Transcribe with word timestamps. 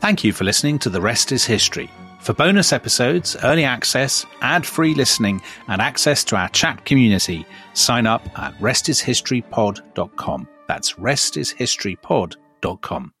Thank 0.00 0.24
you 0.24 0.32
for 0.32 0.44
listening 0.44 0.78
to 0.78 0.88
The 0.88 1.02
Rest 1.02 1.30
is 1.30 1.44
History. 1.44 1.90
For 2.20 2.32
bonus 2.32 2.72
episodes, 2.72 3.36
early 3.44 3.64
access, 3.64 4.24
ad 4.40 4.64
free 4.64 4.94
listening, 4.94 5.42
and 5.68 5.82
access 5.82 6.24
to 6.24 6.36
our 6.36 6.48
chat 6.48 6.86
community, 6.86 7.44
sign 7.74 8.06
up 8.06 8.26
at 8.38 8.58
restishistorypod.com. 8.60 10.48
That's 10.66 10.94
restishistorypod.com. 10.94 13.12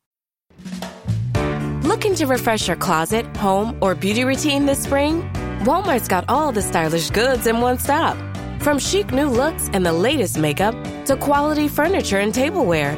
Looking 1.82 2.14
to 2.14 2.26
refresh 2.26 2.66
your 2.66 2.76
closet, 2.76 3.36
home, 3.36 3.76
or 3.82 3.94
beauty 3.94 4.24
routine 4.24 4.64
this 4.64 4.82
spring? 4.82 5.30
Walmart's 5.64 6.08
got 6.08 6.24
all 6.30 6.50
the 6.50 6.62
stylish 6.62 7.10
goods 7.10 7.46
in 7.46 7.60
one 7.60 7.76
stop. 7.76 8.16
From 8.62 8.78
chic 8.78 9.12
new 9.12 9.28
looks 9.28 9.68
and 9.74 9.84
the 9.84 9.92
latest 9.92 10.38
makeup 10.38 10.74
to 11.04 11.14
quality 11.16 11.68
furniture 11.68 12.20
and 12.20 12.32
tableware. 12.32 12.96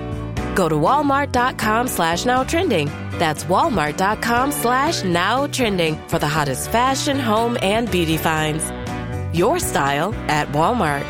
Go 0.54 0.68
to 0.68 0.74
walmart.com 0.74 1.88
slash 1.88 2.24
now 2.24 2.44
trending. 2.44 2.90
That's 3.18 3.44
walmart.com 3.44 4.52
slash 4.52 5.04
now 5.04 5.46
trending 5.46 5.96
for 6.08 6.18
the 6.18 6.29
hottest 6.29 6.70
fashion, 6.70 7.18
home, 7.18 7.56
and 7.62 7.90
beauty 7.90 8.16
finds. 8.16 8.70
Your 9.36 9.58
style 9.58 10.14
at 10.29 10.48
Walmart. 10.48 11.07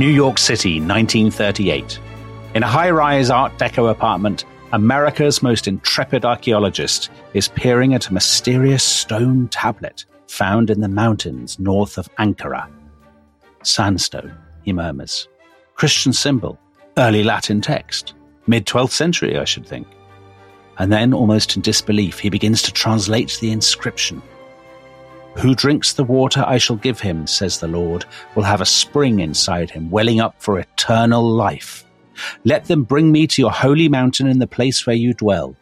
New 0.00 0.08
York 0.08 0.38
City, 0.38 0.80
1938. 0.80 2.00
In 2.54 2.62
a 2.62 2.66
high 2.66 2.88
rise 2.90 3.28
Art 3.28 3.58
Deco 3.58 3.90
apartment, 3.90 4.46
America's 4.72 5.42
most 5.42 5.66
intrepid 5.66 6.24
archaeologist 6.24 7.10
is 7.34 7.48
peering 7.48 7.92
at 7.92 8.06
a 8.06 8.14
mysterious 8.14 8.84
stone 8.84 9.48
tablet 9.48 10.04
found 10.28 10.70
in 10.70 10.80
the 10.80 10.88
mountains 10.88 11.58
north 11.58 11.98
of 11.98 12.08
Ankara. 12.16 12.68
Sandstone, 13.64 14.32
he 14.62 14.72
murmurs. 14.72 15.28
Christian 15.74 16.12
symbol, 16.12 16.56
early 16.96 17.24
Latin 17.24 17.60
text, 17.60 18.14
mid 18.46 18.64
12th 18.64 18.92
century, 18.92 19.36
I 19.36 19.44
should 19.44 19.66
think. 19.66 19.88
And 20.78 20.92
then, 20.92 21.12
almost 21.12 21.56
in 21.56 21.62
disbelief, 21.62 22.20
he 22.20 22.30
begins 22.30 22.62
to 22.62 22.72
translate 22.72 23.38
the 23.40 23.50
inscription. 23.50 24.22
Who 25.38 25.56
drinks 25.56 25.94
the 25.94 26.04
water 26.04 26.44
I 26.46 26.58
shall 26.58 26.76
give 26.76 27.00
him, 27.00 27.26
says 27.26 27.58
the 27.58 27.68
Lord, 27.68 28.04
will 28.36 28.44
have 28.44 28.60
a 28.60 28.66
spring 28.66 29.18
inside 29.18 29.70
him, 29.70 29.90
welling 29.90 30.20
up 30.20 30.36
for 30.38 30.60
eternal 30.60 31.28
life. 31.28 31.84
Let 32.44 32.66
them 32.66 32.84
bring 32.84 33.12
me 33.12 33.26
to 33.28 33.42
your 33.42 33.50
holy 33.50 33.88
mountain 33.88 34.26
in 34.26 34.38
the 34.38 34.46
place 34.46 34.86
where 34.86 34.96
you 34.96 35.14
dwell, 35.14 35.56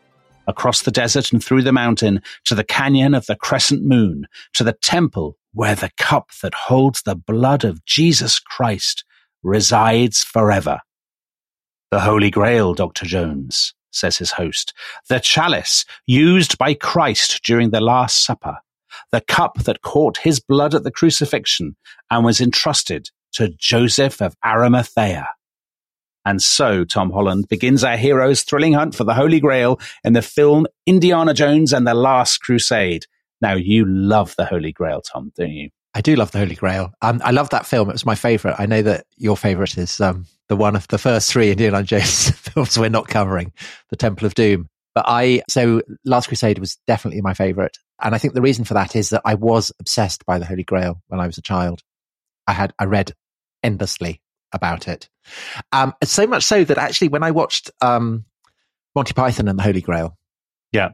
across 0.47 0.83
the 0.83 0.91
desert 0.91 1.33
and 1.33 1.43
through 1.43 1.63
the 1.63 1.73
mountain, 1.73 2.23
to 2.45 2.55
the 2.55 2.65
canyon 2.65 3.15
of 3.15 3.27
the 3.27 3.37
crescent 3.37 3.85
moon, 3.85 4.27
to 4.55 4.65
the 4.65 4.73
temple 4.73 5.37
where 5.53 5.75
the 5.75 5.91
cup 5.97 6.31
that 6.43 6.55
holds 6.55 7.03
the 7.03 7.17
blood 7.17 7.65
of 7.65 7.85
Jesus 7.85 8.39
Christ 8.39 9.05
resides 9.43 10.23
forever. 10.23 10.81
The 11.91 12.01
Holy 12.01 12.31
Grail, 12.31 12.75
Dr. 12.75 13.07
Jones, 13.07 13.75
says 13.91 14.19
his 14.19 14.33
host, 14.33 14.75
the 15.09 15.19
chalice 15.19 15.85
used 16.07 16.59
by 16.59 16.75
Christ 16.75 17.41
during 17.43 17.71
the 17.71 17.81
Last 17.81 18.25
Supper 18.25 18.59
the 19.11 19.21
cup 19.21 19.59
that 19.65 19.83
caught 19.83 20.19
his 20.19 20.41
blood 20.41 20.75
at 20.75 20.85
the 20.85 20.91
crucifixion 20.91 21.77
and 22.11 22.25
was 22.25 22.41
entrusted 22.41 23.11
to 23.33 23.49
Joseph 23.59 24.21
of 24.21 24.35
Arimathea. 24.45 25.29
And 26.25 26.43
so 26.43 26.85
Tom 26.85 27.11
Holland 27.11 27.49
begins 27.49 27.85
our 27.85 27.97
hero's 27.97 28.43
thrilling 28.43 28.75
hunt 28.75 28.95
for 28.95 29.05
the 29.05 29.15
Holy 29.15 29.41
Grail 29.41 29.81
in 30.05 30.13
the 30.13 30.23
film 30.23 30.67
Indiana 30.87 31.33
Jones 31.33 31.73
and 31.73 31.87
the 31.87 31.95
Last 31.95 32.39
Crusade. 32.39 33.07
Now, 33.41 33.55
you 33.55 33.85
love 33.87 34.35
the 34.37 34.45
Holy 34.45 34.73
Grail, 34.73 35.01
Tom, 35.01 35.33
don't 35.37 35.51
you? 35.51 35.71
I 35.95 36.01
do 36.01 36.17
love 36.17 36.31
the 36.33 36.39
Holy 36.39 36.55
Grail. 36.55 36.93
Um, 37.03 37.21
I 37.25 37.31
love 37.31 37.51
that 37.51 37.67
film. 37.67 37.89
It 37.89 37.95
was 37.95 38.07
my 38.07 38.15
favorite. 38.15 38.57
I 38.59 38.67
know 38.67 38.83
that 38.83 39.07
your 39.17 39.37
favorite 39.37 39.79
is 39.79 40.01
um, 40.01 40.27
the 40.49 40.57
one 40.57 40.77
of 40.77 40.87
the 40.89 40.99
first 40.99 41.33
three 41.33 41.51
Indiana 41.51 41.83
Jones 41.83 42.31
films 42.37 42.79
we're 42.79 42.89
not 42.91 43.09
covering, 43.09 43.53
The 43.91 43.97
Temple 43.97 44.27
of 44.27 44.35
Doom. 44.35 44.69
But 44.95 45.05
I, 45.09 45.43
so 45.49 45.83
Last 46.05 46.29
Crusade 46.29 46.59
was 46.59 46.77
definitely 46.87 47.21
my 47.21 47.35
favorite. 47.35 47.79
And 48.03 48.15
I 48.15 48.19
think 48.19 48.35
the 48.35 48.43
reason 48.43 48.65
for 48.65 48.75
that 48.75 48.97
is 48.97 49.11
that 49.11 49.23
I 49.25 49.35
was 49.35 49.73
obsessed 49.81 50.27
by 50.27 50.39
the 50.39 50.45
Holy 50.45 50.65
Grail 50.65 51.01
when 51.09 51.21
I 51.21 51.27
was 51.27 51.39
a 51.39 51.43
child. 51.43 51.83
I 52.47 52.53
had, 52.53 52.73
I 52.79 52.85
read 52.85 53.13
endlessly 53.63 54.21
about 54.53 54.89
it. 54.89 55.09
Um, 55.73 55.95
so 56.05 56.27
much 56.27 56.45
so 56.45 56.65
that 56.65 56.79
actually 56.79 57.09
when 57.09 57.23
I 57.23 57.31
watched, 57.31 57.71
um, 57.81 58.25
Monty 58.95 59.13
Python 59.13 59.49
and 59.49 59.59
the 59.59 59.63
Holy 59.63 59.81
Grail. 59.81 60.17
Yeah. 60.73 60.91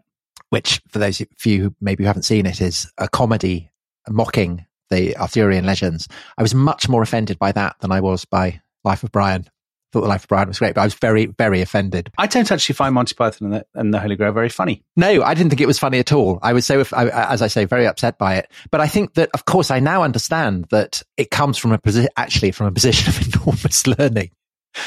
Which 0.50 0.81
for 0.88 0.98
those 0.98 1.20
of 1.20 1.28
you 1.44 1.62
who 1.62 1.75
maybe 1.81 2.04
haven't 2.04 2.25
seen 2.25 2.47
it 2.47 2.60
is 2.60 2.91
a 2.98 3.09
comedy 3.09 3.70
mocking 4.09 4.66
the 4.91 5.16
Arthurian 5.16 5.64
legends. 5.64 6.09
I 6.37 6.43
was 6.43 6.54
much 6.54 6.88
more 6.88 7.03
offended 7.03 7.38
by 7.38 7.53
that 7.53 7.76
than 7.81 7.91
I 7.91 8.00
was 8.00 8.25
by 8.25 8.60
Life 8.84 9.03
of 9.03 9.12
Brian 9.12 9.48
thought 9.94 10.03
the 10.03 10.09
life 10.09 10.25
of 10.25 10.28
Brian 10.28 10.49
was 10.49 10.59
great, 10.59 10.75
but 10.75 10.81
I 10.81 10.84
was 10.84 10.94
very, 10.94 11.27
very 11.27 11.60
offended. 11.60 12.10
I 12.19 12.27
don't 12.27 12.50
actually 12.50 12.75
find 12.75 12.93
Monty 12.94 13.15
Python 13.15 13.47
and 13.47 13.55
the, 13.55 13.66
and 13.75 13.94
the 13.94 14.00
Holy 14.00 14.16
Grail 14.16 14.32
very 14.32 14.49
funny. 14.49 14.82
No, 14.97 15.22
I 15.22 15.34
didn't 15.34 15.50
think 15.50 15.60
it 15.60 15.69
was 15.69 15.78
funny 15.78 16.00
at 16.00 16.12
all. 16.12 16.41
I 16.43 16.53
was 16.53 16.66
so, 16.66 16.81
as 16.81 17.43
I 17.43 17.47
say, 17.47 17.65
very 17.65 17.87
upset 17.87 18.19
by 18.19 18.34
it. 18.34 18.50
But 18.72 18.81
I 18.81 18.88
think 18.88 19.15
that, 19.15 19.31
of 19.34 19.44
course, 19.44 19.71
I 19.71 19.78
now 19.78 20.03
understand 20.03 20.66
that 20.71 21.00
it 21.16 21.31
comes 21.31 21.59
from 21.59 21.71
a 21.71 21.78
position, 21.78 22.10
actually 22.16 22.50
from 22.50 22.66
a 22.66 22.72
position 22.72 23.09
of 23.09 23.34
enormous 23.34 23.87
learning. 23.87 24.32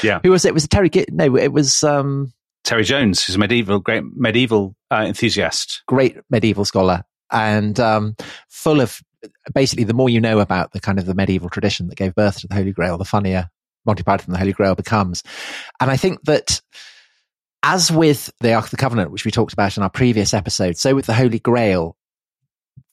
Yeah. 0.02 0.20
Who 0.22 0.30
was 0.30 0.44
it? 0.44 0.52
Was 0.52 0.64
it 0.64 0.70
Terry? 0.70 0.90
No, 1.10 1.36
it 1.36 1.52
was, 1.52 1.82
um, 1.82 2.34
Terry 2.64 2.84
Jones, 2.84 3.24
who's 3.24 3.36
a 3.36 3.38
medieval, 3.38 3.78
great 3.78 4.04
medieval 4.14 4.76
uh, 4.90 5.04
enthusiast. 5.06 5.82
Great 5.88 6.18
medieval 6.28 6.66
scholar 6.66 7.04
and, 7.32 7.80
um, 7.80 8.14
full 8.48 8.82
of 8.82 9.00
basically 9.54 9.84
the 9.84 9.94
more 9.94 10.08
you 10.08 10.20
know 10.20 10.38
about 10.38 10.72
the 10.72 10.80
kind 10.80 10.98
of 10.98 11.06
the 11.06 11.14
medieval 11.14 11.48
tradition 11.48 11.88
that 11.88 11.96
gave 11.96 12.14
birth 12.14 12.40
to 12.40 12.46
the 12.46 12.54
Holy 12.54 12.72
Grail, 12.72 12.98
the 12.98 13.04
funnier 13.04 13.48
Monty 13.88 14.04
Python 14.04 14.26
and 14.26 14.34
the 14.34 14.38
Holy 14.38 14.52
Grail 14.52 14.76
becomes. 14.76 15.24
And 15.80 15.90
I 15.90 15.96
think 15.96 16.22
that 16.24 16.60
as 17.64 17.90
with 17.90 18.30
the 18.40 18.52
Ark 18.52 18.66
of 18.66 18.70
the 18.70 18.76
Covenant, 18.76 19.10
which 19.10 19.24
we 19.24 19.32
talked 19.32 19.52
about 19.52 19.76
in 19.76 19.82
our 19.82 19.90
previous 19.90 20.32
episode, 20.32 20.76
so 20.76 20.94
with 20.94 21.06
the 21.06 21.14
Holy 21.14 21.40
Grail, 21.40 21.96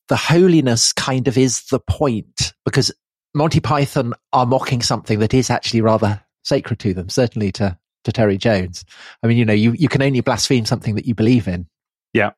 the 0.07 0.15
holiness 0.15 0.93
kind 0.93 1.27
of 1.27 1.37
is 1.37 1.65
the 1.65 1.79
point 1.79 2.53
because 2.63 2.91
Monty 3.35 3.59
Python 3.59 4.13
are 4.33 4.45
mocking 4.45 4.81
something 4.81 5.19
that 5.19 5.33
is 5.33 5.49
actually 5.49 5.81
rather 5.81 6.21
sacred 6.43 6.79
to 6.79 6.93
them, 6.93 7.09
certainly 7.09 7.51
to, 7.53 7.77
to 8.05 8.11
Terry 8.11 8.37
Jones. 8.37 8.85
I 9.21 9.27
mean, 9.27 9.37
you 9.37 9.45
know, 9.45 9.53
you, 9.53 9.73
you 9.73 9.89
can 9.89 10.01
only 10.01 10.21
blaspheme 10.21 10.65
something 10.65 10.95
that 10.95 11.05
you 11.05 11.13
believe 11.13 11.47
in. 11.47 11.67
Yeah. 12.13 12.31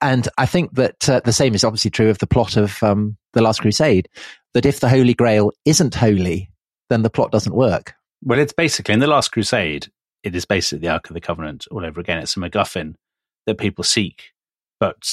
And 0.00 0.28
I 0.36 0.46
think 0.46 0.74
that 0.74 1.08
uh, 1.08 1.20
the 1.24 1.32
same 1.32 1.54
is 1.54 1.64
obviously 1.64 1.90
true 1.90 2.10
of 2.10 2.18
the 2.18 2.26
plot 2.26 2.56
of 2.56 2.82
um, 2.82 3.16
The 3.32 3.42
Last 3.42 3.60
Crusade, 3.60 4.08
that 4.54 4.66
if 4.66 4.80
the 4.80 4.88
Holy 4.88 5.14
Grail 5.14 5.52
isn't 5.64 5.94
holy, 5.94 6.50
then 6.88 7.02
the 7.02 7.10
plot 7.10 7.30
doesn't 7.30 7.54
work. 7.54 7.94
Well, 8.22 8.38
it's 8.38 8.52
basically 8.52 8.94
in 8.94 9.00
the 9.00 9.06
Last 9.06 9.30
Crusade, 9.30 9.88
it 10.22 10.34
is 10.34 10.44
basically 10.44 10.80
the 10.80 10.92
Ark 10.92 11.08
of 11.08 11.14
the 11.14 11.20
Covenant 11.20 11.66
all 11.70 11.84
over 11.84 12.00
again. 12.00 12.18
It's 12.18 12.36
a 12.36 12.40
MacGuffin 12.40 12.94
that 13.46 13.58
people 13.58 13.84
seek, 13.84 14.32
but 14.80 15.08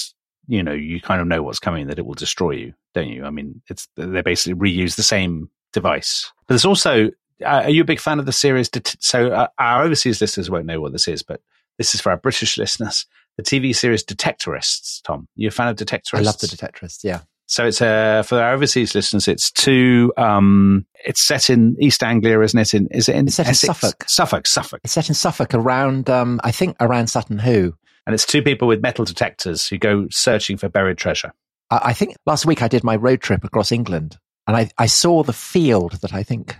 you 0.47 0.63
know, 0.63 0.73
you 0.73 1.01
kind 1.01 1.21
of 1.21 1.27
know 1.27 1.43
what's 1.43 1.59
coming 1.59 1.87
that 1.87 1.99
it 1.99 2.05
will 2.05 2.13
destroy 2.13 2.51
you, 2.51 2.73
don't 2.93 3.07
you? 3.07 3.25
I 3.25 3.29
mean, 3.29 3.61
it's 3.67 3.87
they 3.95 4.21
basically 4.21 4.59
reuse 4.59 4.95
the 4.95 5.03
same 5.03 5.49
device. 5.73 6.31
But 6.47 6.53
there's 6.53 6.65
also, 6.65 7.07
uh, 7.43 7.63
are 7.63 7.69
you 7.69 7.81
a 7.81 7.85
big 7.85 7.99
fan 7.99 8.19
of 8.19 8.25
the 8.25 8.31
series? 8.31 8.69
So 8.99 9.29
uh, 9.31 9.47
our 9.57 9.83
overseas 9.83 10.21
listeners 10.21 10.49
won't 10.49 10.65
know 10.65 10.81
what 10.81 10.91
this 10.91 11.07
is, 11.07 11.23
but 11.23 11.41
this 11.77 11.95
is 11.95 12.01
for 12.01 12.11
our 12.11 12.17
British 12.17 12.57
listeners. 12.59 13.05
The 13.37 13.43
TV 13.43 13.75
series 13.75 14.03
Detectorists. 14.03 15.01
Tom, 15.03 15.27
you 15.35 15.49
a 15.49 15.51
fan 15.51 15.67
of 15.67 15.75
Detectorists? 15.75 16.19
I 16.19 16.21
love 16.21 16.39
the 16.39 16.47
Detectorists. 16.47 17.03
Yeah. 17.03 17.21
So 17.47 17.67
it's 17.67 17.81
uh, 17.81 18.23
for 18.23 18.39
our 18.39 18.53
overseas 18.53 18.95
listeners. 18.95 19.27
It's 19.27 19.51
two. 19.51 20.11
Um, 20.17 20.85
it's 21.05 21.21
set 21.21 21.49
in 21.49 21.75
East 21.79 22.01
Anglia, 22.01 22.41
isn't 22.41 22.59
it? 22.59 22.73
In 22.73 22.87
is 22.87 23.07
it 23.07 23.15
in, 23.15 23.27
it's 23.27 23.35
set 23.35 23.47
in 23.47 23.53
Suffolk? 23.53 24.05
Suffolk, 24.07 24.47
Suffolk. 24.47 24.81
It's 24.83 24.93
set 24.93 25.09
in 25.09 25.15
Suffolk 25.15 25.53
around. 25.53 26.09
Um, 26.09 26.41
I 26.43 26.51
think 26.51 26.75
around 26.79 27.07
Sutton 27.07 27.39
Hoo. 27.39 27.75
And 28.07 28.13
it's 28.13 28.25
two 28.25 28.41
people 28.41 28.67
with 28.67 28.81
metal 28.81 29.05
detectors 29.05 29.67
who 29.67 29.77
go 29.77 30.07
searching 30.11 30.57
for 30.57 30.69
buried 30.69 30.97
treasure. 30.97 31.33
I 31.71 31.93
think 31.93 32.15
last 32.25 32.45
week 32.45 32.61
I 32.61 32.67
did 32.67 32.83
my 32.83 32.95
road 32.95 33.21
trip 33.21 33.43
across 33.43 33.71
England, 33.71 34.17
and 34.47 34.55
I, 34.55 34.69
I 34.77 34.85
saw 34.85 35.23
the 35.23 35.33
field 35.33 35.93
that 36.01 36.13
I 36.13 36.21
think 36.21 36.55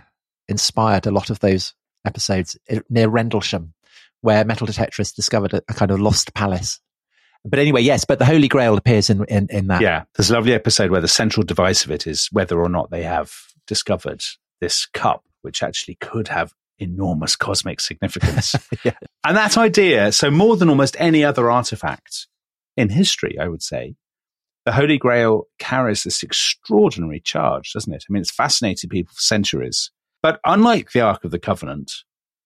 inspired 0.48 1.06
a 1.06 1.12
lot 1.12 1.30
of 1.30 1.40
those 1.40 1.74
episodes 2.04 2.56
eh, 2.68 2.80
near 2.90 3.08
Rendlesham, 3.08 3.74
where 4.20 4.44
metal 4.44 4.66
detectorists 4.66 5.14
discovered 5.14 5.54
a, 5.54 5.62
a 5.68 5.74
kind 5.74 5.90
of 5.90 6.00
lost 6.00 6.34
palace 6.34 6.80
but 7.46 7.58
anyway, 7.58 7.82
yes, 7.82 8.04
but 8.04 8.18
the 8.18 8.24
Holy 8.24 8.48
Grail 8.48 8.76
appears 8.76 9.10
in, 9.10 9.24
in, 9.24 9.46
in 9.50 9.68
that. 9.68 9.80
Yeah. 9.80 10.04
There's 10.16 10.30
a 10.30 10.34
lovely 10.34 10.54
episode 10.54 10.90
where 10.90 11.00
the 11.00 11.08
central 11.08 11.44
device 11.44 11.84
of 11.84 11.90
it 11.90 12.06
is 12.06 12.28
whether 12.32 12.60
or 12.60 12.68
not 12.68 12.90
they 12.90 13.02
have 13.02 13.32
discovered 13.66 14.22
this 14.60 14.86
cup, 14.86 15.24
which 15.42 15.62
actually 15.62 15.96
could 15.96 16.28
have 16.28 16.52
enormous 16.78 17.36
cosmic 17.36 17.80
significance. 17.80 18.54
yeah. 18.84 18.92
And 19.24 19.36
that 19.36 19.56
idea, 19.56 20.12
so 20.12 20.30
more 20.30 20.56
than 20.56 20.68
almost 20.68 20.96
any 20.98 21.24
other 21.24 21.50
artifact 21.50 22.26
in 22.76 22.90
history, 22.90 23.38
I 23.38 23.48
would 23.48 23.62
say, 23.62 23.96
the 24.64 24.72
Holy 24.72 24.98
Grail 24.98 25.44
carries 25.58 26.02
this 26.02 26.22
extraordinary 26.22 27.20
charge, 27.20 27.72
doesn't 27.72 27.92
it? 27.92 28.04
I 28.08 28.12
mean, 28.12 28.20
it's 28.20 28.32
fascinated 28.32 28.90
people 28.90 29.14
for 29.14 29.20
centuries. 29.20 29.90
But 30.22 30.40
unlike 30.44 30.90
the 30.90 31.02
Ark 31.02 31.24
of 31.24 31.30
the 31.30 31.38
Covenant, 31.38 31.92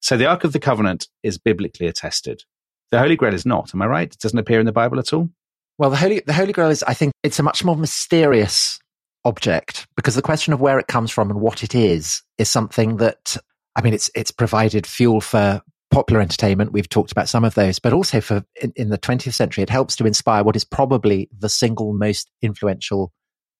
so 0.00 0.16
the 0.16 0.26
Ark 0.26 0.44
of 0.44 0.52
the 0.52 0.60
Covenant 0.60 1.08
is 1.22 1.38
biblically 1.38 1.86
attested. 1.86 2.42
The 2.90 2.98
Holy 2.98 3.16
Grail 3.16 3.34
is 3.34 3.46
not. 3.46 3.74
Am 3.74 3.82
I 3.82 3.86
right? 3.86 4.12
It 4.12 4.18
doesn't 4.18 4.38
appear 4.38 4.60
in 4.60 4.66
the 4.66 4.72
Bible 4.72 4.98
at 4.98 5.12
all. 5.12 5.30
Well, 5.78 5.90
the 5.90 5.96
Holy, 5.96 6.20
the 6.26 6.32
Holy 6.32 6.52
Grail 6.52 6.70
is, 6.70 6.82
I 6.82 6.94
think, 6.94 7.12
it's 7.22 7.38
a 7.38 7.42
much 7.42 7.64
more 7.64 7.76
mysterious 7.76 8.78
object 9.24 9.86
because 9.96 10.14
the 10.14 10.22
question 10.22 10.52
of 10.52 10.60
where 10.60 10.78
it 10.78 10.88
comes 10.88 11.10
from 11.10 11.30
and 11.30 11.40
what 11.40 11.62
it 11.62 11.74
is 11.74 12.22
is 12.38 12.48
something 12.48 12.96
that, 12.98 13.36
I 13.76 13.82
mean, 13.82 13.94
it's, 13.94 14.10
it's 14.14 14.30
provided 14.30 14.86
fuel 14.86 15.20
for 15.20 15.62
popular 15.90 16.20
entertainment. 16.20 16.72
We've 16.72 16.88
talked 16.88 17.12
about 17.12 17.28
some 17.28 17.44
of 17.44 17.54
those, 17.54 17.78
but 17.78 17.92
also 17.92 18.20
for 18.20 18.44
in, 18.60 18.72
in 18.76 18.90
the 18.90 18.98
20th 18.98 19.34
century, 19.34 19.62
it 19.62 19.70
helps 19.70 19.96
to 19.96 20.06
inspire 20.06 20.44
what 20.44 20.56
is 20.56 20.64
probably 20.64 21.28
the 21.36 21.48
single 21.48 21.92
most 21.92 22.30
influential 22.42 23.12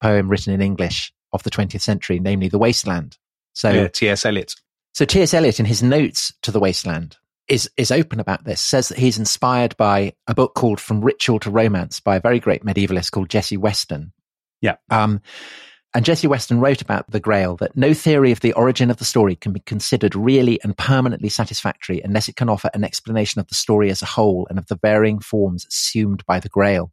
poem 0.03 0.29
written 0.29 0.53
in 0.53 0.61
English 0.61 1.13
of 1.33 1.43
the 1.43 1.51
20th 1.51 1.81
century, 1.81 2.19
namely 2.19 2.49
The 2.49 2.59
Wasteland. 2.59 3.17
So 3.53 3.71
yeah, 3.71 3.89
T.S. 3.89 4.25
Eliot. 4.25 4.55
So 4.93 5.05
T.S. 5.05 5.35
Eliot, 5.35 5.61
in 5.61 5.67
his 5.67 5.83
notes 5.83 6.33
to 6.43 6.51
The 6.51 6.61
Wasteland, 6.61 7.17
is 7.51 7.69
is 7.77 7.91
open 7.91 8.21
about 8.21 8.45
this. 8.45 8.61
Says 8.61 8.89
that 8.89 8.99
he's 8.99 9.19
inspired 9.19 9.77
by 9.77 10.15
a 10.27 10.35
book 10.35 10.55
called 10.55 10.81
From 10.81 11.03
Ritual 11.03 11.41
to 11.41 11.51
Romance 11.51 12.01
by 12.01 12.17
a 12.17 12.21
very 12.21 12.41
great 12.41 12.65
medievalist 12.65 13.11
called 13.11 13.29
Jessie 13.29 13.57
Weston. 13.57 14.13
Yeah. 14.63 14.77
Um, 14.89 15.21
and 15.93 16.05
Jessie 16.05 16.29
Weston 16.29 16.61
wrote 16.61 16.81
about 16.81 17.11
the 17.11 17.19
Grail 17.19 17.57
that 17.57 17.77
no 17.77 17.93
theory 17.93 18.31
of 18.31 18.41
the 18.41 18.53
origin 18.53 18.91
of 18.91 18.99
the 18.99 19.05
story 19.05 19.35
can 19.35 19.53
be 19.53 19.61
considered 19.61 20.15
really 20.15 20.63
and 20.63 20.79
permanently 20.79 21.29
satisfactory 21.29 22.01
unless 22.05 22.29
it 22.29 22.37
can 22.37 22.49
offer 22.49 22.71
an 22.75 22.85
explanation 22.85 23.41
of 23.41 23.49
the 23.49 23.57
story 23.57 23.91
as 23.91 24.01
a 24.01 24.07
whole 24.07 24.47
and 24.49 24.59
of 24.59 24.69
the 24.69 24.79
varying 24.81 25.19
forms 25.19 25.67
assumed 25.67 26.25
by 26.27 26.39
the 26.39 26.49
Grail 26.49 26.93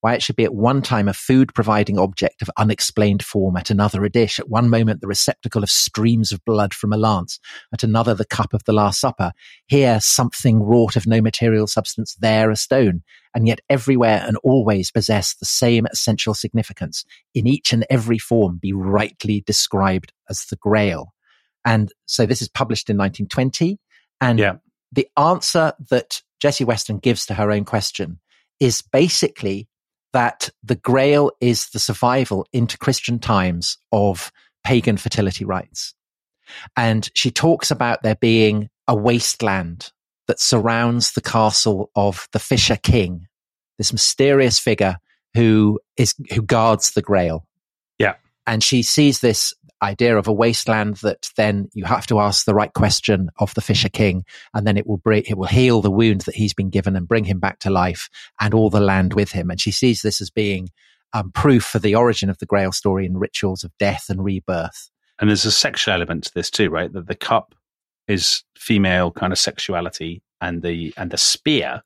why 0.00 0.14
it 0.14 0.22
should 0.22 0.36
be 0.36 0.44
at 0.44 0.54
one 0.54 0.80
time 0.80 1.08
a 1.08 1.12
food 1.12 1.52
providing 1.54 1.98
object 1.98 2.40
of 2.42 2.50
unexplained 2.56 3.24
form, 3.24 3.56
at 3.56 3.70
another 3.70 4.04
a 4.04 4.10
dish, 4.10 4.38
at 4.38 4.48
one 4.48 4.70
moment 4.70 5.00
the 5.00 5.08
receptacle 5.08 5.62
of 5.62 5.70
streams 5.70 6.30
of 6.30 6.44
blood 6.44 6.72
from 6.72 6.92
a 6.92 6.96
lance, 6.96 7.40
at 7.72 7.82
another 7.82 8.14
the 8.14 8.24
cup 8.24 8.54
of 8.54 8.62
the 8.64 8.72
Last 8.72 9.00
Supper, 9.00 9.32
here 9.66 9.98
something 10.00 10.62
wrought 10.62 10.96
of 10.96 11.06
no 11.06 11.20
material 11.20 11.66
substance, 11.66 12.14
there 12.20 12.50
a 12.50 12.56
stone, 12.56 13.02
and 13.34 13.46
yet 13.46 13.60
everywhere 13.68 14.22
and 14.26 14.36
always 14.44 14.90
possess 14.90 15.34
the 15.34 15.46
same 15.46 15.86
essential 15.86 16.34
significance, 16.34 17.04
in 17.34 17.46
each 17.46 17.72
and 17.72 17.84
every 17.90 18.18
form 18.18 18.58
be 18.60 18.72
rightly 18.72 19.40
described 19.40 20.12
as 20.30 20.44
the 20.46 20.56
Grail. 20.56 21.12
And 21.64 21.92
so 22.06 22.24
this 22.24 22.40
is 22.40 22.48
published 22.48 22.88
in 22.88 22.96
1920. 22.96 23.78
And 24.20 24.38
yeah. 24.38 24.54
the 24.92 25.08
answer 25.16 25.72
that 25.90 26.22
Jessie 26.40 26.64
Weston 26.64 26.98
gives 26.98 27.26
to 27.26 27.34
her 27.34 27.50
own 27.50 27.64
question 27.64 28.20
is 28.60 28.80
basically 28.80 29.68
that 30.12 30.50
the 30.62 30.76
grail 30.76 31.30
is 31.40 31.70
the 31.70 31.78
survival 31.78 32.46
into 32.52 32.78
Christian 32.78 33.18
times 33.18 33.78
of 33.92 34.30
pagan 34.64 34.96
fertility 34.96 35.44
rites. 35.44 35.94
And 36.76 37.08
she 37.14 37.30
talks 37.30 37.70
about 37.70 38.02
there 38.02 38.16
being 38.16 38.68
a 38.86 38.94
wasteland 38.94 39.92
that 40.26 40.40
surrounds 40.40 41.12
the 41.12 41.20
castle 41.20 41.90
of 41.96 42.28
the 42.32 42.38
Fisher 42.38 42.76
King, 42.76 43.26
this 43.76 43.92
mysterious 43.92 44.58
figure 44.58 44.98
who 45.34 45.80
is, 45.96 46.14
who 46.32 46.42
guards 46.42 46.92
the 46.92 47.02
grail. 47.02 47.46
And 48.48 48.64
she 48.64 48.82
sees 48.82 49.20
this 49.20 49.52
idea 49.82 50.16
of 50.16 50.26
a 50.26 50.32
wasteland 50.32 50.96
that 50.96 51.30
then 51.36 51.68
you 51.74 51.84
have 51.84 52.06
to 52.06 52.18
ask 52.18 52.46
the 52.46 52.54
right 52.54 52.72
question 52.72 53.28
of 53.38 53.52
the 53.52 53.60
Fisher 53.60 53.90
King, 53.90 54.24
and 54.54 54.66
then 54.66 54.78
it 54.78 54.86
will 54.86 55.00
it 55.04 55.36
will 55.36 55.46
heal 55.46 55.82
the 55.82 55.90
wound 55.90 56.22
that 56.22 56.34
he's 56.34 56.54
been 56.54 56.70
given 56.70 56.96
and 56.96 57.06
bring 57.06 57.24
him 57.24 57.40
back 57.40 57.58
to 57.60 57.70
life 57.70 58.08
and 58.40 58.54
all 58.54 58.70
the 58.70 58.80
land 58.80 59.12
with 59.12 59.32
him. 59.32 59.50
And 59.50 59.60
she 59.60 59.70
sees 59.70 60.00
this 60.00 60.22
as 60.22 60.30
being 60.30 60.70
um, 61.12 61.30
proof 61.32 61.62
for 61.62 61.78
the 61.78 61.94
origin 61.94 62.30
of 62.30 62.38
the 62.38 62.46
Grail 62.46 62.72
story 62.72 63.04
and 63.04 63.20
rituals 63.20 63.64
of 63.64 63.76
death 63.78 64.06
and 64.08 64.24
rebirth. 64.24 64.90
And 65.18 65.28
there's 65.28 65.44
a 65.44 65.52
sexual 65.52 65.92
element 65.92 66.24
to 66.24 66.34
this 66.34 66.50
too, 66.50 66.70
right? 66.70 66.90
That 66.90 67.06
the 67.06 67.14
cup 67.14 67.54
is 68.06 68.44
female 68.56 69.10
kind 69.10 69.30
of 69.30 69.38
sexuality, 69.38 70.22
and 70.40 70.62
the 70.62 70.94
and 70.96 71.10
the 71.10 71.18
spear. 71.18 71.82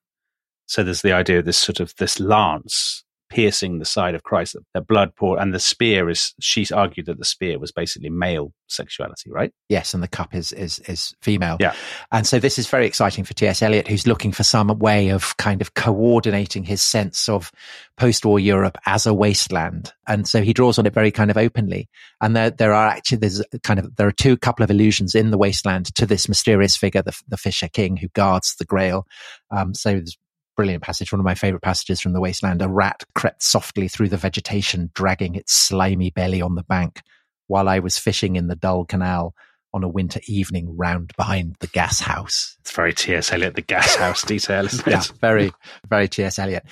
So 0.66 0.84
there's 0.84 1.02
the 1.02 1.12
idea 1.12 1.40
of 1.40 1.44
this 1.44 1.58
sort 1.58 1.80
of 1.80 1.92
this 1.96 2.20
lance 2.20 3.02
piercing 3.32 3.78
the 3.78 3.84
side 3.84 4.14
of 4.14 4.22
Christ, 4.22 4.56
the 4.74 4.80
blood 4.82 5.16
poured, 5.16 5.40
and 5.40 5.54
the 5.54 5.58
spear 5.58 6.10
is. 6.10 6.34
She 6.40 6.66
argued 6.72 7.06
that 7.06 7.18
the 7.18 7.24
spear 7.24 7.58
was 7.58 7.72
basically 7.72 8.10
male 8.10 8.52
sexuality, 8.68 9.30
right? 9.30 9.52
Yes, 9.68 9.94
and 9.94 10.02
the 10.02 10.08
cup 10.08 10.34
is 10.34 10.52
is 10.52 10.78
is 10.80 11.14
female. 11.22 11.56
Yeah, 11.58 11.74
and 12.10 12.26
so 12.26 12.38
this 12.38 12.58
is 12.58 12.68
very 12.68 12.86
exciting 12.86 13.24
for 13.24 13.34
T.S. 13.34 13.62
Eliot, 13.62 13.88
who's 13.88 14.06
looking 14.06 14.32
for 14.32 14.42
some 14.42 14.68
way 14.78 15.08
of 15.08 15.36
kind 15.38 15.62
of 15.62 15.74
coordinating 15.74 16.64
his 16.64 16.82
sense 16.82 17.28
of 17.28 17.50
post-war 17.96 18.38
Europe 18.38 18.76
as 18.86 19.06
a 19.06 19.14
wasteland, 19.14 19.92
and 20.06 20.28
so 20.28 20.42
he 20.42 20.52
draws 20.52 20.78
on 20.78 20.86
it 20.86 20.94
very 20.94 21.10
kind 21.10 21.30
of 21.30 21.38
openly. 21.38 21.88
And 22.20 22.36
there 22.36 22.50
there 22.50 22.74
are 22.74 22.88
actually 22.88 23.18
there's 23.18 23.42
kind 23.62 23.80
of 23.80 23.96
there 23.96 24.06
are 24.06 24.12
two 24.12 24.36
couple 24.36 24.62
of 24.62 24.70
allusions 24.70 25.14
in 25.14 25.30
the 25.30 25.38
wasteland 25.38 25.94
to 25.94 26.06
this 26.06 26.28
mysterious 26.28 26.76
figure, 26.76 27.02
the, 27.02 27.18
the 27.28 27.36
Fisher 27.38 27.68
King, 27.68 27.96
who 27.96 28.08
guards 28.08 28.56
the 28.58 28.64
Grail. 28.66 29.06
Um, 29.50 29.74
so 29.74 29.92
there's 29.92 30.18
brilliant 30.56 30.82
passage, 30.82 31.12
one 31.12 31.20
of 31.20 31.24
my 31.24 31.34
favorite 31.34 31.62
passages 31.62 32.00
from 32.00 32.12
The 32.12 32.20
Wasteland. 32.20 32.62
A 32.62 32.68
rat 32.68 33.04
crept 33.14 33.42
softly 33.42 33.88
through 33.88 34.08
the 34.08 34.16
vegetation, 34.16 34.90
dragging 34.94 35.34
its 35.34 35.52
slimy 35.52 36.10
belly 36.10 36.42
on 36.42 36.54
the 36.54 36.62
bank, 36.62 37.00
while 37.46 37.68
I 37.68 37.78
was 37.78 37.98
fishing 37.98 38.36
in 38.36 38.48
the 38.48 38.56
dull 38.56 38.84
canal 38.84 39.34
on 39.74 39.84
a 39.84 39.88
winter 39.88 40.20
evening 40.26 40.76
round 40.76 41.12
behind 41.16 41.56
the 41.60 41.66
gas 41.66 42.00
house. 42.00 42.56
It's 42.60 42.72
very 42.72 42.92
T.S. 42.92 43.32
Eliot, 43.32 43.54
the 43.54 43.62
gas 43.62 43.94
house 43.96 44.22
detail, 44.22 44.66
isn't 44.66 44.86
it? 44.86 44.90
Yeah, 44.90 45.02
very, 45.20 45.52
very 45.88 46.08
T.S. 46.08 46.38
Eliot. 46.38 46.64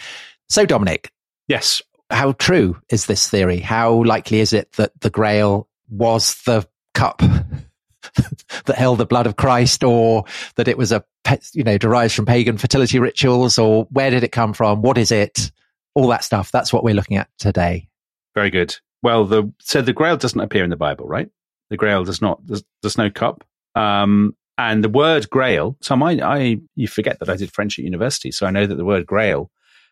So, 0.49 0.67
Dominic. 0.67 1.11
Yes. 1.49 1.81
How 2.11 2.33
true 2.33 2.79
is 2.91 3.07
this 3.07 3.31
theory? 3.31 3.61
How 3.61 4.05
likely 4.05 4.41
is 4.41 4.53
it 4.53 4.73
that 4.73 4.93
the 5.01 5.11
Grail 5.11 5.69
was 5.89 6.35
the 6.45 6.67
cup 6.93 7.23
that 8.67 8.77
held 8.77 8.99
the 8.99 9.07
blood 9.07 9.27
of 9.27 9.37
Christ 9.37 9.85
or 9.85 10.25
that 10.57 10.69
it 10.69 10.79
was 10.79 10.93
a, 10.93 11.05
you 11.53 11.65
know, 11.65 11.79
derives 11.79 12.15
from 12.15 12.27
pagan 12.27 12.59
fertility 12.59 12.99
rituals 12.99 13.59
or 13.59 13.85
where 13.91 14.11
did 14.11 14.25
it 14.25 14.33
come 14.33 14.53
from? 14.53 14.83
What 14.83 14.99
is 14.99 15.11
it? 15.11 15.51
All 15.95 16.09
that 16.09 16.25
stuff. 16.25 16.51
That's 16.51 16.73
what 16.73 16.85
we're 16.85 16.95
looking 16.95 17.17
at 17.17 17.29
today. 17.39 17.89
Very 18.35 18.51
good. 18.51 18.77
Well, 19.03 19.25
the, 19.25 19.53
so 19.61 19.83
the 19.83 19.93
grail 19.93 20.17
doesn't 20.17 20.41
appear 20.41 20.65
in 20.65 20.71
the 20.71 20.77
Bible, 20.77 21.07
right? 21.07 21.29
The 21.71 21.77
grail 21.77 22.05
does 22.05 22.21
not, 22.21 22.47
there's, 22.47 22.63
there's 22.83 22.99
no 22.99 23.11
cup. 23.11 23.45
Um, 23.75 24.37
and 24.59 24.85
the 24.85 24.89
word 24.89 25.31
grail, 25.31 25.77
so 25.81 25.95
I, 26.03 26.13
I, 26.23 26.61
you 26.77 26.87
forget 26.87 27.19
that 27.21 27.31
I 27.31 27.37
did 27.37 27.53
French 27.53 27.79
at 27.79 27.85
university. 27.85 28.31
So 28.31 28.47
I 28.47 28.51
know 28.51 28.67
that 28.67 28.75
the 28.75 28.85
word 28.85 29.07
grail, 29.07 29.51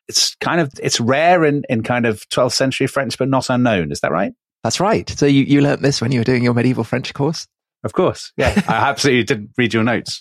it's 0.09 0.35
kind 0.37 0.61
of, 0.61 0.71
it's 0.83 1.01
rare 1.01 1.45
in, 1.45 1.65
in 1.71 1.83
kind 1.83 2.05
of 2.05 2.29
12th 2.29 2.53
century 2.53 2.87
French, 2.87 3.17
but 3.17 3.29
not 3.29 3.49
unknown. 3.49 3.93
Is 3.93 4.01
that 4.01 4.13
right? 4.13 4.35
That's 4.63 4.81
right. 4.81 5.09
So 5.09 5.27
you, 5.27 5.45
you 5.45 5.61
learnt 5.61 5.83
this 5.83 6.01
when 6.01 6.13
you 6.13 6.21
were 6.21 6.25
doing 6.25 6.45
your 6.45 6.55
medieval 6.55 6.85
French 6.85 7.15
course? 7.15 7.47
Of 7.85 7.93
course. 7.93 8.33
Yeah. 8.37 8.61
I 8.69 8.75
absolutely 8.91 9.25
didn't 9.25 9.51
read 9.57 9.73
your 9.73 9.85
notes. 9.85 10.21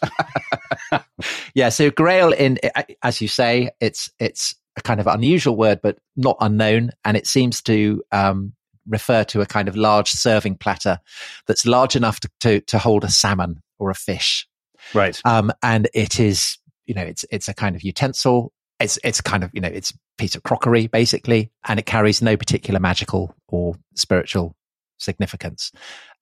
yeah. 1.54 1.70
So 1.70 1.90
grail 1.90 2.32
in, 2.32 2.60
as 3.04 3.22
you 3.22 3.28
say, 3.28 3.72
it's, 3.80 4.12
it's 4.20 4.56
a 4.78 4.82
kind 4.82 5.00
of 5.00 5.08
unusual 5.08 5.56
word, 5.56 5.80
but 5.82 5.98
not 6.16 6.38
unknown. 6.40 6.92
And 7.04 7.18
it 7.18 7.28
seems 7.28 7.62
to, 7.64 8.04
um, 8.12 8.54
refer 8.88 9.24
to 9.26 9.42
a 9.42 9.46
kind 9.46 9.68
of 9.68 9.76
large 9.76 10.10
serving 10.10 10.56
platter 10.56 11.00
that's 11.46 11.66
large 11.66 11.96
enough 11.96 12.20
to, 12.22 12.30
to, 12.40 12.62
to 12.62 12.78
hold 12.78 13.04
a 13.04 13.10
salmon 13.10 13.62
or 13.80 13.90
a 13.90 13.96
fish. 13.96 14.48
Right. 14.94 15.20
Um, 15.26 15.52
and 15.62 15.90
it 15.94 16.20
is, 16.20 16.58
you 16.86 16.94
know, 16.94 17.04
it's, 17.04 17.26
it's 17.30 17.50
a 17.50 17.54
kind 17.54 17.76
of 17.76 17.84
utensil. 17.84 18.54
It's, 18.80 18.98
it's 19.04 19.20
kind 19.20 19.44
of, 19.44 19.52
you 19.54 19.60
know, 19.60 19.68
it's 19.68 19.92
piece 20.18 20.36
of 20.36 20.44
crockery 20.44 20.88
basically, 20.88 21.52
and 21.68 21.80
it 21.80 21.86
carries 21.86 22.22
no 22.22 22.38
particular 22.38 22.80
magical 22.80 23.36
or 23.48 23.76
spiritual 23.96 24.56
significance. 24.98 25.72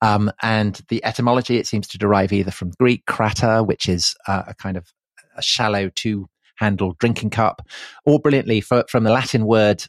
Um, 0.02 0.30
and 0.42 0.80
the 0.88 1.04
etymology, 1.04 1.58
it 1.58 1.66
seems 1.66 1.88
to 1.88 1.98
derive 1.98 2.32
either 2.32 2.50
from 2.50 2.72
Greek 2.78 3.04
krater, 3.06 3.66
which 3.66 3.88
is 3.88 4.14
uh, 4.26 4.44
a 4.48 4.54
kind 4.54 4.76
of 4.76 4.92
a 5.36 5.42
shallow 5.42 5.90
two 5.94 6.28
handled 6.56 6.98
drinking 6.98 7.30
cup, 7.30 7.62
or 8.04 8.18
brilliantly 8.18 8.60
for, 8.60 8.84
from 8.88 9.04
the 9.04 9.10
Latin 9.10 9.46
word 9.46 9.84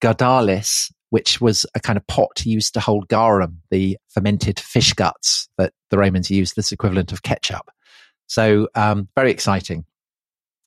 gardalis, 0.00 0.92
which 1.10 1.40
was 1.40 1.66
a 1.74 1.80
kind 1.80 1.96
of 1.96 2.06
pot 2.06 2.44
used 2.46 2.74
to 2.74 2.80
hold 2.80 3.08
garum, 3.08 3.60
the 3.70 3.98
fermented 4.08 4.58
fish 4.58 4.92
guts 4.94 5.48
that 5.58 5.72
the 5.90 5.98
Romans 5.98 6.30
used, 6.30 6.56
this 6.56 6.72
equivalent 6.72 7.12
of 7.12 7.22
ketchup. 7.22 7.70
So 8.26 8.68
um, 8.74 9.08
very 9.14 9.30
exciting. 9.30 9.84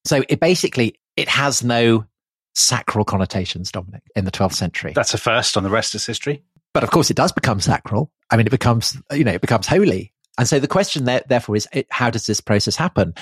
So 0.05 0.23
it 0.29 0.39
basically 0.39 0.99
it 1.17 1.29
has 1.29 1.63
no 1.63 2.05
sacral 2.53 3.05
connotations, 3.05 3.71
Dominic, 3.71 4.03
in 4.15 4.25
the 4.25 4.31
12th 4.31 4.53
century. 4.53 4.93
That's 4.95 5.13
a 5.13 5.17
first 5.17 5.57
on 5.57 5.63
the 5.63 5.69
rest 5.69 5.95
is 5.95 6.05
history. 6.05 6.43
But 6.75 6.83
of 6.83 6.91
course, 6.91 7.09
it 7.09 7.15
does 7.15 7.31
become 7.31 7.61
sacral. 7.61 8.11
I 8.29 8.35
mean, 8.35 8.47
it 8.47 8.51
becomes, 8.51 9.01
you 9.13 9.23
know, 9.23 9.31
it 9.31 9.39
becomes 9.39 9.65
holy. 9.65 10.11
And 10.37 10.45
so 10.45 10.59
the 10.59 10.67
question 10.67 11.05
there, 11.05 11.23
therefore 11.25 11.55
is 11.55 11.69
how 11.89 12.09
does 12.09 12.25
this 12.25 12.41
process 12.41 12.75
happen? 12.75 13.13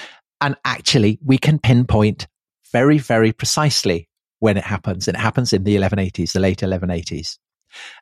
And 0.41 0.55
actually, 0.65 1.19
we 1.23 1.37
can 1.37 1.59
pinpoint 1.59 2.25
very, 2.71 2.97
very 2.97 3.31
precisely 3.31 4.09
when 4.39 4.57
it 4.57 4.63
happens. 4.63 5.07
And 5.07 5.15
it 5.15 5.19
happens 5.19 5.53
in 5.53 5.65
the 5.65 5.75
1180s, 5.75 6.31
the 6.31 6.39
late 6.39 6.61
1180s. 6.61 7.37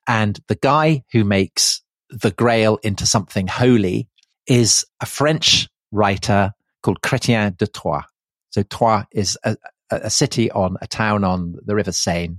And 0.07 0.39
the 0.47 0.55
guy 0.55 1.03
who 1.11 1.25
makes 1.25 1.81
the 2.09 2.31
grail 2.31 2.79
into 2.81 3.05
something 3.05 3.47
holy 3.47 4.07
is 4.47 4.85
a 5.01 5.05
French 5.05 5.67
writer 5.91 6.53
called 6.81 7.01
Chrétien 7.01 7.57
de 7.57 7.67
Troyes. 7.67 8.05
So 8.51 8.63
Troyes 8.63 9.03
is 9.11 9.37
a, 9.43 9.57
a 9.89 10.09
city 10.09 10.49
on 10.49 10.77
a 10.81 10.87
town 10.87 11.25
on 11.25 11.57
the 11.65 11.75
River 11.75 11.91
Seine. 11.91 12.37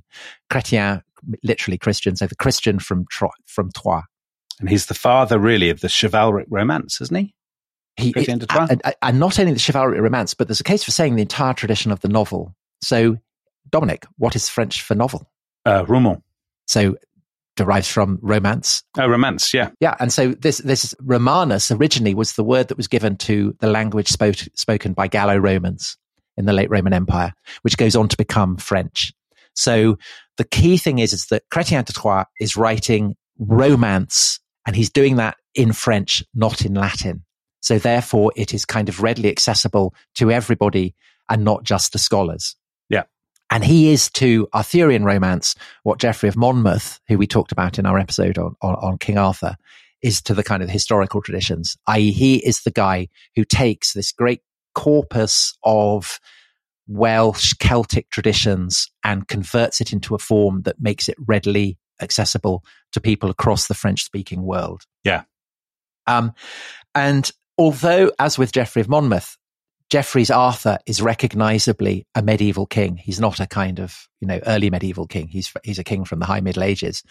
Chrétien 0.51 1.03
literally 1.43 1.79
Christian, 1.79 2.17
so 2.17 2.27
the 2.27 2.37
Christian 2.37 2.79
from 2.79 3.07
Tro- 3.11 3.31
from 3.47 3.71
Troyes. 3.73 4.03
And 4.61 4.69
he's 4.69 4.87
the 4.87 4.95
father, 4.95 5.39
really, 5.39 5.71
of 5.71 5.81
the 5.81 5.89
chivalric 5.89 6.47
romance, 6.49 7.01
isn't 7.01 7.17
he? 7.17 7.35
He, 7.97 8.15
and, 8.17 8.83
and 9.03 9.21
not 9.21 9.39
only 9.39 9.53
the 9.53 9.61
chivalric 9.65 10.01
romance, 10.01 10.35
but 10.35 10.49
there's 10.49 10.61
a 10.61 10.65
case 10.65 10.83
for 10.83 10.93
saying 10.93 11.17
the 11.17 11.23
entire 11.23 11.53
tradition 11.53 11.93
of 11.93 12.01
the 12.01 12.09
novel. 12.09 12.55
So 12.81 13.19
Dominic, 13.71 14.07
what 14.17 14.35
is 14.35 14.49
French 14.49 14.83
for 14.83 14.95
novel? 14.95 15.31
Uh, 15.67 15.85
roman. 15.87 16.23
So 16.67 16.97
derives 17.57 17.89
from 17.89 18.19
romance. 18.23 18.83
Oh, 18.99 19.07
romance, 19.07 19.53
yeah. 19.53 19.71
Yeah. 19.81 19.95
And 20.01 20.13
so 20.13 20.33
this, 20.33 20.59
this 20.59 20.95
Romanus 21.01 21.71
originally 21.71 22.15
was 22.15 22.33
the 22.33 22.45
word 22.45 22.69
that 22.69 22.77
was 22.77 22.89
given 22.89 23.17
to 23.19 23.55
the 23.61 23.67
language 23.67 24.09
spoke, 24.09 24.37
spoken 24.55 24.95
by 24.95 25.09
Gallo 25.09 25.37
Romans 25.37 25.99
in 26.37 26.47
the 26.47 26.53
late 26.53 26.71
Roman 26.71 26.95
Empire, 26.95 27.35
which 27.61 27.77
goes 27.77 27.95
on 27.95 28.09
to 28.09 28.17
become 28.17 28.57
French. 28.57 29.13
So 29.55 29.99
the 30.37 30.45
key 30.45 30.77
thing 30.77 30.99
is, 30.99 31.13
is 31.13 31.27
that 31.27 31.43
Chrétien 31.53 31.85
de 31.85 31.93
Troyes 31.93 32.27
is 32.41 32.57
writing 32.57 33.17
romance 33.39 34.41
and 34.67 34.77
he's 34.77 34.91
doing 34.91 35.17
that 35.17 35.37
in 35.55 35.73
French, 35.73 36.23
not 36.35 36.65
in 36.65 36.75
Latin. 36.75 37.25
So 37.61 37.79
therefore 37.79 38.33
it 38.37 38.55
is 38.55 38.65
kind 38.65 38.89
of 38.89 39.03
readily 39.03 39.31
accessible 39.31 39.95
to 40.17 40.31
everybody 40.31 40.95
and 41.29 41.45
not 41.45 41.65
just 41.65 41.93
to 41.93 41.99
scholars. 41.99 42.57
Yeah. 42.89 43.05
And 43.51 43.65
he 43.65 43.91
is 43.91 44.11
to 44.13 44.49
Arthurian 44.55 45.05
romance 45.05 45.55
what 45.83 45.99
Geoffrey 45.99 46.29
of 46.29 46.37
Monmouth, 46.37 47.01
who 47.09 47.19
we 47.19 47.27
talked 47.27 47.53
about 47.53 47.79
in 47.79 47.87
our 47.87 47.99
episode 47.99 48.39
on, 48.39 48.55
on, 48.63 48.75
on 48.77 48.99
King 48.99 49.19
Arthur, 49.19 49.57
is 50.03 50.21
to 50.23 50.35
the 50.35 50.43
kind 50.43 50.63
of 50.63 50.71
historical 50.71 51.23
traditions, 51.23 51.77
i.e., 51.87 52.11
he 52.11 52.37
is 52.45 52.63
the 52.63 52.73
guy 52.73 53.09
who 53.37 53.45
takes 53.45 53.93
this 53.93 54.11
great 54.11 54.41
corpus 54.75 55.57
of 55.63 56.19
Welsh 56.87 57.55
Celtic 57.55 58.11
traditions 58.11 58.91
and 59.05 59.29
converts 59.29 59.81
it 59.81 59.93
into 59.93 60.15
a 60.15 60.19
form 60.19 60.63
that 60.63 60.81
makes 60.81 61.09
it 61.09 61.17
readily 61.27 61.79
accessible 62.01 62.65
to 62.93 63.01
people 63.01 63.31
across 63.31 63.69
the 63.69 63.75
French 63.75 64.03
speaking 64.03 64.43
world. 64.43 64.83
Yeah. 65.05 65.23
Um, 66.07 66.33
and 66.95 67.31
although, 67.57 68.13
as 68.19 68.39
with 68.39 68.53
Geoffrey 68.53 68.83
of 68.83 68.89
Monmouth, 68.89 69.37
Geoffrey's 69.91 70.31
Arthur 70.31 70.79
is 70.87 71.03
recognizably 71.03 72.07
a 72.15 72.23
medieval 72.23 72.65
king. 72.65 72.97
He's 72.97 73.21
not 73.21 73.41
a 73.41 73.47
kind 73.47 73.79
of, 73.79 74.09
you 74.21 74.27
know, 74.27 74.41
early 74.47 74.71
medieval 74.71 75.07
king. 75.07 75.29
He's, 75.29 75.53
he's 75.65 75.79
a 75.79 75.85
king 75.85 76.07
from 76.07 76.19
the 76.19 76.25
high 76.25 76.41
Middle 76.41 76.63
Ages. 76.63 77.03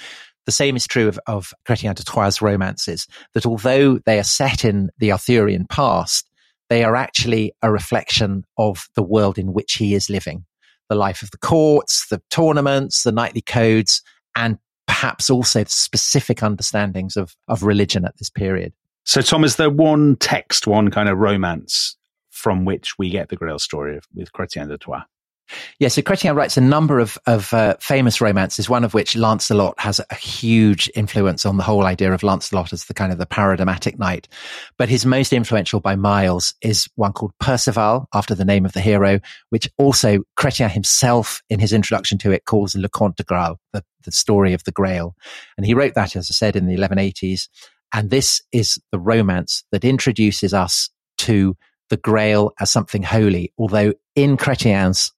The 0.48 0.52
same 0.52 0.76
is 0.76 0.88
true 0.88 1.08
of, 1.08 1.20
of 1.28 1.54
Chrétien 1.68 1.94
de 1.94 2.04
Troyes' 2.04 2.42
romances, 2.42 3.06
that 3.36 3.46
although 3.46 4.00
they 4.00 4.18
are 4.18 4.24
set 4.24 4.66
in 4.66 4.90
the 4.98 5.12
Arthurian 5.12 5.68
past, 5.68 6.28
they 6.72 6.86
are 6.86 6.96
actually 6.96 7.52
a 7.62 7.70
reflection 7.70 8.46
of 8.58 8.88
the 8.96 9.04
world 9.04 9.38
in 9.38 9.52
which 9.52 9.74
he 9.74 9.94
is 9.94 10.10
living. 10.10 10.46
The 10.88 10.96
life 10.96 11.22
of 11.22 11.30
the 11.32 11.38
courts, 11.38 12.08
the 12.10 12.22
tournaments, 12.30 13.04
the 13.04 13.12
knightly 13.12 13.42
codes, 13.42 14.02
and 14.38 14.58
perhaps 14.88 15.30
also 15.30 15.66
the 15.66 15.70
specific 15.70 16.42
understandings 16.42 17.18
of, 17.18 17.36
of 17.50 17.64
religion 17.64 18.06
at 18.06 18.18
this 18.20 18.30
period. 18.30 18.72
So, 19.04 19.20
Tom, 19.20 19.44
is 19.44 19.58
there 19.58 19.70
one 19.70 20.16
text, 20.16 20.66
one 20.66 20.90
kind 20.92 21.10
of 21.10 21.18
romance 21.18 21.98
from 22.30 22.64
which 22.64 22.98
we 22.98 23.10
get 23.10 23.28
the 23.28 23.36
Grail 23.36 23.60
story 23.60 24.00
with 24.16 24.32
Chrétien 24.32 24.70
de 24.70 24.78
Troyes? 24.78 25.04
Yeah, 25.80 25.88
so 25.88 26.02
Chrétien 26.02 26.36
writes 26.36 26.58
a 26.58 26.62
number 26.62 27.00
of, 27.00 27.18
of 27.26 27.54
uh, 27.54 27.76
famous 27.80 28.22
romances, 28.22 28.70
one 28.70 28.84
of 28.84 28.94
which 28.94 29.16
Lancelot 29.16 29.80
has 29.80 30.00
a 30.10 30.16
huge 30.16 30.90
influence 30.96 31.46
on 31.46 31.58
the 31.58 31.64
whole 31.64 31.86
idea 31.86 32.14
of 32.14 32.24
Lancelot 32.24 32.74
as 32.74 32.86
the 32.86 32.94
kind 32.94 33.12
of 33.12 33.18
the 33.18 33.26
paradigmatic 33.26 33.98
knight. 33.98 34.28
But 34.78 34.90
his 34.90 35.06
most 35.06 35.34
influential 35.34 35.80
by 35.80 35.96
miles 35.96 36.54
is 36.62 36.88
one 36.96 37.14
called 37.14 37.34
Perceval, 37.42 38.06
after 38.14 38.36
the 38.36 38.46
name 38.46 38.66
of 38.66 38.74
the 38.74 38.82
hero, 38.82 39.20
which 39.50 39.70
also 39.78 40.20
Chrétien 40.38 40.70
himself 40.70 41.42
in 41.50 41.60
his 41.60 41.74
introduction 41.74 42.18
to 42.20 42.32
it 42.32 42.46
calls 42.46 42.76
Le 42.76 42.90
Conte 42.90 43.16
de 43.18 43.24
Graal, 43.24 43.58
the, 43.74 43.84
the 44.04 44.12
story 44.12 44.54
of 44.54 44.64
the 44.64 44.72
Grail. 44.72 45.16
And 45.58 45.66
he 45.66 45.74
wrote 45.74 45.96
that, 45.96 46.16
as 46.16 46.30
I 46.30 46.34
said, 46.34 46.56
in 46.56 46.68
the 46.68 46.78
1180s. 46.78 47.48
And 47.94 48.10
this 48.10 48.42
is 48.52 48.80
the 48.92 49.00
romance 49.00 49.64
that 49.72 49.84
introduces 49.84 50.54
us 50.54 50.90
to 51.20 51.56
the 51.90 51.98
Grail 51.98 52.54
as 52.60 52.72
something 52.72 53.04
holy, 53.04 53.54
although 53.58 53.94
in 54.16 54.38
Chrétien's 54.38 55.12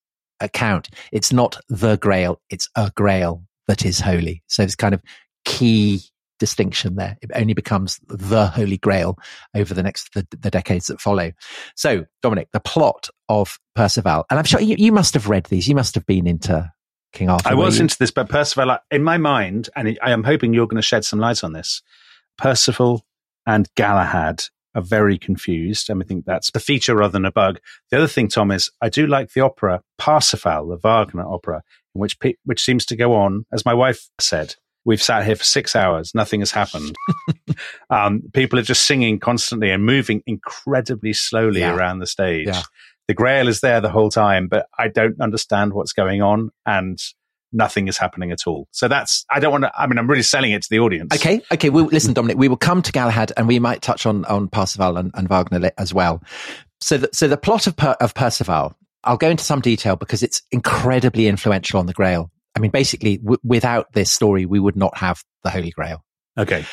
account. 0.43 0.89
It's 1.12 1.33
not 1.33 1.59
the 1.69 1.97
grail, 1.97 2.41
it's 2.50 2.69
a 2.75 2.91
grail 2.95 3.43
that 3.67 3.85
is 3.85 4.00
holy. 4.00 4.43
So 4.47 4.63
it's 4.63 4.75
kind 4.75 4.93
of 4.93 5.01
key 5.45 6.01
distinction 6.39 6.95
there. 6.95 7.17
It 7.21 7.31
only 7.35 7.53
becomes 7.53 8.00
the 8.07 8.47
holy 8.47 8.77
grail 8.77 9.17
over 9.55 9.73
the 9.73 9.83
next, 9.83 10.13
the, 10.13 10.27
the 10.38 10.51
decades 10.51 10.88
that 10.88 11.00
follow. 11.00 11.31
So 11.75 12.05
Dominic, 12.21 12.50
the 12.51 12.59
plot 12.59 13.09
of 13.29 13.57
Percival, 13.75 14.25
and 14.29 14.39
I'm 14.39 14.45
sure 14.45 14.59
you, 14.59 14.75
you 14.77 14.91
must 14.91 15.13
have 15.13 15.29
read 15.29 15.45
these. 15.45 15.67
You 15.67 15.75
must 15.75 15.95
have 15.95 16.05
been 16.05 16.27
into 16.27 16.71
King 17.13 17.29
Arthur. 17.29 17.50
I 17.50 17.53
was 17.53 17.79
into 17.79 17.97
this, 17.97 18.12
but 18.12 18.27
Percival, 18.27 18.77
in 18.91 19.03
my 19.03 19.17
mind, 19.17 19.69
and 19.75 19.97
I 20.01 20.12
am 20.12 20.23
hoping 20.23 20.53
you're 20.53 20.67
going 20.67 20.81
to 20.81 20.81
shed 20.81 21.05
some 21.05 21.19
light 21.19 21.43
on 21.43 21.53
this, 21.53 21.81
Percival 22.38 23.05
and 23.45 23.69
Galahad 23.75 24.43
are 24.75 24.82
very 24.82 25.18
confused. 25.18 25.89
And 25.89 26.01
I 26.01 26.06
think 26.06 26.25
that's 26.25 26.51
the 26.51 26.60
feature 26.60 26.96
rather 26.96 27.12
than 27.12 27.25
a 27.25 27.32
bug. 27.32 27.60
The 27.92 27.98
other 27.98 28.08
thing, 28.08 28.27
Tom, 28.27 28.51
is 28.51 28.72
I 28.82 28.89
do 28.89 29.08
like 29.08 29.34
the 29.34 29.42
opera 29.42 29.82
Parsifal, 29.98 30.68
the 30.68 30.77
Wagner 30.77 31.27
opera, 31.27 31.62
in 31.96 32.01
which 32.01 32.20
pe- 32.20 32.36
which 32.46 32.62
seems 32.62 32.86
to 32.88 32.96
go 32.96 33.13
on, 33.13 33.46
as 33.51 33.65
my 33.65 33.74
wife 33.74 34.10
said. 34.20 34.56
We've 34.86 35.01
sat 35.01 35.25
here 35.25 35.38
for 35.38 35.46
six 35.46 35.77
hours. 35.77 36.12
Nothing 36.13 36.42
has 36.42 36.51
happened. 36.51 36.96
um, 37.89 38.24
people 38.34 38.60
are 38.60 38.63
just 38.63 38.84
singing 38.84 39.18
constantly 39.18 39.72
and 39.72 39.86
moving 39.86 40.22
incredibly 40.27 41.13
slowly 41.13 41.62
yeah. 41.62 41.74
around 41.74 42.00
the 42.00 42.08
stage. 42.08 42.48
Yeah. 42.48 42.63
The 43.08 43.13
Grail 43.13 43.48
is 43.48 43.62
there 43.62 43.80
the 43.80 43.89
whole 43.89 44.10
time, 44.10 44.48
but 44.48 44.68
I 44.77 44.89
don't 44.89 45.20
understand 45.22 45.74
what's 45.74 45.94
going 45.94 46.22
on. 46.22 46.50
And 46.65 47.00
nothing 47.53 47.88
is 47.88 47.98
happening 47.98 48.31
at 48.31 48.48
all. 48.48 48.67
So 48.72 48.88
that's, 48.88 49.25
I 49.29 49.39
don't 49.39 49.51
want 49.51 49.63
to, 49.63 49.72
I 49.77 49.88
mean, 49.88 49.98
I'm 49.98 50.10
really 50.10 50.24
selling 50.24 50.51
it 50.51 50.63
to 50.63 50.67
the 50.69 50.79
audience. 50.79 51.13
Okay. 51.15 51.41
Okay. 51.51 51.69
Well, 51.69 51.86
listen, 51.86 52.13
Dominic, 52.13 52.38
we 52.38 52.48
will 52.48 52.57
come 52.57 52.81
to 52.81 52.91
Galahad 52.91 53.31
and 53.38 53.48
we 53.48 53.60
might 53.60 53.81
touch 53.81 54.05
on, 54.05 54.25
on 54.25 54.48
Parsifal 54.48 54.98
and, 54.98 55.12
and 55.13 55.27
Wagner 55.27 55.72
as 55.77 55.93
well. 55.93 56.22
So 56.81 56.98
the, 56.98 57.10
so 57.13 57.27
the 57.27 57.38
plot 57.38 57.67
of, 57.67 57.75
per, 57.75 57.95
of 58.01 58.13
Percival, 58.13 58.75
I'll 59.03 59.17
go 59.17 59.29
into 59.29 59.43
some 59.43 59.62
detail 59.62 59.95
because 59.95 60.24
it's 60.24 60.41
incredibly 60.51 61.27
influential 61.27 61.79
on 61.79 61.86
the 61.86 61.93
Grail. 61.93 62.31
I 62.55 62.60
mean, 62.60 62.72
basically, 62.72 63.17
w- 63.17 63.39
without 63.43 63.91
this 63.93 64.12
story, 64.12 64.45
we 64.45 64.60
would 64.60 64.75
not 64.75 64.98
have 64.98 65.24
the 65.43 65.50
Holy 65.50 65.72
Grail. 65.72 66.03
Okay. 66.38 66.65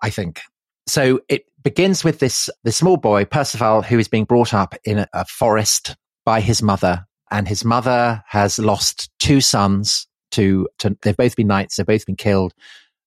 I 0.00 0.10
think. 0.10 0.40
So 0.86 1.20
it 1.28 1.44
begins 1.62 2.02
with 2.02 2.18
this, 2.18 2.50
this 2.64 2.76
small 2.76 2.96
boy, 2.96 3.24
Percival, 3.24 3.82
who 3.82 3.98
is 3.98 4.08
being 4.08 4.24
brought 4.24 4.52
up 4.52 4.74
in 4.84 4.98
a, 4.98 5.08
a 5.12 5.24
forest 5.24 5.96
by 6.24 6.40
his 6.40 6.62
mother 6.62 7.06
and 7.32 7.48
his 7.48 7.64
mother 7.64 8.22
has 8.28 8.58
lost 8.58 9.10
two 9.18 9.40
sons 9.40 10.06
to, 10.32 10.68
to 10.78 10.96
they've 11.02 11.16
both 11.16 11.34
been 11.34 11.48
knights, 11.48 11.76
they've 11.76 11.86
both 11.86 12.06
been 12.06 12.14
killed. 12.14 12.52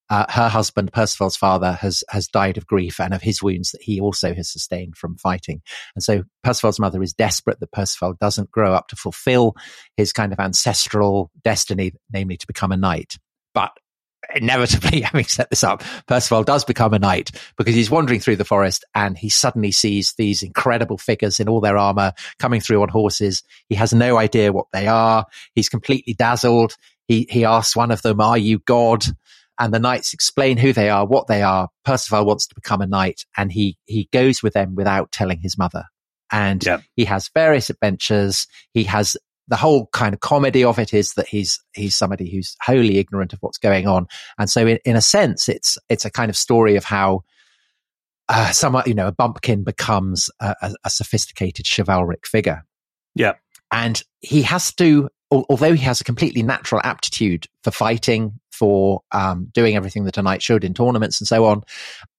Uh, 0.08 0.24
her 0.28 0.48
husband, 0.48 0.92
Percival's 0.92 1.36
father, 1.36 1.72
has 1.72 2.04
has 2.10 2.28
died 2.28 2.56
of 2.56 2.66
grief 2.66 3.00
and 3.00 3.12
of 3.12 3.22
his 3.22 3.42
wounds 3.42 3.72
that 3.72 3.82
he 3.82 4.00
also 4.00 4.34
has 4.34 4.52
sustained 4.52 4.96
from 4.96 5.16
fighting. 5.16 5.62
And 5.96 6.02
so 6.02 6.22
Percival's 6.44 6.78
mother 6.78 7.02
is 7.02 7.12
desperate 7.12 7.58
that 7.58 7.72
Percival 7.72 8.14
doesn't 8.20 8.52
grow 8.52 8.72
up 8.72 8.86
to 8.88 8.96
fulfill 8.96 9.56
his 9.96 10.12
kind 10.12 10.32
of 10.32 10.38
ancestral 10.38 11.32
destiny, 11.42 11.92
namely 12.12 12.36
to 12.36 12.46
become 12.46 12.70
a 12.70 12.76
knight. 12.76 13.16
But 13.52 13.72
inevitably, 14.36 15.00
having 15.02 15.24
set 15.24 15.50
this 15.50 15.64
up, 15.64 15.82
Percival 16.06 16.44
does 16.44 16.64
become 16.64 16.94
a 16.94 16.98
knight 16.98 17.30
because 17.56 17.74
he's 17.74 17.90
wandering 17.90 18.20
through 18.20 18.36
the 18.36 18.44
forest 18.44 18.84
and 18.94 19.16
he 19.16 19.28
suddenly 19.28 19.72
sees 19.72 20.14
these 20.16 20.42
incredible 20.42 20.98
figures 20.98 21.40
in 21.40 21.48
all 21.48 21.60
their 21.60 21.78
armor 21.78 22.12
coming 22.38 22.60
through 22.60 22.82
on 22.82 22.88
horses. 22.88 23.42
He 23.68 23.74
has 23.74 23.92
no 23.92 24.18
idea 24.18 24.52
what 24.52 24.66
they 24.72 24.86
are. 24.86 25.26
He's 25.54 25.68
completely 25.68 26.14
dazzled. 26.14 26.76
He, 27.08 27.26
he 27.30 27.44
asks 27.44 27.76
one 27.76 27.90
of 27.90 28.02
them, 28.02 28.20
are 28.20 28.38
you 28.38 28.58
God? 28.60 29.04
And 29.58 29.72
the 29.72 29.78
knights 29.78 30.12
explain 30.12 30.58
who 30.58 30.72
they 30.72 30.90
are, 30.90 31.06
what 31.06 31.28
they 31.28 31.42
are. 31.42 31.68
Percival 31.84 32.26
wants 32.26 32.46
to 32.48 32.54
become 32.54 32.82
a 32.82 32.86
knight 32.86 33.24
and 33.36 33.50
he, 33.50 33.78
he 33.86 34.08
goes 34.12 34.42
with 34.42 34.52
them 34.52 34.74
without 34.74 35.12
telling 35.12 35.40
his 35.40 35.56
mother. 35.56 35.84
And 36.30 36.66
he 36.96 37.04
has 37.04 37.30
various 37.32 37.70
adventures. 37.70 38.48
He 38.72 38.84
has 38.84 39.16
the 39.48 39.56
whole 39.56 39.88
kind 39.92 40.14
of 40.14 40.20
comedy 40.20 40.64
of 40.64 40.78
it 40.78 40.92
is 40.92 41.12
that 41.14 41.28
he's 41.28 41.62
he's 41.74 41.96
somebody 41.96 42.30
who's 42.30 42.56
wholly 42.62 42.98
ignorant 42.98 43.32
of 43.32 43.38
what's 43.40 43.58
going 43.58 43.86
on, 43.86 44.06
and 44.38 44.50
so 44.50 44.66
in, 44.66 44.78
in 44.84 44.96
a 44.96 45.00
sense, 45.00 45.48
it's 45.48 45.78
it's 45.88 46.04
a 46.04 46.10
kind 46.10 46.30
of 46.30 46.36
story 46.36 46.76
of 46.76 46.84
how 46.84 47.22
uh, 48.28 48.50
someone 48.50 48.84
you 48.86 48.94
know 48.94 49.08
a 49.08 49.12
bumpkin 49.12 49.64
becomes 49.64 50.30
a, 50.40 50.54
a, 50.62 50.74
a 50.84 50.90
sophisticated 50.90 51.66
chivalric 51.66 52.26
figure. 52.26 52.64
Yeah, 53.14 53.34
and 53.72 54.02
he 54.20 54.42
has 54.42 54.74
to, 54.74 55.08
although 55.30 55.74
he 55.74 55.84
has 55.84 56.00
a 56.00 56.04
completely 56.04 56.42
natural 56.42 56.80
aptitude 56.84 57.46
for 57.62 57.70
fighting, 57.70 58.40
for 58.56 59.02
um, 59.12 59.48
doing 59.52 59.76
everything 59.76 60.04
that 60.04 60.18
a 60.18 60.22
knight 60.22 60.42
should 60.42 60.64
in 60.64 60.74
tournaments 60.74 61.20
and 61.20 61.28
so 61.28 61.44
on, 61.44 61.62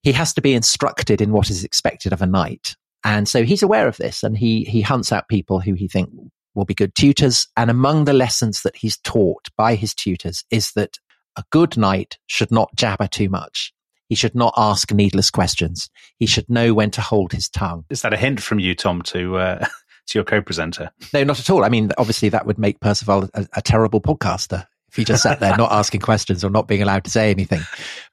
he 0.04 0.12
has 0.12 0.34
to 0.34 0.42
be 0.42 0.54
instructed 0.54 1.22
in 1.22 1.32
what 1.32 1.50
is 1.50 1.64
expected 1.64 2.14
of 2.14 2.22
a 2.22 2.28
knight. 2.28 2.76
And 3.04 3.28
so 3.28 3.44
he's 3.44 3.64
aware 3.64 3.88
of 3.88 3.98
this 3.98 4.24
and 4.24 4.38
he, 4.38 4.64
he 4.64 4.82
hunts 4.82 5.12
out 5.12 5.30
people 5.30 5.60
who 5.60 5.74
he 5.74 5.88
think 5.88 6.10
will 6.58 6.66
be 6.66 6.74
good 6.74 6.96
tutors. 6.96 7.48
And 7.56 7.70
among 7.70 8.06
the 8.06 8.14
lessons 8.14 8.64
that 8.64 8.76
he's 8.76 8.98
taught 8.98 9.48
by 9.56 9.76
his 9.76 9.94
tutors 9.94 10.44
is 10.52 10.72
that 10.72 10.98
a 11.38 11.44
good 11.52 11.78
knight 11.78 12.18
should 12.26 12.52
not 12.52 12.76
jabber 12.76 13.08
too 13.08 13.30
much. 13.30 13.72
He 14.10 14.16
should 14.16 14.36
not 14.36 14.54
ask 14.58 14.92
needless 14.92 15.30
questions. 15.30 15.90
He 16.18 16.26
should 16.26 16.50
know 16.50 16.74
when 16.74 16.92
to 16.92 17.02
hold 17.02 17.32
his 17.32 17.48
tongue. 17.48 17.86
Is 17.90 18.02
that 18.02 18.14
a 18.14 18.18
hint 18.18 18.42
from 18.42 18.60
you, 18.60 18.74
Tom, 18.74 19.02
to 19.04 19.38
uh, 19.38 19.60
to 20.08 20.18
your 20.18 20.24
co-presenter? 20.24 20.90
No, 21.14 21.24
not 21.24 21.40
at 21.40 21.50
all. 21.50 21.64
I 21.64 21.70
mean, 21.70 21.92
obviously, 21.98 22.30
that 22.30 22.46
would 22.46 22.58
make 22.58 22.80
Percival 22.80 23.30
a, 23.34 23.48
a 23.54 23.62
terrible 23.62 24.02
podcaster 24.02 24.66
if 24.90 24.96
he 24.96 25.04
just 25.04 25.24
sat 25.24 25.40
there 25.40 25.56
not 25.58 25.72
asking 25.74 26.02
questions 26.02 26.44
or 26.44 26.50
not 26.50 26.68
being 26.68 26.82
allowed 26.82 27.04
to 27.04 27.12
say 27.12 27.30
anything. 27.30 27.62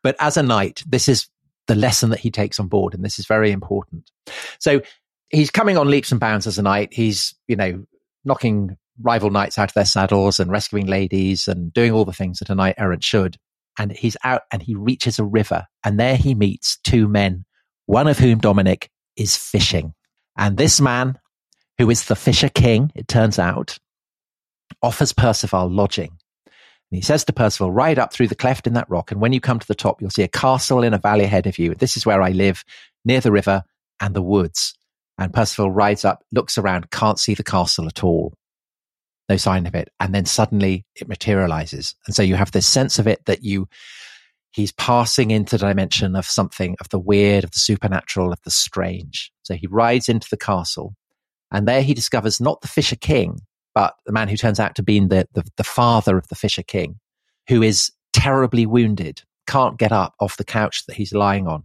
But 0.03 0.17
as 0.19 0.37
a 0.37 0.43
knight, 0.43 0.83
this 0.87 1.09
is 1.09 1.29
the 1.67 1.77
lesson 1.77 2.11
that 2.11 2.19
he 2.19 2.31
takes 2.31 2.61
on 2.61 2.67
board, 2.67 2.93
and 2.93 3.05
this 3.05 3.19
is 3.19 3.27
very 3.27 3.53
important. 3.53 4.11
So 4.59 4.83
he's 5.31 5.51
coming 5.51 5.79
on 5.79 5.89
leaps 5.89 6.11
and 6.11 6.21
bounds 6.21 6.47
as 6.47 6.59
a 6.59 6.63
knight. 6.63 6.93
He's, 6.93 7.35
you 7.47 7.57
know, 7.57 7.85
knocking 8.25 8.77
rival 9.03 9.31
knights 9.31 9.59
out 9.59 9.71
of 9.71 9.75
their 9.75 9.85
saddles 9.85 10.39
and 10.39 10.51
rescuing 10.51 10.87
ladies 10.87 11.49
and 11.49 11.73
doing 11.73 11.93
all 11.93 12.05
the 12.05 12.13
things 12.13 12.39
that 12.39 12.51
a 12.51 12.55
knight 12.55 12.77
errant 12.79 13.03
should. 13.03 13.37
And 13.79 13.93
he's 13.93 14.17
out 14.23 14.43
and 14.53 14.63
he 14.63 14.75
reaches 14.75 15.19
a 15.19 15.25
river 15.25 15.67
and 15.85 15.99
there 15.99 16.17
he 16.17 16.35
meets 16.35 16.79
two 16.85 17.09
men, 17.09 17.45
one 17.87 18.07
of 18.07 18.19
whom, 18.19 18.39
Dominic, 18.39 18.91
is 19.17 19.37
fishing. 19.37 19.95
And 20.37 20.57
this 20.57 20.81
man, 20.81 21.19
who 21.79 21.91
is 21.91 22.05
the 22.05 22.17
Fisher 22.17 22.49
King, 22.49 22.93
it 22.95 23.09
turns 23.09 23.39
out, 23.39 23.79
offers 24.83 25.13
Percival 25.13 25.69
lodging. 25.69 26.19
And 26.47 26.99
he 26.99 27.01
says 27.01 27.25
to 27.25 27.33
Percival, 27.33 27.73
ride 27.73 27.99
up 27.99 28.13
through 28.13 28.29
the 28.29 28.35
cleft 28.37 28.67
in 28.67 28.75
that 28.75 28.89
rock. 28.89 29.11
And 29.11 29.21
when 29.21 29.33
you 29.33 29.41
come 29.41 29.59
to 29.59 29.67
the 29.67 29.75
top, 29.75 30.01
you'll 30.01 30.11
see 30.11 30.23
a 30.23 30.29
castle 30.29 30.85
in 30.85 30.95
a 30.95 30.99
valley 30.99 31.25
ahead 31.25 31.47
of 31.47 31.59
you. 31.59 31.75
This 31.75 31.97
is 31.97 32.07
where 32.07 32.23
I 32.23 32.31
live, 32.31 32.65
near 33.05 33.21
the 33.21 33.33
river 33.33 33.65
and 34.01 34.15
the 34.15 34.23
woods. 34.23 34.75
And 35.19 35.33
Percival 35.33 35.71
rides 35.71 36.05
up, 36.05 36.25
looks 36.33 36.59
around, 36.59 36.91
can't 36.91 37.21
see 37.21 37.35
the 37.35 37.45
castle 37.45 37.87
at 37.87 38.03
all. 38.03 38.35
No 39.29 39.37
sign 39.37 39.67
of 39.67 39.75
it. 39.75 39.89
And 40.01 40.15
then 40.15 40.27
suddenly 40.27 40.85
it 40.97 41.09
materializes. 41.09 41.95
And 42.07 42.15
so 42.15 42.23
you 42.23 42.35
have 42.35 42.51
this 42.51 42.67
sense 42.67 42.99
of 42.99 43.07
it 43.07 43.25
that 43.27 43.43
you, 43.43 43.69
he's 44.51 44.73
passing 44.73 45.31
into 45.31 45.57
the 45.57 45.67
dimension 45.67 46.17
of 46.17 46.27
something 46.27 46.77
of 46.81 46.89
the 46.91 46.99
weird, 46.99 47.45
of 47.45 47.53
the 47.53 47.61
supernatural, 47.61 48.33
of 48.33 48.41
the 48.45 48.51
strange. 48.51 49.31
So 49.43 49.55
he 49.55 49.67
rides 49.69 50.09
into 50.09 50.29
the 50.29 50.37
castle 50.37 50.95
and 51.55 51.69
there 51.69 51.83
he 51.83 51.95
discovers 51.95 52.41
not 52.41 52.61
the 52.63 52.69
Fisher 52.69 52.97
King, 52.97 53.39
but 53.77 53.95
the 54.07 54.13
man 54.13 54.27
who 54.27 54.37
turns 54.37 54.59
out 54.59 54.75
to 54.75 54.83
be 54.83 54.99
the, 54.99 55.29
the, 55.35 55.45
the 55.57 55.63
father 55.63 56.19
of 56.19 56.27
the 56.27 56.35
Fisher 56.35 56.65
King, 56.65 56.99
who 57.49 57.63
is 57.63 57.93
terribly 58.13 58.67
wounded, 58.67 59.23
can't 59.47 59.79
get 59.79 59.93
up 59.93 60.15
off 60.19 60.37
the 60.37 60.45
couch 60.45 60.85
that 60.87 60.97
he's 60.97 61.13
lying 61.13 61.47
on. 61.47 61.65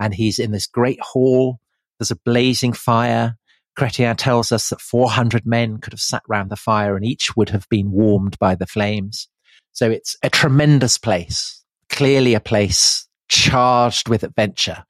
And 0.00 0.14
he's 0.14 0.38
in 0.38 0.52
this 0.52 0.66
great 0.66 1.00
hall. 1.02 1.60
There's 1.98 2.10
a 2.10 2.16
blazing 2.24 2.72
fire. 2.72 3.36
Chrétien 3.78 4.16
tells 4.16 4.50
us 4.52 4.70
that 4.70 4.80
400 4.80 5.46
men 5.46 5.78
could 5.78 5.92
have 5.92 6.00
sat 6.00 6.22
round 6.28 6.50
the 6.50 6.56
fire 6.56 6.96
and 6.96 7.04
each 7.04 7.36
would 7.36 7.50
have 7.50 7.68
been 7.68 7.90
warmed 7.90 8.38
by 8.38 8.54
the 8.54 8.66
flames. 8.66 9.28
So 9.72 9.90
it's 9.90 10.16
a 10.22 10.30
tremendous 10.30 10.98
place, 10.98 11.64
clearly 11.88 12.34
a 12.34 12.40
place 12.40 13.08
charged 13.28 14.08
with 14.08 14.24
adventure. 14.24 14.84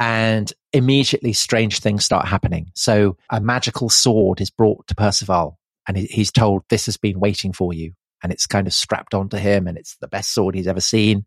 And 0.00 0.52
immediately 0.72 1.32
strange 1.32 1.78
things 1.78 2.04
start 2.04 2.26
happening. 2.26 2.72
So 2.74 3.16
a 3.30 3.40
magical 3.40 3.88
sword 3.88 4.40
is 4.40 4.50
brought 4.50 4.88
to 4.88 4.94
Percival 4.96 5.56
and 5.86 5.96
he's 5.96 6.32
told 6.32 6.64
this 6.68 6.86
has 6.86 6.96
been 6.96 7.20
waiting 7.20 7.52
for 7.52 7.72
you 7.72 7.92
and 8.22 8.32
it's 8.32 8.46
kind 8.46 8.66
of 8.66 8.72
strapped 8.72 9.14
onto 9.14 9.36
him 9.36 9.68
and 9.68 9.78
it's 9.78 9.96
the 10.00 10.08
best 10.08 10.32
sword 10.34 10.56
he's 10.56 10.66
ever 10.66 10.80
seen. 10.80 11.26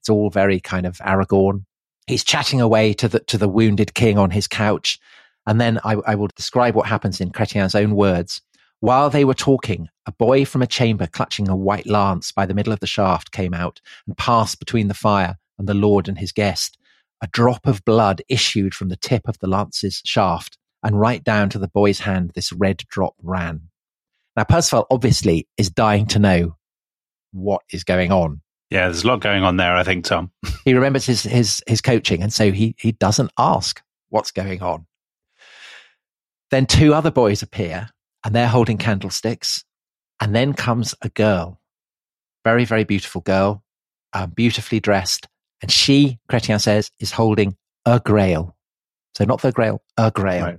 It's 0.00 0.08
all 0.08 0.30
very 0.30 0.58
kind 0.58 0.86
of 0.86 0.96
Aragorn. 0.98 1.64
He's 2.08 2.24
chatting 2.24 2.60
away 2.60 2.94
to 2.94 3.08
the, 3.08 3.20
to 3.20 3.36
the 3.36 3.48
wounded 3.48 3.94
king 3.94 4.18
on 4.18 4.30
his 4.30 4.46
couch. 4.48 4.98
And 5.46 5.60
then 5.60 5.78
I, 5.84 5.96
I 6.06 6.14
will 6.14 6.28
describe 6.34 6.74
what 6.74 6.86
happens 6.86 7.20
in 7.20 7.32
Chrétien's 7.32 7.74
own 7.74 7.94
words. 7.94 8.40
While 8.80 9.10
they 9.10 9.24
were 9.24 9.34
talking, 9.34 9.88
a 10.06 10.12
boy 10.12 10.44
from 10.44 10.62
a 10.62 10.66
chamber 10.66 11.06
clutching 11.06 11.48
a 11.48 11.56
white 11.56 11.86
lance 11.86 12.32
by 12.32 12.46
the 12.46 12.54
middle 12.54 12.72
of 12.72 12.80
the 12.80 12.86
shaft 12.86 13.32
came 13.32 13.52
out 13.52 13.80
and 14.06 14.16
passed 14.16 14.58
between 14.58 14.88
the 14.88 14.94
fire 14.94 15.36
and 15.58 15.68
the 15.68 15.74
Lord 15.74 16.08
and 16.08 16.18
his 16.18 16.32
guest. 16.32 16.78
A 17.20 17.26
drop 17.26 17.66
of 17.66 17.84
blood 17.84 18.22
issued 18.28 18.74
from 18.74 18.88
the 18.88 18.96
tip 18.96 19.28
of 19.28 19.38
the 19.40 19.48
lance's 19.48 20.00
shaft, 20.04 20.56
and 20.82 21.00
right 21.00 21.22
down 21.24 21.50
to 21.50 21.58
the 21.58 21.68
boy's 21.68 22.00
hand 22.00 22.30
this 22.34 22.52
red 22.52 22.84
drop 22.88 23.14
ran. 23.22 23.68
Now, 24.36 24.44
Percival 24.44 24.86
obviously 24.90 25.48
is 25.56 25.68
dying 25.68 26.06
to 26.06 26.20
know 26.20 26.56
what 27.32 27.62
is 27.72 27.82
going 27.82 28.12
on. 28.12 28.40
Yeah, 28.70 28.84
there's 28.84 29.04
a 29.04 29.06
lot 29.06 29.20
going 29.20 29.44
on 29.44 29.56
there, 29.56 29.74
I 29.74 29.82
think, 29.82 30.04
Tom. 30.04 30.30
he 30.64 30.74
remembers 30.74 31.06
his, 31.06 31.22
his, 31.22 31.62
his 31.66 31.80
coaching, 31.80 32.22
and 32.22 32.32
so 32.32 32.52
he, 32.52 32.74
he 32.78 32.92
doesn't 32.92 33.30
ask 33.38 33.82
what's 34.10 34.30
going 34.30 34.62
on. 34.62 34.86
Then 36.50 36.66
two 36.66 36.94
other 36.94 37.10
boys 37.10 37.42
appear, 37.42 37.88
and 38.24 38.34
they're 38.34 38.48
holding 38.48 38.78
candlesticks. 38.78 39.64
And 40.20 40.34
then 40.34 40.52
comes 40.52 40.96
a 41.00 41.08
girl, 41.10 41.60
very, 42.44 42.64
very 42.64 42.82
beautiful 42.82 43.20
girl, 43.20 43.62
um, 44.12 44.30
beautifully 44.30 44.80
dressed. 44.80 45.28
And 45.62 45.70
she, 45.70 46.18
Chrétien 46.28 46.60
says, 46.60 46.90
is 46.98 47.12
holding 47.12 47.56
a 47.86 48.00
grail. 48.00 48.56
So 49.14 49.24
not 49.24 49.42
the 49.42 49.52
grail, 49.52 49.82
a 49.96 50.10
grail. 50.10 50.44
Right. 50.44 50.58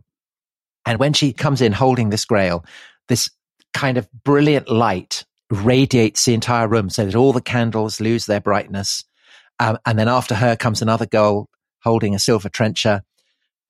And 0.85 0.97
when 0.97 1.13
she 1.13 1.33
comes 1.33 1.61
in 1.61 1.73
holding 1.73 2.09
this 2.09 2.25
grail, 2.25 2.65
this 3.09 3.29
kind 3.73 3.97
of 3.97 4.09
brilliant 4.23 4.69
light 4.69 5.25
radiates 5.49 6.25
the 6.25 6.33
entire 6.33 6.67
room 6.67 6.89
so 6.89 7.05
that 7.05 7.15
all 7.15 7.33
the 7.33 7.41
candles 7.41 7.99
lose 7.99 8.25
their 8.25 8.41
brightness. 8.41 9.03
Um, 9.59 9.77
and 9.85 9.97
then 9.97 10.07
after 10.07 10.35
her 10.35 10.55
comes 10.55 10.81
another 10.81 11.05
girl 11.05 11.49
holding 11.83 12.13
a 12.13 12.19
silver 12.19 12.49
trencher. 12.49 13.01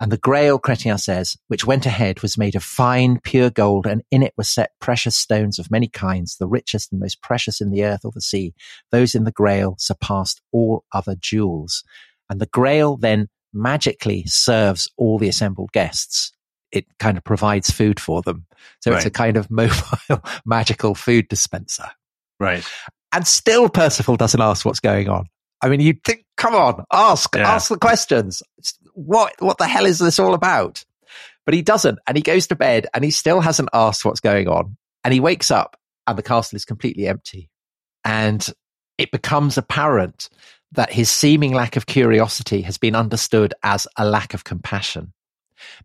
And 0.01 0.11
the 0.11 0.17
grail, 0.17 0.59
Chrétien 0.59 0.99
says, 0.99 1.35
which 1.47 1.65
went 1.65 1.85
ahead 1.85 2.21
was 2.21 2.37
made 2.37 2.55
of 2.55 2.63
fine, 2.63 3.19
pure 3.21 3.49
gold, 3.49 3.85
and 3.85 4.01
in 4.11 4.23
it 4.23 4.33
were 4.37 4.45
set 4.45 4.71
precious 4.79 5.17
stones 5.17 5.59
of 5.59 5.71
many 5.71 5.89
kinds, 5.89 6.37
the 6.37 6.47
richest 6.47 6.91
and 6.91 7.01
most 7.01 7.21
precious 7.21 7.59
in 7.59 7.69
the 7.69 7.83
earth 7.83 8.05
or 8.05 8.11
the 8.13 8.21
sea. 8.21 8.53
Those 8.91 9.13
in 9.13 9.25
the 9.25 9.31
grail 9.31 9.75
surpassed 9.77 10.41
all 10.53 10.85
other 10.93 11.15
jewels. 11.19 11.83
And 12.29 12.39
the 12.39 12.45
grail 12.45 12.95
then 12.95 13.27
magically 13.53 14.23
serves 14.25 14.89
all 14.97 15.17
the 15.17 15.27
assembled 15.27 15.71
guests 15.73 16.31
it 16.71 16.85
kind 16.99 17.17
of 17.17 17.23
provides 17.23 17.71
food 17.71 17.99
for 17.99 18.21
them. 18.21 18.45
So 18.81 18.91
right. 18.91 18.97
it's 18.97 19.05
a 19.05 19.11
kind 19.11 19.37
of 19.37 19.49
mobile, 19.51 20.23
magical 20.45 20.95
food 20.95 21.27
dispenser. 21.27 21.89
Right. 22.39 22.63
And 23.11 23.27
still 23.27 23.69
Percival 23.69 24.17
doesn't 24.17 24.41
ask 24.41 24.65
what's 24.65 24.79
going 24.79 25.09
on. 25.09 25.25
I 25.61 25.69
mean, 25.69 25.81
you 25.81 25.95
think, 26.05 26.25
come 26.37 26.55
on, 26.55 26.85
ask, 26.91 27.35
yeah. 27.35 27.49
ask 27.49 27.69
the 27.69 27.77
questions. 27.77 28.41
What, 28.93 29.33
what 29.39 29.57
the 29.57 29.67
hell 29.67 29.85
is 29.85 29.99
this 29.99 30.19
all 30.19 30.33
about? 30.33 30.85
But 31.45 31.53
he 31.53 31.61
doesn't. 31.61 31.99
And 32.07 32.15
he 32.15 32.23
goes 32.23 32.47
to 32.47 32.55
bed 32.55 32.87
and 32.93 33.03
he 33.03 33.11
still 33.11 33.41
hasn't 33.41 33.69
asked 33.73 34.05
what's 34.05 34.19
going 34.19 34.47
on. 34.47 34.77
And 35.03 35.13
he 35.13 35.19
wakes 35.19 35.51
up 35.51 35.77
and 36.07 36.17
the 36.17 36.23
castle 36.23 36.55
is 36.55 36.65
completely 36.65 37.07
empty. 37.07 37.49
And 38.05 38.47
it 38.97 39.11
becomes 39.11 39.57
apparent 39.57 40.29
that 40.73 40.93
his 40.93 41.09
seeming 41.09 41.53
lack 41.53 41.75
of 41.75 41.87
curiosity 41.87 42.61
has 42.61 42.77
been 42.77 42.95
understood 42.95 43.53
as 43.63 43.87
a 43.97 44.05
lack 44.05 44.33
of 44.33 44.43
compassion 44.43 45.13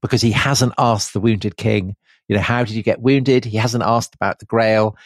because 0.01 0.23
he 0.23 0.33
hasn't 0.33 0.73
asked 0.79 1.13
the 1.13 1.21
wounded 1.21 1.57
king, 1.57 1.97
you 2.29 2.37
know, 2.37 2.43
how 2.43 2.65
did 2.65 2.75
you 2.75 2.83
get 2.83 3.01
wounded? 3.01 3.45
He 3.45 3.57
hasn't 3.57 3.85
asked 3.85 4.15
about 4.15 4.39
the 4.39 4.47
grail. 4.47 4.97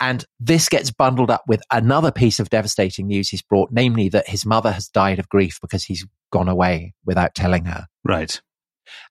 And 0.00 0.24
this 0.40 0.68
gets 0.68 0.90
bundled 0.90 1.30
up 1.30 1.44
with 1.46 1.62
another 1.70 2.10
piece 2.10 2.40
of 2.40 2.50
devastating 2.50 3.06
news 3.06 3.28
he's 3.28 3.42
brought, 3.42 3.70
namely 3.70 4.08
that 4.08 4.28
his 4.28 4.44
mother 4.44 4.72
has 4.72 4.88
died 4.88 5.20
of 5.20 5.28
grief 5.28 5.60
because 5.60 5.84
he's 5.84 6.04
gone 6.32 6.48
away 6.48 6.94
without 7.04 7.34
telling 7.34 7.64
her. 7.66 7.86
Right. 8.04 8.40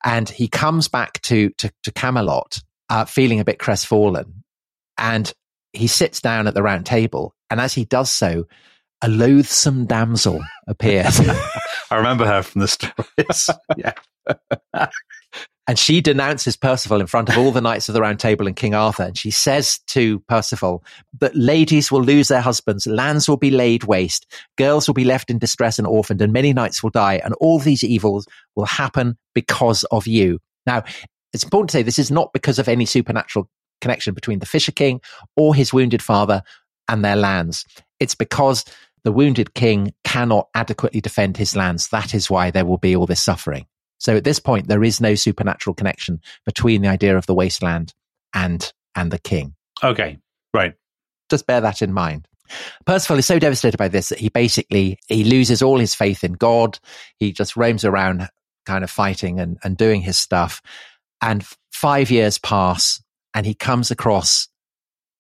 And 0.03 0.27
he 0.27 0.47
comes 0.47 0.89
back 0.89 1.21
to, 1.23 1.51
to, 1.57 1.71
to 1.83 1.91
Camelot, 1.91 2.59
uh, 2.89 3.05
feeling 3.05 3.39
a 3.39 3.45
bit 3.45 3.59
crestfallen. 3.59 4.43
And 4.97 5.31
he 5.71 5.87
sits 5.87 6.19
down 6.19 6.47
at 6.47 6.53
the 6.53 6.63
round 6.63 6.85
table. 6.85 7.33
And 7.49 7.61
as 7.61 7.73
he 7.73 7.85
does 7.85 8.11
so, 8.11 8.45
a 9.01 9.07
loathsome 9.07 9.85
damsel 9.85 10.43
appears. 10.67 11.19
I 11.91 11.95
remember 11.95 12.25
her 12.25 12.43
from 12.43 12.61
the 12.61 12.67
stories. 12.67 13.49
yeah. 13.77 13.93
And 15.67 15.79
she 15.79 16.01
denounces 16.01 16.57
Percival 16.57 16.99
in 16.99 17.07
front 17.07 17.29
of 17.29 17.37
all 17.37 17.51
the 17.51 17.61
knights 17.61 17.87
of 17.87 17.93
the 17.93 18.01
Round 18.01 18.19
Table 18.19 18.47
and 18.47 18.55
King 18.55 18.73
Arthur. 18.73 19.03
And 19.03 19.17
she 19.17 19.31
says 19.31 19.79
to 19.87 20.19
Percival 20.21 20.83
that 21.19 21.35
ladies 21.35 21.91
will 21.91 22.03
lose 22.03 22.27
their 22.27 22.41
husbands, 22.41 22.85
lands 22.85 23.29
will 23.29 23.37
be 23.37 23.51
laid 23.51 23.85
waste, 23.85 24.31
girls 24.57 24.87
will 24.87 24.93
be 24.93 25.05
left 25.05 25.29
in 25.29 25.39
distress 25.39 25.77
and 25.77 25.87
orphaned, 25.87 26.21
and 26.21 26.33
many 26.33 26.53
knights 26.53 26.83
will 26.83 26.89
die. 26.89 27.21
And 27.23 27.33
all 27.35 27.59
these 27.59 27.83
evils 27.83 28.27
will 28.55 28.65
happen 28.65 29.17
because 29.33 29.83
of 29.85 30.07
you. 30.07 30.39
Now, 30.65 30.83
it's 31.33 31.43
important 31.43 31.69
to 31.71 31.77
say 31.77 31.81
this 31.81 31.99
is 31.99 32.11
not 32.11 32.33
because 32.33 32.59
of 32.59 32.67
any 32.67 32.85
supernatural 32.85 33.49
connection 33.81 34.13
between 34.13 34.39
the 34.39 34.45
Fisher 34.45 34.71
King 34.71 35.01
or 35.35 35.55
his 35.55 35.73
wounded 35.73 36.01
father 36.01 36.43
and 36.87 37.03
their 37.03 37.15
lands. 37.15 37.65
It's 37.99 38.15
because 38.15 38.65
the 39.03 39.11
wounded 39.11 39.53
king 39.53 39.93
cannot 40.03 40.47
adequately 40.53 41.01
defend 41.01 41.37
his 41.37 41.55
lands. 41.55 41.89
That 41.89 42.13
is 42.13 42.29
why 42.29 42.51
there 42.51 42.65
will 42.65 42.77
be 42.77 42.95
all 42.95 43.05
this 43.05 43.21
suffering. 43.21 43.65
So 44.03 44.17
at 44.17 44.25
this 44.25 44.37
point, 44.39 44.67
there 44.67 44.83
is 44.83 44.99
no 44.99 45.15
supernatural 45.15 45.73
connection 45.73 46.19
between 46.45 46.81
the 46.81 46.89
idea 46.89 47.17
of 47.17 47.25
the 47.25 47.33
wasteland 47.33 47.93
and 48.33 48.71
and 48.95 49.11
the 49.11 49.17
king. 49.17 49.55
Okay, 49.81 50.19
right. 50.53 50.73
Just 51.29 51.47
bear 51.47 51.61
that 51.61 51.81
in 51.81 51.93
mind. 51.93 52.27
Percival 52.85 53.17
is 53.17 53.25
so 53.25 53.39
devastated 53.39 53.77
by 53.77 53.87
this 53.87 54.09
that 54.09 54.19
he 54.19 54.27
basically 54.27 54.99
he 55.07 55.23
loses 55.23 55.61
all 55.61 55.79
his 55.79 55.95
faith 55.95 56.25
in 56.25 56.33
God. 56.33 56.79
He 57.17 57.31
just 57.31 57.55
roams 57.55 57.85
around, 57.85 58.27
kind 58.65 58.83
of 58.83 58.91
fighting 58.91 59.39
and, 59.39 59.57
and 59.63 59.77
doing 59.77 60.01
his 60.01 60.17
stuff. 60.17 60.61
And 61.21 61.47
five 61.71 62.11
years 62.11 62.37
pass, 62.37 63.01
and 63.33 63.45
he 63.45 63.53
comes 63.53 63.89
across. 63.89 64.49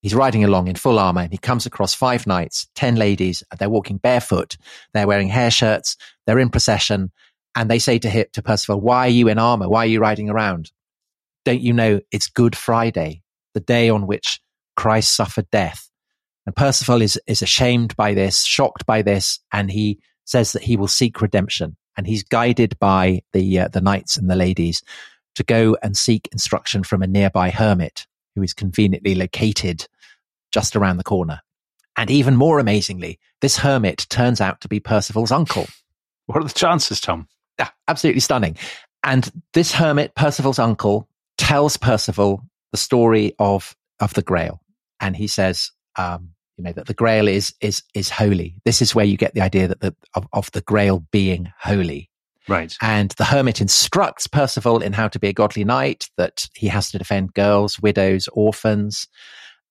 He's 0.01 0.13
riding 0.13 0.43
along 0.43 0.67
in 0.67 0.75
full 0.75 0.99
armor, 0.99 1.21
and 1.21 1.31
he 1.31 1.37
comes 1.37 1.65
across 1.65 1.93
five 1.93 2.27
knights, 2.27 2.67
ten 2.75 2.97
ladies. 2.97 3.45
They're 3.57 3.69
walking 3.69 3.95
barefoot. 3.95 4.57
They're 4.93 5.07
wearing 5.07 5.29
hair 5.29 5.51
shirts. 5.51 5.95
They're 6.27 6.39
in 6.39 6.49
procession, 6.49 7.13
and 7.55 7.69
they 7.69 7.79
say 7.79 7.99
to 7.99 8.09
him, 8.09 8.25
to 8.33 8.41
Percival, 8.41 8.81
why 8.81 9.07
are 9.07 9.09
you 9.09 9.27
in 9.27 9.37
armor? 9.37 9.69
Why 9.69 9.83
are 9.83 9.87
you 9.87 9.99
riding 9.99 10.29
around? 10.29 10.71
Don't 11.45 11.61
you 11.61 11.73
know 11.73 12.01
it's 12.11 12.27
Good 12.27 12.55
Friday, 12.55 13.21
the 13.53 13.59
day 13.59 13.89
on 13.89 14.07
which 14.07 14.41
Christ 14.75 15.15
suffered 15.15 15.49
death? 15.51 15.89
And 16.45 16.55
Percival 16.55 17.01
is, 17.01 17.19
is 17.27 17.41
ashamed 17.41 17.95
by 17.95 18.13
this, 18.13 18.43
shocked 18.43 18.85
by 18.85 19.01
this, 19.01 19.39
and 19.51 19.71
he 19.71 19.99
says 20.25 20.53
that 20.53 20.63
he 20.63 20.77
will 20.77 20.87
seek 20.87 21.21
redemption. 21.21 21.77
And 21.95 22.07
he's 22.07 22.23
guided 22.23 22.77
by 22.79 23.21
the, 23.33 23.59
uh, 23.59 23.67
the 23.67 23.81
knights 23.81 24.17
and 24.17 24.29
the 24.29 24.35
ladies 24.35 24.81
to 25.35 25.43
go 25.43 25.77
and 25.83 25.95
seek 25.95 26.27
instruction 26.31 26.83
from 26.83 27.03
a 27.03 27.07
nearby 27.07 27.49
hermit 27.49 28.07
who 28.35 28.41
is 28.41 28.53
conveniently 28.53 29.13
located 29.13 29.87
just 30.51 30.75
around 30.75 30.97
the 30.97 31.03
corner. 31.03 31.41
And 31.95 32.09
even 32.09 32.35
more 32.35 32.57
amazingly, 32.59 33.19
this 33.41 33.57
hermit 33.57 34.07
turns 34.09 34.41
out 34.41 34.61
to 34.61 34.67
be 34.67 34.79
Percival's 34.79 35.31
uncle. 35.31 35.67
What 36.25 36.39
are 36.39 36.47
the 36.47 36.53
chances, 36.53 36.99
Tom? 36.99 37.27
Yeah, 37.59 37.69
absolutely 37.87 38.21
stunning. 38.21 38.57
And 39.03 39.29
this 39.53 39.73
hermit, 39.73 40.15
Percival's 40.15 40.59
uncle, 40.59 41.07
tells 41.37 41.77
Percival 41.77 42.41
the 42.71 42.77
story 42.77 43.33
of 43.39 43.75
of 43.99 44.13
the 44.13 44.21
Grail, 44.21 44.61
and 44.99 45.15
he 45.15 45.27
says, 45.27 45.71
um, 45.97 46.29
you 46.57 46.63
know, 46.63 46.73
that 46.73 46.87
the 46.87 46.93
Grail 46.93 47.27
is 47.27 47.53
is 47.61 47.83
is 47.93 48.09
holy. 48.09 48.55
This 48.65 48.81
is 48.81 48.95
where 48.95 49.05
you 49.05 49.17
get 49.17 49.33
the 49.33 49.41
idea 49.41 49.67
that 49.67 49.81
the 49.81 49.95
of, 50.15 50.27
of 50.33 50.51
the 50.51 50.61
Grail 50.61 51.05
being 51.11 51.51
holy. 51.59 52.09
Right. 52.47 52.75
And 52.81 53.11
the 53.11 53.23
hermit 53.23 53.61
instructs 53.61 54.27
Percival 54.27 54.81
in 54.81 54.93
how 54.93 55.07
to 55.07 55.19
be 55.19 55.29
a 55.29 55.33
godly 55.33 55.63
knight, 55.63 56.09
that 56.17 56.49
he 56.53 56.67
has 56.67 56.91
to 56.91 56.97
defend 56.97 57.33
girls, 57.33 57.79
widows, 57.79 58.27
orphans. 58.33 59.07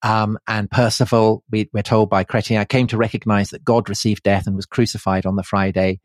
Um, 0.03 0.39
and 0.49 0.71
Percival, 0.71 1.45
we, 1.51 1.69
are 1.77 1.83
told 1.83 2.09
by 2.09 2.25
Chrétien, 2.25 2.67
came 2.69 2.87
to 2.89 2.97
recognize 2.97 3.51
that 3.51 3.65
God 3.65 3.89
received 3.89 4.23
death 4.23 4.47
and 4.47 4.57
was 4.57 4.67
crucified 4.67 5.27
on 5.27 5.37
the 5.37 5.43
Friday. 5.43 6.01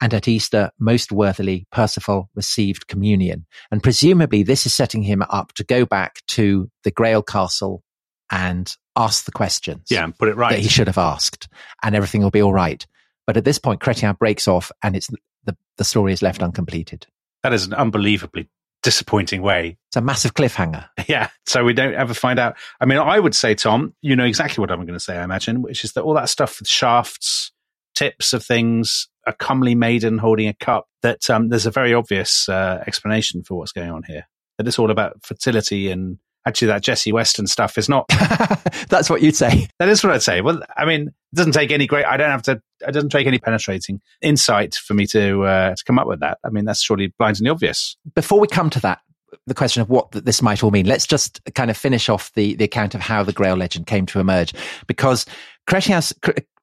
And 0.00 0.14
at 0.14 0.28
Easter, 0.28 0.70
most 0.78 1.10
worthily, 1.10 1.66
Percival 1.72 2.30
received 2.34 2.86
communion. 2.86 3.46
And 3.70 3.82
presumably, 3.82 4.42
this 4.42 4.64
is 4.64 4.72
setting 4.72 5.02
him 5.02 5.22
up 5.22 5.52
to 5.54 5.64
go 5.64 5.84
back 5.84 6.20
to 6.28 6.70
the 6.84 6.90
Grail 6.90 7.22
Castle 7.22 7.82
and 8.30 8.74
ask 8.96 9.24
the 9.24 9.32
questions. 9.32 9.86
Yeah, 9.90 10.04
and 10.04 10.16
put 10.16 10.28
it 10.28 10.36
right. 10.36 10.52
That 10.52 10.60
he 10.60 10.68
should 10.68 10.86
have 10.86 10.98
asked, 10.98 11.48
and 11.82 11.94
everything 11.94 12.22
will 12.22 12.30
be 12.30 12.42
all 12.42 12.52
right. 12.52 12.86
But 13.26 13.36
at 13.36 13.44
this 13.44 13.58
point, 13.58 13.80
Chrétien 13.80 14.18
breaks 14.18 14.46
off, 14.46 14.70
and 14.82 14.94
it's 14.94 15.08
the, 15.44 15.56
the 15.76 15.84
story 15.84 16.12
is 16.12 16.22
left 16.22 16.42
uncompleted. 16.42 17.06
That 17.42 17.52
is 17.52 17.66
an 17.66 17.74
unbelievably 17.74 18.48
disappointing 18.82 19.42
way. 19.42 19.76
It's 19.88 19.96
a 19.96 20.00
massive 20.00 20.34
cliffhanger. 20.34 20.88
Yeah. 21.08 21.30
So 21.46 21.64
we 21.64 21.72
don't 21.72 21.94
ever 21.94 22.12
find 22.12 22.38
out. 22.38 22.56
I 22.82 22.84
mean, 22.84 22.98
I 22.98 23.18
would 23.18 23.34
say, 23.34 23.54
Tom, 23.54 23.94
you 24.02 24.14
know 24.14 24.26
exactly 24.26 24.60
what 24.60 24.70
I'm 24.70 24.80
going 24.80 24.98
to 24.98 25.00
say, 25.00 25.16
I 25.16 25.24
imagine, 25.24 25.62
which 25.62 25.82
is 25.82 25.94
that 25.94 26.02
all 26.02 26.12
that 26.14 26.28
stuff 26.28 26.58
with 26.58 26.68
shafts, 26.68 27.50
tips 27.94 28.34
of 28.34 28.44
things, 28.44 29.08
a 29.28 29.32
comely 29.34 29.74
maiden 29.74 30.18
holding 30.18 30.48
a 30.48 30.54
cup, 30.54 30.88
that 31.02 31.28
um, 31.30 31.50
there's 31.50 31.66
a 31.66 31.70
very 31.70 31.94
obvious 31.94 32.48
uh, 32.48 32.82
explanation 32.86 33.44
for 33.44 33.56
what's 33.56 33.72
going 33.72 33.90
on 33.90 34.02
here. 34.04 34.26
That 34.56 34.66
it's 34.66 34.78
all 34.78 34.90
about 34.90 35.22
fertility 35.22 35.90
and 35.90 36.18
actually 36.46 36.68
that 36.68 36.82
Jessie 36.82 37.12
Weston 37.12 37.46
stuff 37.46 37.78
is 37.78 37.88
not. 37.88 38.06
That's 38.88 39.10
what 39.10 39.22
you'd 39.22 39.36
say. 39.36 39.68
That 39.78 39.88
is 39.88 40.02
what 40.02 40.12
I'd 40.12 40.22
say. 40.22 40.40
Well, 40.40 40.62
I 40.76 40.86
mean, 40.86 41.08
it 41.08 41.36
doesn't 41.36 41.52
take 41.52 41.70
any 41.70 41.86
great. 41.86 42.06
I 42.06 42.16
don't 42.16 42.30
have 42.30 42.42
to. 42.44 42.60
It 42.80 42.92
doesn't 42.92 43.10
take 43.10 43.26
any 43.26 43.38
penetrating 43.38 44.00
insight 44.22 44.74
for 44.74 44.94
me 44.94 45.06
to 45.08 45.44
uh, 45.44 45.74
to 45.74 45.84
come 45.84 45.98
up 45.98 46.08
with 46.08 46.20
that. 46.20 46.38
I 46.44 46.48
mean, 46.48 46.64
that's 46.64 46.82
surely 46.82 47.12
blindingly 47.18 47.50
obvious. 47.50 47.96
Before 48.14 48.40
we 48.40 48.48
come 48.48 48.70
to 48.70 48.80
that, 48.80 49.00
the 49.46 49.54
question 49.54 49.82
of 49.82 49.90
what 49.90 50.10
this 50.12 50.42
might 50.42 50.64
all 50.64 50.70
mean, 50.70 50.86
let's 50.86 51.06
just 51.06 51.40
kind 51.54 51.70
of 51.70 51.76
finish 51.76 52.08
off 52.08 52.32
the 52.32 52.54
the 52.54 52.64
account 52.64 52.94
of 52.94 53.02
how 53.02 53.22
the 53.22 53.32
Grail 53.32 53.56
legend 53.56 53.86
came 53.86 54.06
to 54.06 54.18
emerge, 54.18 54.54
because 54.86 55.26
Chrétien's 55.68 56.14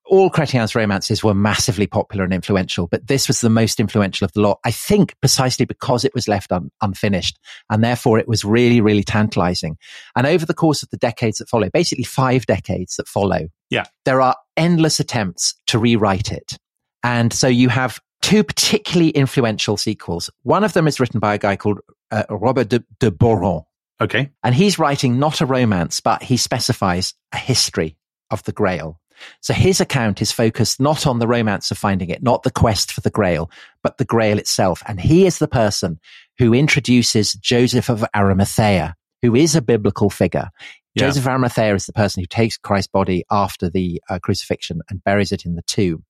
all 0.08 0.30
Chrétien's 0.30 0.76
romances 0.76 1.24
were 1.24 1.34
massively 1.34 1.88
popular 1.88 2.24
and 2.24 2.34
influential, 2.34 2.88
but 2.88 3.08
this 3.08 3.28
was 3.28 3.42
the 3.42 3.50
most 3.50 3.80
influential 3.80 4.26
of 4.26 4.34
the 4.34 4.42
lot. 4.42 4.60
I 4.64 4.72
think 4.72 5.16
precisely 5.20 5.66
because 5.66 6.06
it 6.06 6.14
was 6.14 6.28
left 6.28 6.52
un- 6.52 6.72
unfinished 6.82 7.40
and 7.70 7.84
therefore 7.84 8.20
it 8.20 8.28
was 8.28 8.46
really, 8.46 8.82
really 8.82 9.04
tantalizing. 9.04 9.78
And 10.16 10.28
over 10.28 10.46
the 10.46 10.54
course 10.54 10.84
of 10.84 10.90
the 10.90 10.98
decades 10.98 11.40
that 11.40 11.50
follow, 11.50 11.70
basically 11.72 12.04
five 12.04 12.46
decades 12.46 12.96
that 12.98 13.08
follow, 13.08 13.48
yeah, 13.70 13.86
there 14.06 14.22
are 14.22 14.36
endless 14.56 15.00
attempts 15.00 15.56
to 15.68 15.80
rewrite 15.80 16.32
it. 16.32 16.58
And 17.04 17.34
so 17.34 17.48
you 17.48 17.70
have 17.70 18.00
two 18.22 18.44
particularly 18.44 19.10
influential 19.10 19.78
sequels. 19.78 20.30
One 20.44 20.64
of 20.64 20.74
them 20.74 20.88
is 20.88 21.00
written 21.00 21.20
by 21.20 21.36
a 21.36 21.38
guy 21.38 21.56
called 21.56 21.80
uh, 22.12 22.24
Robert 22.30 22.70
de, 22.70 22.84
de 23.00 23.12
Boron. 23.12 23.64
Okay. 24.02 24.32
And 24.44 24.54
he's 24.54 24.78
writing 24.78 25.20
not 25.20 25.42
a 25.42 25.46
romance, 25.46 26.00
but 26.00 26.22
he 26.22 26.38
specifies 26.38 27.14
a 27.32 27.38
history 27.38 27.98
of 28.32 28.44
the 28.44 28.52
Grail. 28.52 29.00
So 29.42 29.54
his 29.54 29.80
account 29.80 30.22
is 30.22 30.32
focused 30.32 30.80
not 30.80 31.08
on 31.08 31.20
the 31.20 31.28
romance 31.28 31.72
of 31.72 31.78
finding 31.78 32.10
it, 32.10 32.24
not 32.24 32.44
the 32.44 32.52
quest 32.52 32.92
for 32.92 33.02
the 33.02 33.10
grail, 33.10 33.50
but 33.84 33.98
the 33.98 34.06
grail 34.06 34.38
itself. 34.38 34.82
And 34.88 35.00
he 35.00 35.26
is 35.26 35.40
the 35.40 35.48
person 35.48 36.00
who 36.38 36.54
introduces 36.54 37.34
Joseph 37.34 37.90
of 37.90 38.06
Arimathea, 38.16 38.96
who 39.22 39.36
is 39.36 39.56
a 39.56 39.62
biblical 39.62 40.10
figure. 40.10 40.50
Yeah. 40.96 41.08
Joseph 41.08 41.24
of 41.24 41.30
Arimathea 41.30 41.76
is 41.76 41.86
the 41.86 41.94
person 41.94 42.22
who 42.22 42.28
takes 42.28 42.58
Christ's 42.58 42.92
body 42.92 43.26
after 43.30 43.70
the 43.70 44.02
uh, 44.10 44.20
crucifixion 44.20 44.82
and 44.90 45.04
buries 45.04 45.32
it 45.32 45.46
in 45.46 45.56
the 45.56 45.64
tomb. 45.64 46.06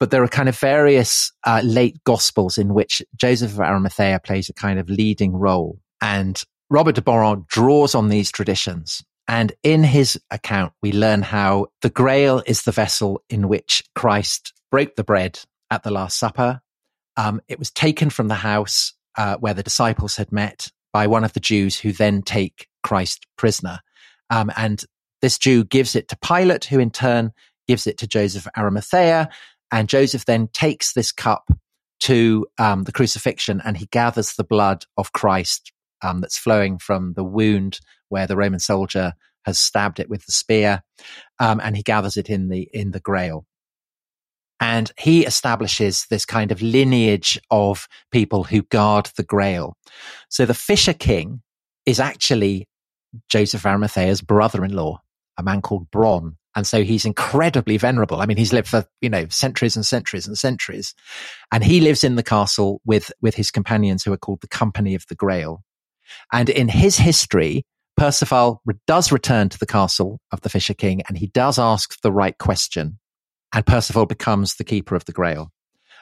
But 0.00 0.10
there 0.10 0.22
are 0.24 0.28
kind 0.28 0.48
of 0.48 0.58
various 0.58 1.32
uh, 1.46 1.60
late 1.64 2.02
gospels 2.04 2.58
in 2.58 2.74
which 2.74 3.02
Joseph 3.16 3.52
of 3.52 3.60
Arimathea 3.60 4.20
plays 4.24 4.48
a 4.48 4.52
kind 4.52 4.80
of 4.80 4.90
leading 4.90 5.32
role. 5.32 5.78
And 6.00 6.42
Robert 6.70 6.96
de 6.96 7.02
Boron 7.02 7.44
draws 7.48 7.94
on 7.94 8.08
these 8.08 8.32
traditions 8.32 9.04
and 9.32 9.50
in 9.62 9.82
his 9.82 10.20
account, 10.30 10.74
we 10.82 10.92
learn 10.92 11.22
how 11.22 11.68
the 11.80 11.88
grail 11.88 12.42
is 12.44 12.64
the 12.64 12.70
vessel 12.70 13.24
in 13.30 13.48
which 13.48 13.82
Christ 13.94 14.52
broke 14.70 14.94
the 14.94 15.04
bread 15.04 15.40
at 15.70 15.82
the 15.84 15.90
Last 15.90 16.18
Supper. 16.18 16.60
Um, 17.16 17.40
it 17.48 17.58
was 17.58 17.70
taken 17.70 18.10
from 18.10 18.28
the 18.28 18.34
house 18.34 18.92
uh, 19.16 19.38
where 19.38 19.54
the 19.54 19.62
disciples 19.62 20.16
had 20.16 20.32
met 20.32 20.70
by 20.92 21.06
one 21.06 21.24
of 21.24 21.32
the 21.32 21.40
Jews 21.40 21.78
who 21.78 21.92
then 21.92 22.20
take 22.20 22.68
Christ 22.82 23.26
prisoner. 23.38 23.78
Um, 24.28 24.50
and 24.54 24.84
this 25.22 25.38
Jew 25.38 25.64
gives 25.64 25.96
it 25.96 26.08
to 26.08 26.18
Pilate, 26.18 26.66
who 26.66 26.78
in 26.78 26.90
turn 26.90 27.32
gives 27.66 27.86
it 27.86 27.96
to 27.98 28.06
Joseph 28.06 28.46
Arimathea. 28.54 29.30
And 29.70 29.88
Joseph 29.88 30.26
then 30.26 30.48
takes 30.48 30.92
this 30.92 31.10
cup 31.10 31.50
to 32.00 32.46
um, 32.58 32.82
the 32.82 32.92
crucifixion 32.92 33.62
and 33.64 33.78
he 33.78 33.86
gathers 33.86 34.34
the 34.34 34.44
blood 34.44 34.84
of 34.98 35.12
Christ 35.12 35.72
um, 36.02 36.20
that's 36.20 36.36
flowing 36.36 36.76
from 36.76 37.14
the 37.14 37.24
wound 37.24 37.80
where 38.12 38.28
the 38.28 38.36
Roman 38.36 38.60
soldier 38.60 39.14
has 39.44 39.58
stabbed 39.58 39.98
it 39.98 40.08
with 40.08 40.24
the 40.26 40.32
spear, 40.32 40.82
um, 41.40 41.60
and 41.60 41.76
he 41.76 41.82
gathers 41.82 42.16
it 42.16 42.30
in 42.30 42.48
the 42.48 42.68
in 42.72 42.92
the 42.92 43.00
Grail. 43.00 43.44
And 44.60 44.92
he 44.96 45.26
establishes 45.26 46.06
this 46.08 46.24
kind 46.24 46.52
of 46.52 46.62
lineage 46.62 47.40
of 47.50 47.88
people 48.12 48.44
who 48.44 48.62
guard 48.62 49.10
the 49.16 49.24
Grail. 49.24 49.76
So 50.28 50.46
the 50.46 50.54
Fisher 50.54 50.94
King 50.94 51.42
is 51.84 51.98
actually 51.98 52.68
Joseph 53.28 53.64
Arimathea's 53.64 54.22
brother-in-law, 54.22 55.00
a 55.36 55.42
man 55.42 55.62
called 55.62 55.90
Bron. 55.90 56.36
And 56.54 56.64
so 56.64 56.84
he's 56.84 57.04
incredibly 57.04 57.76
venerable. 57.76 58.20
I 58.20 58.26
mean, 58.26 58.36
he's 58.36 58.52
lived 58.52 58.68
for, 58.68 58.84
you 59.00 59.08
know, 59.08 59.26
centuries 59.30 59.74
and 59.74 59.84
centuries 59.84 60.28
and 60.28 60.38
centuries. 60.38 60.94
And 61.50 61.64
he 61.64 61.80
lives 61.80 62.04
in 62.04 62.14
the 62.14 62.22
castle 62.22 62.80
with, 62.84 63.10
with 63.20 63.34
his 63.34 63.50
companions 63.50 64.04
who 64.04 64.12
are 64.12 64.18
called 64.18 64.42
the 64.42 64.48
Company 64.48 64.94
of 64.94 65.06
the 65.08 65.16
Grail. 65.16 65.64
And 66.30 66.48
in 66.48 66.68
his 66.68 66.98
history, 66.98 67.64
Percival 67.96 68.62
does 68.86 69.12
return 69.12 69.48
to 69.48 69.58
the 69.58 69.66
castle 69.66 70.20
of 70.32 70.40
the 70.40 70.48
Fisher 70.48 70.74
King 70.74 71.02
and 71.08 71.18
he 71.18 71.26
does 71.28 71.58
ask 71.58 72.00
the 72.00 72.12
right 72.12 72.36
question. 72.38 72.98
And 73.54 73.66
Percival 73.66 74.06
becomes 74.06 74.54
the 74.54 74.64
keeper 74.64 74.94
of 74.94 75.04
the 75.04 75.12
grail. 75.12 75.52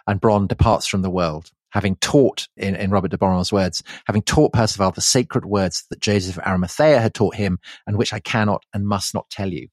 And 0.07 0.21
Bron 0.21 0.47
departs 0.47 0.87
from 0.87 1.03
the 1.03 1.11
world, 1.11 1.51
having 1.71 1.97
taught, 1.97 2.49
in, 2.57 2.75
in 2.75 2.91
Robert 2.91 3.11
de 3.11 3.19
Boron's 3.19 3.53
words, 3.53 3.83
having 4.07 4.23
taught 4.23 4.53
Percival 4.53 4.93
the 4.93 5.01
sacred 5.01 5.45
words 5.45 5.85
that 5.91 6.01
Joseph 6.01 6.39
of 6.39 6.47
Arimathea 6.47 7.01
had 7.01 7.13
taught 7.13 7.35
him 7.35 7.59
and 7.87 7.97
which 7.97 8.13
I 8.13 8.21
cannot 8.21 8.65
and 8.73 8.87
must 8.87 9.15
not 9.15 9.29
tell 9.31 9.53
you. 9.53 9.69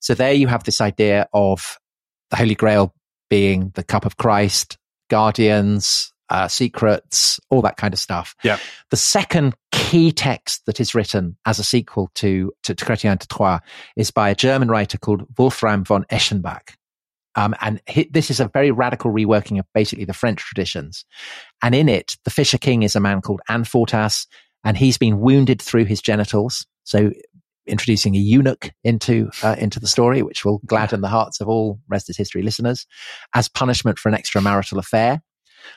So 0.00 0.14
there 0.14 0.32
you 0.32 0.46
have 0.46 0.64
this 0.64 0.80
idea 0.80 1.28
of 1.32 1.78
the 2.30 2.36
Holy 2.36 2.54
Grail 2.54 2.94
being 3.28 3.72
the 3.74 3.84
cup 3.84 4.06
of 4.06 4.16
Christ, 4.16 4.78
guardians, 5.10 6.12
uh, 6.28 6.48
secrets, 6.48 7.38
all 7.50 7.62
that 7.62 7.76
kind 7.76 7.94
of 7.94 8.00
stuff. 8.00 8.34
Yeah. 8.42 8.58
The 8.90 8.96
second 8.96 9.54
key 9.72 10.12
text 10.12 10.66
that 10.66 10.80
is 10.80 10.94
written 10.94 11.36
as 11.46 11.58
a 11.58 11.64
sequel 11.64 12.10
to, 12.16 12.52
to, 12.64 12.74
to 12.74 12.84
Chrétien 12.84 13.18
de 13.18 13.26
Troyes 13.26 13.60
is 13.96 14.10
by 14.10 14.30
a 14.30 14.34
German 14.34 14.68
writer 14.68 14.98
called 14.98 15.24
Wolfram 15.38 15.84
von 15.84 16.04
Eschenbach. 16.10 16.74
Um, 17.36 17.54
and 17.60 17.80
he, 17.86 18.08
this 18.10 18.30
is 18.30 18.40
a 18.40 18.48
very 18.48 18.70
radical 18.70 19.12
reworking 19.12 19.58
of 19.58 19.66
basically 19.74 20.06
the 20.06 20.14
French 20.14 20.40
traditions. 20.40 21.04
And 21.62 21.74
in 21.74 21.88
it, 21.88 22.16
the 22.24 22.30
Fisher 22.30 22.58
King 22.58 22.82
is 22.82 22.96
a 22.96 23.00
man 23.00 23.20
called 23.20 23.42
Amfortas, 23.48 24.26
and 24.64 24.76
he's 24.76 24.96
been 24.96 25.20
wounded 25.20 25.60
through 25.60 25.84
his 25.84 26.00
genitals. 26.00 26.66
So 26.84 27.12
introducing 27.66 28.14
a 28.14 28.18
eunuch 28.18 28.72
into 28.84 29.28
uh, 29.42 29.56
into 29.58 29.80
the 29.80 29.86
story, 29.86 30.22
which 30.22 30.44
will 30.44 30.60
gladden 30.66 31.02
the 31.02 31.08
hearts 31.08 31.40
of 31.40 31.48
all 31.48 31.78
Rest 31.88 32.08
is 32.08 32.16
History 32.16 32.42
listeners, 32.42 32.86
as 33.34 33.48
punishment 33.48 33.98
for 33.98 34.08
an 34.08 34.14
extramarital 34.14 34.78
affair. 34.78 35.20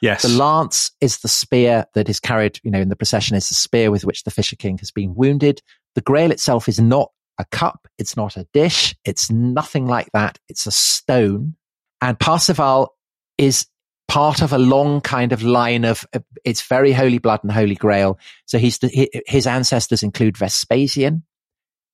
Yes. 0.01 0.23
The 0.23 0.29
lance 0.29 0.91
is 1.01 1.19
the 1.19 1.27
spear 1.27 1.85
that 1.93 2.09
is 2.09 2.19
carried, 2.19 2.59
you 2.63 2.71
know, 2.71 2.79
in 2.79 2.89
the 2.89 2.95
procession 2.95 3.35
is 3.35 3.49
the 3.49 3.55
spear 3.55 3.91
with 3.91 4.05
which 4.05 4.23
the 4.23 4.31
Fisher 4.31 4.55
King 4.55 4.77
has 4.79 4.91
been 4.91 5.15
wounded. 5.15 5.61
The 5.95 6.01
grail 6.01 6.31
itself 6.31 6.67
is 6.67 6.79
not 6.79 7.11
a 7.37 7.45
cup. 7.45 7.87
It's 7.97 8.15
not 8.15 8.37
a 8.37 8.47
dish. 8.53 8.95
It's 9.05 9.31
nothing 9.31 9.87
like 9.87 10.09
that. 10.13 10.37
It's 10.49 10.67
a 10.67 10.71
stone. 10.71 11.55
And 12.01 12.19
Parsifal 12.19 12.89
is 13.37 13.65
part 14.09 14.41
of 14.41 14.51
a 14.51 14.57
long 14.57 15.01
kind 15.01 15.31
of 15.31 15.43
line 15.43 15.85
of 15.85 16.05
uh, 16.13 16.19
it's 16.43 16.63
very 16.63 16.91
holy 16.91 17.19
blood 17.19 17.41
and 17.43 17.51
holy 17.51 17.75
grail. 17.75 18.19
So 18.45 18.57
he's 18.57 18.79
the, 18.79 19.09
his 19.27 19.47
ancestors 19.47 20.03
include 20.03 20.35
Vespasian, 20.35 21.23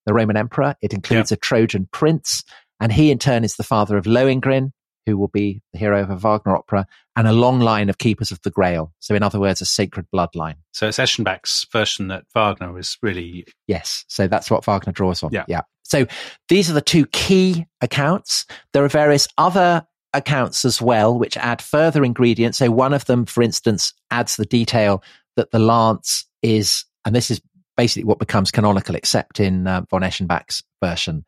the 0.06 0.14
Roman 0.14 0.38
emperor. 0.38 0.76
It 0.82 0.94
includes 0.94 1.32
a 1.32 1.36
Trojan 1.36 1.88
prince, 1.92 2.44
and 2.80 2.92
he 2.92 3.12
in 3.12 3.20
turn 3.20 3.44
is 3.44 3.58
the 3.58 3.64
father 3.64 3.98
of 3.98 4.06
Lohengrin, 4.06 4.72
who 5.06 5.18
will 5.18 5.28
be 5.28 5.62
the 5.74 5.80
hero 5.80 6.02
of 6.02 6.10
a 6.10 6.16
Wagner 6.16 6.56
opera, 6.56 6.88
and 7.16 7.28
a 7.28 7.34
long 7.34 7.60
line 7.60 7.90
of 7.90 7.98
keepers 7.98 8.32
of 8.32 8.42
the 8.42 8.52
Grail. 8.52 8.94
So, 9.00 9.16
in 9.16 9.24
other 9.24 9.40
words, 9.40 9.62
a 9.62 9.66
sacred 9.66 10.08
bloodline. 10.14 10.56
So 10.72 10.88
it's 10.88 10.98
Eschenbach's 10.98 11.66
version 11.72 12.08
that 12.10 12.26
Wagner 12.34 12.74
was 12.74 12.98
really. 13.02 13.46
Yes. 13.68 14.06
So 14.08 14.28
that's 14.28 14.52
what 14.52 14.66
Wagner 14.66 14.94
draws 14.94 15.24
on. 15.24 15.32
Yeah. 15.32 15.46
Yeah. 15.48 15.62
So 15.84 16.08
these 16.50 16.70
are 16.70 16.74
the 16.74 16.82
two 16.82 17.06
key 17.06 17.66
accounts. 17.82 18.46
There 18.74 18.84
are 18.84 18.90
various 18.90 19.28
other 19.38 19.86
accounts 20.14 20.66
as 20.66 20.82
well, 20.82 21.18
which 21.18 21.38
add 21.38 21.62
further 21.62 22.04
ingredients. 22.04 22.58
So 22.58 22.72
one 22.72 22.94
of 22.94 23.06
them, 23.06 23.26
for 23.26 23.44
instance, 23.44 23.94
adds 24.10 24.36
the 24.36 24.46
detail 24.46 25.04
that 25.36 25.52
the 25.52 25.60
lance 25.60 26.26
is, 26.42 26.86
and 27.04 27.16
this 27.16 27.30
is 27.30 27.42
basically 27.78 28.06
what 28.06 28.20
becomes 28.20 28.52
canonical, 28.52 28.96
except 28.96 29.40
in 29.40 29.68
uh, 29.68 29.82
von 29.90 30.02
Eschenbach's 30.02 30.64
version, 30.82 31.26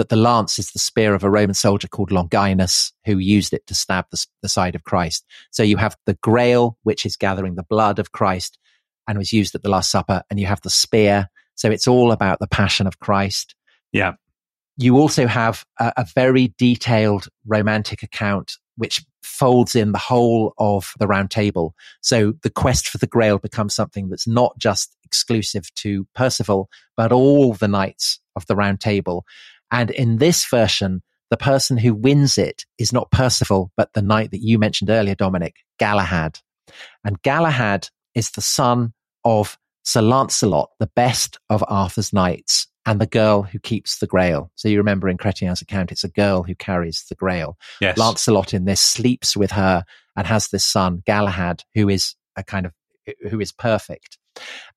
that 0.00 0.08
the 0.08 0.16
lance 0.16 0.58
is 0.58 0.70
the 0.70 0.78
spear 0.78 1.12
of 1.12 1.22
a 1.22 1.28
Roman 1.28 1.52
soldier 1.52 1.86
called 1.86 2.10
Longinus, 2.10 2.90
who 3.04 3.18
used 3.18 3.52
it 3.52 3.66
to 3.66 3.74
stab 3.74 4.06
the, 4.10 4.26
the 4.40 4.48
side 4.48 4.74
of 4.74 4.84
Christ. 4.84 5.26
So 5.50 5.62
you 5.62 5.76
have 5.76 5.94
the 6.06 6.14
grail, 6.22 6.78
which 6.84 7.04
is 7.04 7.16
gathering 7.16 7.56
the 7.56 7.66
blood 7.68 7.98
of 7.98 8.12
Christ 8.12 8.56
and 9.06 9.18
was 9.18 9.30
used 9.30 9.54
at 9.54 9.62
the 9.62 9.68
Last 9.68 9.90
Supper, 9.90 10.22
and 10.30 10.40
you 10.40 10.46
have 10.46 10.62
the 10.62 10.70
spear. 10.70 11.28
So 11.54 11.70
it's 11.70 11.86
all 11.86 12.12
about 12.12 12.38
the 12.38 12.46
passion 12.46 12.86
of 12.86 12.98
Christ. 12.98 13.54
Yeah. 13.92 14.14
You 14.78 14.96
also 14.96 15.26
have 15.26 15.66
a, 15.78 15.92
a 15.98 16.06
very 16.14 16.54
detailed 16.56 17.28
romantic 17.46 18.02
account 18.02 18.52
which 18.76 19.04
folds 19.22 19.76
in 19.76 19.92
the 19.92 19.98
whole 19.98 20.54
of 20.56 20.94
the 20.98 21.06
round 21.06 21.30
table. 21.30 21.74
So 22.00 22.32
the 22.42 22.48
quest 22.48 22.88
for 22.88 22.96
the 22.96 23.06
grail 23.06 23.36
becomes 23.36 23.74
something 23.74 24.08
that's 24.08 24.26
not 24.26 24.56
just 24.58 24.96
exclusive 25.04 25.68
to 25.74 26.06
Percival, 26.14 26.70
but 26.96 27.12
all 27.12 27.52
the 27.52 27.68
knights 27.68 28.20
of 28.36 28.46
the 28.46 28.56
round 28.56 28.80
table. 28.80 29.26
And 29.70 29.90
in 29.90 30.18
this 30.18 30.44
version, 30.46 31.02
the 31.30 31.36
person 31.36 31.78
who 31.78 31.94
wins 31.94 32.38
it 32.38 32.64
is 32.78 32.92
not 32.92 33.10
Percival, 33.10 33.70
but 33.76 33.92
the 33.92 34.02
knight 34.02 34.32
that 34.32 34.42
you 34.42 34.58
mentioned 34.58 34.90
earlier, 34.90 35.14
Dominic, 35.14 35.56
Galahad. 35.78 36.38
And 37.04 37.22
Galahad 37.22 37.88
is 38.14 38.30
the 38.30 38.40
son 38.40 38.92
of 39.24 39.56
Sir 39.84 40.02
Lancelot, 40.02 40.70
the 40.78 40.90
best 40.94 41.38
of 41.48 41.64
Arthur's 41.68 42.12
knights 42.12 42.66
and 42.86 43.00
the 43.00 43.06
girl 43.06 43.42
who 43.42 43.58
keeps 43.58 43.98
the 43.98 44.06
grail. 44.06 44.50
So 44.56 44.68
you 44.68 44.78
remember 44.78 45.08
in 45.08 45.18
Chrétien's 45.18 45.62
account, 45.62 45.92
it's 45.92 46.04
a 46.04 46.08
girl 46.08 46.42
who 46.42 46.54
carries 46.54 47.04
the 47.08 47.14
grail. 47.14 47.56
Yes. 47.80 47.96
Lancelot 47.96 48.54
in 48.54 48.64
this 48.64 48.80
sleeps 48.80 49.36
with 49.36 49.52
her 49.52 49.84
and 50.16 50.26
has 50.26 50.48
this 50.48 50.66
son, 50.66 51.02
Galahad, 51.06 51.64
who 51.74 51.88
is 51.88 52.16
a 52.36 52.42
kind 52.42 52.66
of, 52.66 52.72
who 53.30 53.40
is 53.40 53.52
perfect. 53.52 54.18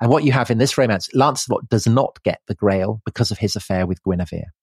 And 0.01 0.10
what 0.10 0.23
you 0.23 0.32
have 0.32 0.51
in 0.51 0.58
this 0.58 0.77
romance, 0.77 1.10
Lancelot 1.13 1.69
does 1.69 1.88
not 1.88 2.17
get 2.23 2.41
the 2.47 2.56
grail 2.56 3.01
because 3.06 3.32
of 3.32 3.38
his 3.38 3.56
affair 3.56 3.88
with 3.88 4.03
Guinevere. 4.03 4.53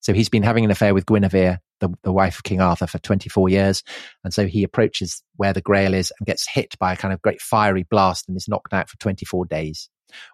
So 0.00 0.12
he's 0.12 0.28
been 0.28 0.42
having 0.42 0.64
an 0.64 0.70
affair 0.70 0.94
with 0.94 1.06
Guinevere, 1.06 1.58
the, 1.80 1.90
the 2.02 2.12
wife 2.12 2.38
of 2.38 2.44
King 2.44 2.60
Arthur, 2.60 2.86
for 2.86 2.98
24 2.98 3.48
years. 3.48 3.82
And 4.24 4.32
so 4.32 4.46
he 4.46 4.62
approaches 4.62 5.22
where 5.36 5.52
the 5.52 5.60
grail 5.60 5.94
is 5.94 6.12
and 6.18 6.26
gets 6.26 6.48
hit 6.48 6.74
by 6.78 6.94
a 6.94 6.96
kind 6.96 7.12
of 7.12 7.22
great 7.22 7.40
fiery 7.40 7.86
blast 7.88 8.26
and 8.26 8.36
is 8.36 8.48
knocked 8.48 8.72
out 8.72 8.88
for 8.88 8.98
24 8.98 9.46
days. 9.46 9.88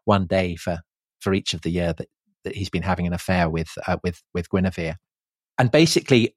One 0.04 0.26
day 0.26 0.56
for, 0.56 0.80
for 1.20 1.34
each 1.34 1.52
of 1.52 1.62
the 1.62 1.70
year 1.70 1.92
that, 1.92 2.08
that 2.44 2.56
he's 2.56 2.70
been 2.70 2.82
having 2.82 3.06
an 3.06 3.12
affair 3.12 3.50
with, 3.50 3.70
uh, 3.86 3.98
with, 4.02 4.22
with 4.32 4.48
Guinevere. 4.50 4.96
And 5.58 5.70
basically, 5.70 6.36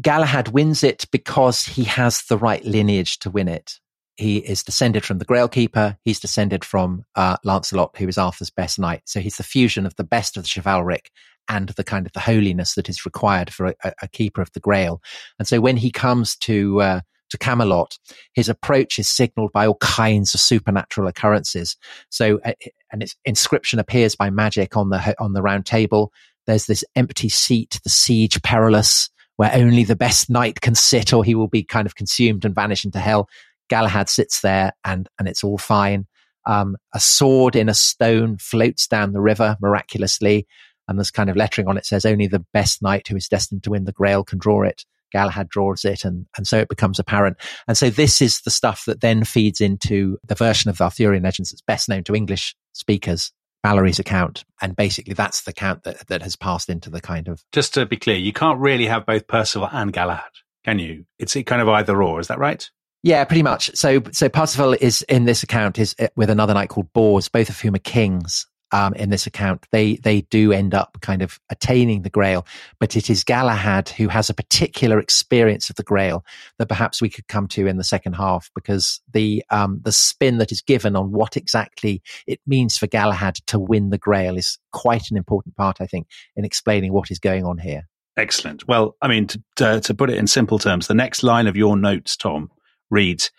Galahad 0.00 0.48
wins 0.48 0.82
it 0.82 1.04
because 1.12 1.64
he 1.64 1.84
has 1.84 2.22
the 2.22 2.38
right 2.38 2.64
lineage 2.64 3.18
to 3.20 3.30
win 3.30 3.48
it. 3.48 3.78
He 4.16 4.38
is 4.38 4.62
descended 4.62 5.04
from 5.04 5.18
the 5.18 5.24
Grail 5.24 5.48
Keeper. 5.48 5.96
He's 6.04 6.20
descended 6.20 6.64
from 6.64 7.04
uh, 7.14 7.36
Lancelot, 7.44 7.96
who 7.96 8.08
is 8.08 8.18
Arthur's 8.18 8.50
best 8.50 8.78
knight. 8.78 9.02
So 9.06 9.20
he's 9.20 9.36
the 9.36 9.42
fusion 9.42 9.86
of 9.86 9.96
the 9.96 10.04
best 10.04 10.36
of 10.36 10.42
the 10.42 10.50
chivalric 10.54 11.10
and 11.48 11.70
the 11.70 11.84
kind 11.84 12.06
of 12.06 12.12
the 12.12 12.20
holiness 12.20 12.74
that 12.74 12.88
is 12.88 13.04
required 13.04 13.52
for 13.52 13.74
a, 13.84 13.92
a 14.02 14.08
keeper 14.08 14.42
of 14.42 14.52
the 14.52 14.60
Grail. 14.60 15.02
And 15.38 15.48
so 15.48 15.60
when 15.60 15.76
he 15.76 15.90
comes 15.90 16.36
to 16.36 16.80
uh, 16.80 17.00
to 17.30 17.38
Camelot, 17.38 17.98
his 18.34 18.48
approach 18.48 18.98
is 18.98 19.08
signaled 19.08 19.52
by 19.52 19.66
all 19.66 19.76
kinds 19.76 20.34
of 20.34 20.40
supernatural 20.40 21.08
occurrences. 21.08 21.76
So, 22.10 22.38
uh, 22.44 22.52
an 22.92 23.04
inscription 23.24 23.78
appears 23.78 24.14
by 24.14 24.30
magic 24.30 24.76
on 24.76 24.90
the 24.90 25.14
on 25.18 25.32
the 25.32 25.42
round 25.42 25.66
table. 25.66 26.12
There's 26.46 26.66
this 26.66 26.84
empty 26.94 27.28
seat, 27.28 27.80
the 27.84 27.90
siege 27.90 28.40
perilous, 28.42 29.08
where 29.36 29.52
only 29.54 29.84
the 29.84 29.96
best 29.96 30.28
knight 30.28 30.60
can 30.60 30.74
sit, 30.74 31.12
or 31.12 31.24
he 31.24 31.34
will 31.34 31.48
be 31.48 31.64
kind 31.64 31.86
of 31.86 31.94
consumed 31.94 32.44
and 32.44 32.54
vanish 32.54 32.84
into 32.84 33.00
hell. 33.00 33.28
Galahad 33.68 34.08
sits 34.08 34.40
there, 34.40 34.72
and 34.84 35.08
and 35.18 35.28
it's 35.28 35.44
all 35.44 35.58
fine. 35.58 36.06
Um, 36.44 36.76
a 36.92 36.98
sword 36.98 37.54
in 37.54 37.68
a 37.68 37.74
stone 37.74 38.36
floats 38.38 38.88
down 38.88 39.12
the 39.12 39.20
river 39.20 39.56
miraculously 39.60 40.48
and 40.88 40.98
there's 40.98 41.10
kind 41.10 41.30
of 41.30 41.36
lettering 41.36 41.68
on 41.68 41.76
it 41.76 41.86
says 41.86 42.04
only 42.04 42.26
the 42.26 42.44
best 42.52 42.82
knight 42.82 43.08
who 43.08 43.16
is 43.16 43.28
destined 43.28 43.62
to 43.64 43.70
win 43.70 43.84
the 43.84 43.92
grail 43.92 44.24
can 44.24 44.38
draw 44.38 44.62
it. 44.62 44.84
Galahad 45.12 45.48
draws 45.48 45.84
it, 45.84 46.04
and, 46.04 46.26
and 46.36 46.46
so 46.46 46.58
it 46.58 46.68
becomes 46.68 46.98
apparent. 46.98 47.36
And 47.68 47.76
so 47.76 47.90
this 47.90 48.22
is 48.22 48.40
the 48.40 48.50
stuff 48.50 48.84
that 48.86 49.02
then 49.02 49.24
feeds 49.24 49.60
into 49.60 50.18
the 50.26 50.34
version 50.34 50.70
of 50.70 50.78
the 50.78 50.84
Arthurian 50.84 51.22
legends 51.22 51.50
that's 51.50 51.60
best 51.60 51.88
known 51.88 52.02
to 52.04 52.14
English 52.14 52.54
speakers, 52.72 53.30
Malory's 53.62 53.98
account. 53.98 54.44
And 54.62 54.74
basically 54.74 55.12
that's 55.12 55.42
the 55.42 55.50
account 55.50 55.82
that, 55.82 56.06
that 56.08 56.22
has 56.22 56.34
passed 56.34 56.70
into 56.70 56.88
the 56.88 57.02
kind 57.02 57.28
of. 57.28 57.44
Just 57.52 57.74
to 57.74 57.84
be 57.84 57.98
clear, 57.98 58.16
you 58.16 58.32
can't 58.32 58.58
really 58.58 58.86
have 58.86 59.04
both 59.04 59.26
Percival 59.26 59.68
and 59.70 59.92
Galahad, 59.92 60.30
can 60.64 60.78
you? 60.78 61.04
It's 61.18 61.34
kind 61.44 61.60
of 61.60 61.68
either 61.68 62.02
or, 62.02 62.18
is 62.18 62.28
that 62.28 62.38
right? 62.38 62.70
Yeah, 63.02 63.24
pretty 63.24 63.42
much. 63.42 63.74
So, 63.74 64.02
so 64.12 64.28
Parsifal 64.28 64.74
is 64.74 65.02
in 65.02 65.24
this 65.24 65.42
account 65.42 65.78
is 65.78 65.96
uh, 65.98 66.08
with 66.14 66.30
another 66.30 66.54
knight 66.54 66.68
called 66.68 66.92
Bors, 66.92 67.28
both 67.28 67.48
of 67.48 67.60
whom 67.60 67.74
are 67.74 67.78
kings 67.78 68.46
um, 68.72 68.94
in 68.94 69.10
this 69.10 69.26
account, 69.26 69.66
they 69.70 69.96
they 69.96 70.22
do 70.22 70.50
end 70.52 70.74
up 70.74 70.98
kind 71.02 71.22
of 71.22 71.38
attaining 71.50 72.02
the 72.02 72.10
Grail, 72.10 72.46
but 72.80 72.96
it 72.96 73.10
is 73.10 73.22
Galahad 73.22 73.90
who 73.90 74.08
has 74.08 74.30
a 74.30 74.34
particular 74.34 74.98
experience 74.98 75.68
of 75.70 75.76
the 75.76 75.82
Grail 75.82 76.24
that 76.58 76.68
perhaps 76.68 77.02
we 77.02 77.10
could 77.10 77.28
come 77.28 77.46
to 77.48 77.66
in 77.66 77.76
the 77.76 77.84
second 77.84 78.14
half, 78.14 78.50
because 78.54 79.00
the 79.12 79.44
um, 79.50 79.80
the 79.84 79.92
spin 79.92 80.38
that 80.38 80.50
is 80.50 80.62
given 80.62 80.96
on 80.96 81.12
what 81.12 81.36
exactly 81.36 82.02
it 82.26 82.40
means 82.46 82.78
for 82.78 82.86
Galahad 82.86 83.36
to 83.46 83.58
win 83.58 83.90
the 83.90 83.98
Grail 83.98 84.38
is 84.38 84.58
quite 84.72 85.10
an 85.10 85.16
important 85.16 85.54
part, 85.54 85.80
I 85.80 85.86
think, 85.86 86.06
in 86.34 86.44
explaining 86.44 86.92
what 86.92 87.10
is 87.10 87.18
going 87.18 87.44
on 87.44 87.58
here. 87.58 87.88
Excellent. 88.16 88.66
Well, 88.68 88.96
I 89.00 89.08
mean, 89.08 89.26
to, 89.28 89.42
to, 89.56 89.80
to 89.80 89.94
put 89.94 90.10
it 90.10 90.18
in 90.18 90.26
simple 90.26 90.58
terms, 90.58 90.86
the 90.86 90.94
next 90.94 91.22
line 91.22 91.46
of 91.46 91.56
your 91.56 91.78
notes, 91.78 92.14
Tom, 92.14 92.50
reads, 92.92 93.30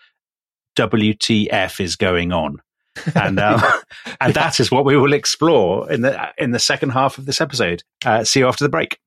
"WTF 0.76 1.80
is 1.80 1.96
going 1.96 2.32
on." 2.32 2.58
and 3.14 3.40
um, 3.40 3.62
and 4.20 4.34
that 4.34 4.60
is 4.60 4.70
what 4.70 4.84
we 4.84 4.96
will 4.96 5.12
explore 5.12 5.90
in 5.90 6.02
the 6.02 6.32
in 6.38 6.50
the 6.50 6.58
second 6.58 6.90
half 6.90 7.18
of 7.18 7.26
this 7.26 7.40
episode. 7.40 7.82
Uh, 8.04 8.24
see 8.24 8.40
you 8.40 8.48
after 8.48 8.64
the 8.64 8.68
break. 8.68 8.98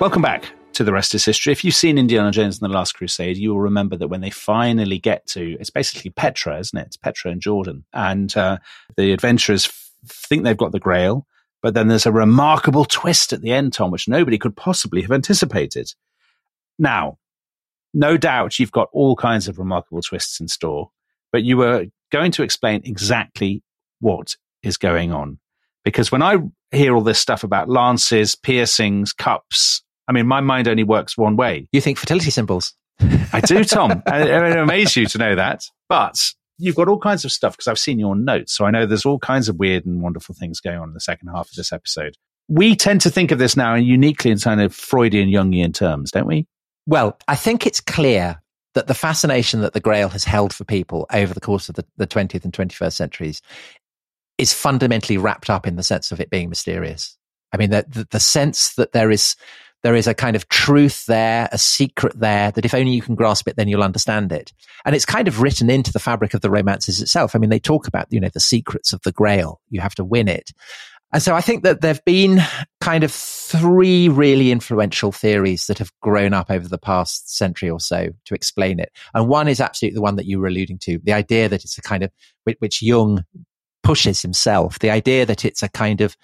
Welcome 0.00 0.22
back 0.22 0.52
to 0.74 0.84
the 0.84 0.92
rest 0.92 1.12
is 1.12 1.24
history. 1.24 1.52
If 1.52 1.64
you've 1.64 1.74
seen 1.74 1.98
Indiana 1.98 2.30
Jones 2.30 2.60
and 2.60 2.70
the 2.70 2.72
Last 2.72 2.92
Crusade, 2.92 3.36
you 3.36 3.50
will 3.50 3.60
remember 3.60 3.96
that 3.96 4.06
when 4.06 4.20
they 4.20 4.30
finally 4.30 4.98
get 4.98 5.26
to 5.28 5.56
it's 5.58 5.70
basically 5.70 6.12
Petra, 6.12 6.60
isn't 6.60 6.78
it? 6.78 6.86
It's 6.86 6.96
Petra 6.96 7.32
and 7.32 7.40
Jordan, 7.40 7.84
and 7.92 8.34
uh, 8.36 8.58
the 8.96 9.12
adventurers 9.12 9.66
f- 9.66 9.90
think 10.06 10.44
they've 10.44 10.56
got 10.56 10.70
the 10.70 10.78
Grail. 10.78 11.26
But 11.62 11.74
then 11.74 11.88
there's 11.88 12.06
a 12.06 12.12
remarkable 12.12 12.84
twist 12.84 13.32
at 13.32 13.40
the 13.40 13.50
end, 13.50 13.72
Tom, 13.72 13.90
which 13.90 14.08
nobody 14.08 14.38
could 14.38 14.56
possibly 14.56 15.02
have 15.02 15.10
anticipated. 15.10 15.92
Now, 16.78 17.18
no 17.92 18.16
doubt 18.16 18.58
you've 18.58 18.72
got 18.72 18.88
all 18.92 19.16
kinds 19.16 19.48
of 19.48 19.58
remarkable 19.58 20.02
twists 20.02 20.40
in 20.40 20.48
store, 20.48 20.90
but 21.32 21.42
you 21.42 21.56
were 21.56 21.86
going 22.12 22.32
to 22.32 22.42
explain 22.42 22.82
exactly 22.84 23.62
what 24.00 24.36
is 24.62 24.76
going 24.76 25.12
on. 25.12 25.38
Because 25.84 26.12
when 26.12 26.22
I 26.22 26.36
hear 26.70 26.94
all 26.94 27.02
this 27.02 27.18
stuff 27.18 27.44
about 27.44 27.68
lances, 27.68 28.34
piercings, 28.34 29.12
cups, 29.12 29.82
I 30.06 30.12
mean, 30.12 30.26
my 30.26 30.40
mind 30.40 30.68
only 30.68 30.84
works 30.84 31.16
one 31.16 31.36
way. 31.36 31.68
You 31.72 31.80
think 31.80 31.98
fertility 31.98 32.30
symbols? 32.30 32.74
I 33.32 33.40
do, 33.40 33.64
Tom. 33.64 34.02
I, 34.06 34.22
it 34.22 34.56
amazes 34.56 34.96
you 34.96 35.06
to 35.06 35.18
know 35.18 35.34
that. 35.34 35.64
But 35.88 36.32
you've 36.58 36.76
got 36.76 36.88
all 36.88 36.98
kinds 36.98 37.24
of 37.24 37.32
stuff 37.32 37.54
because 37.54 37.68
I've 37.68 37.78
seen 37.78 37.98
your 37.98 38.16
notes. 38.16 38.52
So 38.52 38.64
I 38.64 38.70
know 38.70 38.84
there's 38.84 39.06
all 39.06 39.18
kinds 39.18 39.48
of 39.48 39.56
weird 39.56 39.86
and 39.86 40.02
wonderful 40.02 40.34
things 40.34 40.60
going 40.60 40.78
on 40.78 40.88
in 40.88 40.94
the 40.94 41.00
second 41.00 41.28
half 41.28 41.48
of 41.48 41.54
this 41.54 41.72
episode. 41.72 42.16
We 42.48 42.76
tend 42.76 43.00
to 43.02 43.10
think 43.10 43.30
of 43.30 43.38
this 43.38 43.56
now 43.56 43.74
uniquely 43.74 44.30
in 44.30 44.38
kind 44.38 44.60
of 44.60 44.74
Freudian 44.74 45.28
Jungian 45.28 45.74
terms, 45.74 46.10
don't 46.10 46.26
we? 46.26 46.46
Well, 46.86 47.18
I 47.28 47.36
think 47.36 47.66
it's 47.66 47.80
clear 47.80 48.40
that 48.74 48.86
the 48.86 48.94
fascination 48.94 49.60
that 49.60 49.72
the 49.72 49.80
Grail 49.80 50.08
has 50.08 50.24
held 50.24 50.52
for 50.52 50.64
people 50.64 51.06
over 51.12 51.34
the 51.34 51.40
course 51.40 51.68
of 51.68 51.74
the, 51.74 51.84
the 51.96 52.06
20th 52.06 52.44
and 52.44 52.52
21st 52.52 52.92
centuries 52.92 53.42
is 54.38 54.52
fundamentally 54.52 55.18
wrapped 55.18 55.50
up 55.50 55.66
in 55.66 55.76
the 55.76 55.82
sense 55.82 56.12
of 56.12 56.20
it 56.20 56.30
being 56.30 56.48
mysterious. 56.48 57.16
I 57.52 57.56
mean, 57.56 57.70
the, 57.70 57.84
the, 57.88 58.06
the 58.10 58.20
sense 58.20 58.74
that 58.74 58.92
there 58.92 59.10
is 59.10 59.36
there 59.82 59.94
is 59.94 60.06
a 60.06 60.14
kind 60.14 60.36
of 60.36 60.48
truth 60.48 61.06
there, 61.06 61.48
a 61.52 61.58
secret 61.58 62.18
there 62.18 62.50
that 62.50 62.64
if 62.64 62.74
only 62.74 62.92
you 62.92 63.02
can 63.02 63.14
grasp 63.14 63.46
it, 63.48 63.56
then 63.56 63.68
you'll 63.68 63.82
understand 63.82 64.32
it. 64.32 64.52
And 64.84 64.94
it's 64.94 65.04
kind 65.04 65.28
of 65.28 65.40
written 65.40 65.70
into 65.70 65.92
the 65.92 65.98
fabric 65.98 66.34
of 66.34 66.40
the 66.40 66.50
romances 66.50 67.00
itself. 67.00 67.34
I 67.34 67.38
mean, 67.38 67.50
they 67.50 67.60
talk 67.60 67.86
about, 67.86 68.06
you 68.10 68.20
know, 68.20 68.30
the 68.32 68.40
secrets 68.40 68.92
of 68.92 69.00
the 69.02 69.12
grail. 69.12 69.60
You 69.70 69.80
have 69.80 69.94
to 69.96 70.04
win 70.04 70.28
it. 70.28 70.52
And 71.12 71.22
so 71.22 71.34
I 71.34 71.40
think 71.40 71.62
that 71.62 71.80
there 71.80 71.94
have 71.94 72.04
been 72.04 72.40
kind 72.82 73.02
of 73.02 73.10
three 73.10 74.10
really 74.10 74.50
influential 74.50 75.10
theories 75.10 75.66
that 75.66 75.78
have 75.78 75.90
grown 76.02 76.34
up 76.34 76.50
over 76.50 76.68
the 76.68 76.76
past 76.76 77.34
century 77.34 77.70
or 77.70 77.80
so 77.80 78.08
to 78.26 78.34
explain 78.34 78.78
it. 78.78 78.92
And 79.14 79.26
one 79.26 79.48
is 79.48 79.60
absolutely 79.60 79.94
the 79.94 80.02
one 80.02 80.16
that 80.16 80.26
you 80.26 80.38
were 80.38 80.48
alluding 80.48 80.78
to, 80.80 80.98
the 81.02 81.14
idea 81.14 81.48
that 81.48 81.64
it's 81.64 81.78
a 81.78 81.82
kind 81.82 82.02
of, 82.02 82.10
which 82.58 82.82
Jung 82.82 83.24
pushes 83.82 84.20
himself, 84.20 84.80
the 84.80 84.90
idea 84.90 85.24
that 85.24 85.46
it's 85.46 85.62
a 85.62 85.70
kind 85.70 86.02
of 86.02 86.14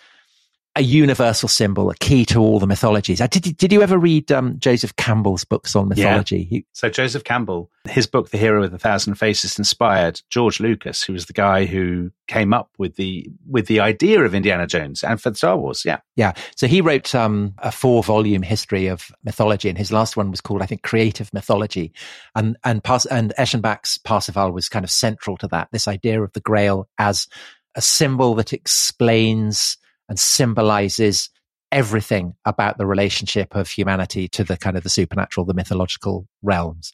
a 0.76 0.82
universal 0.82 1.48
symbol, 1.48 1.88
a 1.88 1.94
key 1.94 2.24
to 2.24 2.40
all 2.40 2.58
the 2.58 2.66
mythologies. 2.66 3.20
Uh, 3.20 3.28
did, 3.28 3.56
did 3.56 3.72
you 3.72 3.80
ever 3.80 3.96
read 3.96 4.32
um, 4.32 4.58
Joseph 4.58 4.96
Campbell's 4.96 5.44
books 5.44 5.76
on 5.76 5.88
mythology? 5.88 6.48
Yeah. 6.50 6.60
So 6.72 6.88
Joseph 6.88 7.22
Campbell, 7.22 7.70
his 7.88 8.08
book, 8.08 8.30
The 8.30 8.38
Hero 8.38 8.60
with 8.60 8.74
a 8.74 8.78
Thousand 8.78 9.14
Faces, 9.14 9.56
inspired 9.56 10.20
George 10.30 10.58
Lucas, 10.58 11.02
who 11.02 11.12
was 11.12 11.26
the 11.26 11.32
guy 11.32 11.66
who 11.66 12.10
came 12.26 12.52
up 12.52 12.70
with 12.76 12.96
the 12.96 13.28
with 13.48 13.66
the 13.66 13.78
idea 13.80 14.22
of 14.22 14.34
Indiana 14.34 14.66
Jones 14.66 15.04
and 15.04 15.20
for 15.20 15.32
Star 15.34 15.56
Wars. 15.56 15.84
Yeah, 15.84 16.00
yeah. 16.16 16.32
So 16.56 16.66
he 16.66 16.80
wrote 16.80 17.14
um, 17.14 17.54
a 17.58 17.70
four 17.70 18.02
volume 18.02 18.42
history 18.42 18.88
of 18.88 19.12
mythology, 19.22 19.68
and 19.68 19.78
his 19.78 19.92
last 19.92 20.16
one 20.16 20.32
was 20.32 20.40
called, 20.40 20.62
I 20.62 20.66
think, 20.66 20.82
Creative 20.82 21.32
Mythology, 21.32 21.92
and 22.34 22.56
and 22.64 22.82
Pas- 22.82 23.06
and 23.06 23.32
Eschenbach's 23.38 23.98
Parsifal 23.98 24.52
was 24.52 24.68
kind 24.68 24.84
of 24.84 24.90
central 24.90 25.36
to 25.36 25.46
that. 25.48 25.68
This 25.70 25.86
idea 25.86 26.20
of 26.20 26.32
the 26.32 26.40
Grail 26.40 26.88
as 26.98 27.28
a 27.76 27.80
symbol 27.80 28.34
that 28.34 28.52
explains 28.52 29.76
and 30.08 30.18
symbolizes 30.18 31.30
everything 31.72 32.34
about 32.44 32.78
the 32.78 32.86
relationship 32.86 33.54
of 33.56 33.68
humanity 33.68 34.28
to 34.28 34.44
the 34.44 34.56
kind 34.56 34.76
of 34.76 34.82
the 34.82 34.88
supernatural, 34.88 35.44
the 35.44 35.54
mythological 35.54 36.26
realms. 36.42 36.92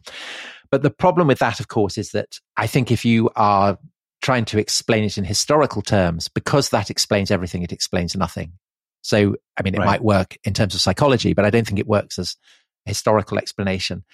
But 0.71 0.83
the 0.83 0.91
problem 0.91 1.27
with 1.27 1.39
that, 1.41 1.61
of 1.61 1.69
course, 1.69 1.99
is 1.99 2.13
that 2.13 2.39
I 2.57 2.67
think 2.67 2.91
if 2.91 3.05
you 3.05 3.31
are 3.37 3.79
trying 4.23 4.45
to 4.47 4.59
explain 4.59 5.05
it 5.05 5.19
in 5.19 5.25
historical 5.25 5.83
terms, 5.83 6.29
because 6.29 6.71
that 6.71 6.91
explains 6.91 7.31
everything, 7.31 7.63
it 7.63 7.73
explains 7.73 8.17
nothing. 8.17 8.53
So, 9.03 9.37
I 9.59 9.63
mean, 9.63 9.75
it 9.75 9.79
right. 9.79 9.87
might 9.87 10.03
work 10.03 10.37
in 10.45 10.53
terms 10.53 10.75
of 10.75 10.81
psychology, 10.81 11.33
but 11.33 11.45
I 11.45 11.51
don't 11.51 11.67
think 11.67 11.79
it 11.79 11.87
works 11.87 12.19
as 12.19 12.37
historical 12.87 13.39
explanation. 13.39 14.05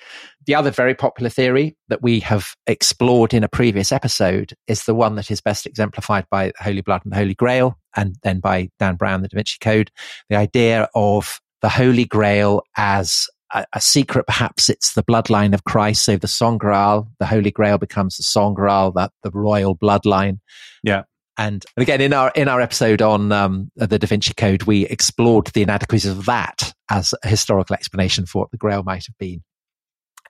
The 0.47 0.55
other 0.55 0.71
very 0.71 0.95
popular 0.95 1.31
theory 1.31 1.77
that 1.89 2.03
we 2.03 2.21
have 2.21 2.55
explored 2.67 3.33
in 3.33 3.45
a 3.45 3.49
previous 3.49 3.93
episode 3.93 4.55
is 4.67 4.85
the 4.85 4.95
one 4.95 5.15
that 5.17 5.31
is 5.31 5.41
best 5.41 5.67
exemplified 5.67 6.27
by 6.31 6.53
Holy 6.59 6.81
Blood 6.83 7.03
and 7.05 7.13
the 7.13 7.17
Holy 7.17 7.35
Grail, 7.35 7.79
and 7.97 8.17
then 8.23 8.41
by 8.41 8.71
Dan 8.79 8.97
Brown, 8.97 9.23
the 9.23 9.29
Da 9.29 9.37
Vinci 9.37 9.59
Code. 9.61 9.91
The 10.29 10.37
idea 10.37 10.89
of 10.95 11.41
the 11.63 11.69
Holy 11.69 12.05
Grail 12.05 12.63
as 12.77 13.27
a, 13.55 13.65
a 13.73 13.81
secret, 13.81 14.27
perhaps 14.27 14.69
it's 14.69 14.95
the 14.95 15.03
bloodline 15.03 15.55
of 15.55 15.65
Christ. 15.65 16.05
So 16.05 16.17
the 16.17 16.29
Sangreal, 16.29 17.09
the 17.19 17.27
Holy 17.27 17.51
Grail 17.51 17.79
becomes 17.79 18.17
the 18.17 18.23
Sangreal, 18.23 18.93
that 18.93 19.13
the 19.23 19.31
royal 19.31 19.77
bloodline. 19.77 20.41
Yeah. 20.83 21.05
And, 21.38 21.64
again, 21.77 22.01
in 22.01 22.12
our 22.12 22.33
in 22.35 22.49
our 22.49 22.61
episode 22.61 23.03
on 23.03 23.31
um, 23.31 23.70
the 23.77 23.99
Da 23.99 24.07
Vinci 24.07 24.33
Code, 24.35 24.62
we 24.62 24.87
explored 24.87 25.49
the 25.49 25.62
inadequacies 25.62 26.11
of 26.11 26.27
that 26.27 26.72
as 26.90 27.14
a 27.22 27.29
historical 27.29 27.75
explanation 27.75 28.27
for 28.27 28.42
what 28.42 28.51
the 28.51 28.57
Grail 28.57 28.83
might 28.83 29.07
have 29.07 29.18
been. 29.18 29.42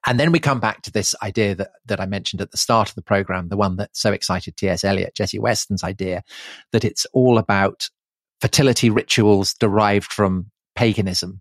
And 0.06 0.20
then 0.20 0.30
we 0.30 0.38
come 0.38 0.60
back 0.60 0.82
to 0.82 0.92
this 0.92 1.14
idea 1.22 1.56
that, 1.56 1.70
that 1.86 2.00
I 2.00 2.06
mentioned 2.06 2.40
at 2.40 2.52
the 2.52 2.56
start 2.56 2.88
of 2.88 2.94
the 2.94 3.02
program, 3.02 3.48
the 3.48 3.56
one 3.56 3.76
that 3.76 3.90
so 3.92 4.12
excited 4.12 4.56
T.S. 4.56 4.84
Eliot, 4.84 5.16
Jessie 5.16 5.40
Weston's 5.40 5.82
idea 5.82 6.22
that 6.72 6.84
it's 6.84 7.06
all 7.12 7.38
about 7.38 7.88
fertility 8.40 8.88
rituals 8.88 9.54
derived 9.54 10.12
from 10.12 10.50
paganism. 10.76 11.40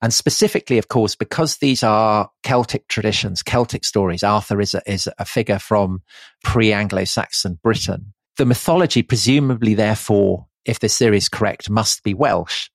And 0.00 0.14
specifically, 0.14 0.78
of 0.78 0.88
course, 0.88 1.14
because 1.14 1.58
these 1.58 1.82
are 1.82 2.30
Celtic 2.42 2.88
traditions, 2.88 3.42
Celtic 3.42 3.84
stories, 3.84 4.22
Arthur 4.22 4.60
is 4.60 4.74
a, 4.74 4.90
is 4.90 5.08
a 5.18 5.24
figure 5.26 5.58
from 5.58 6.02
pre 6.42 6.72
Anglo 6.72 7.04
Saxon 7.04 7.58
Britain 7.62 8.14
the 8.36 8.46
mythology, 8.46 9.02
presumably, 9.02 9.74
therefore, 9.74 10.46
if 10.64 10.80
this 10.80 10.98
theory 10.98 11.16
is 11.16 11.28
correct, 11.28 11.70
must 11.70 12.02
be 12.02 12.14
Welsh. 12.14 12.68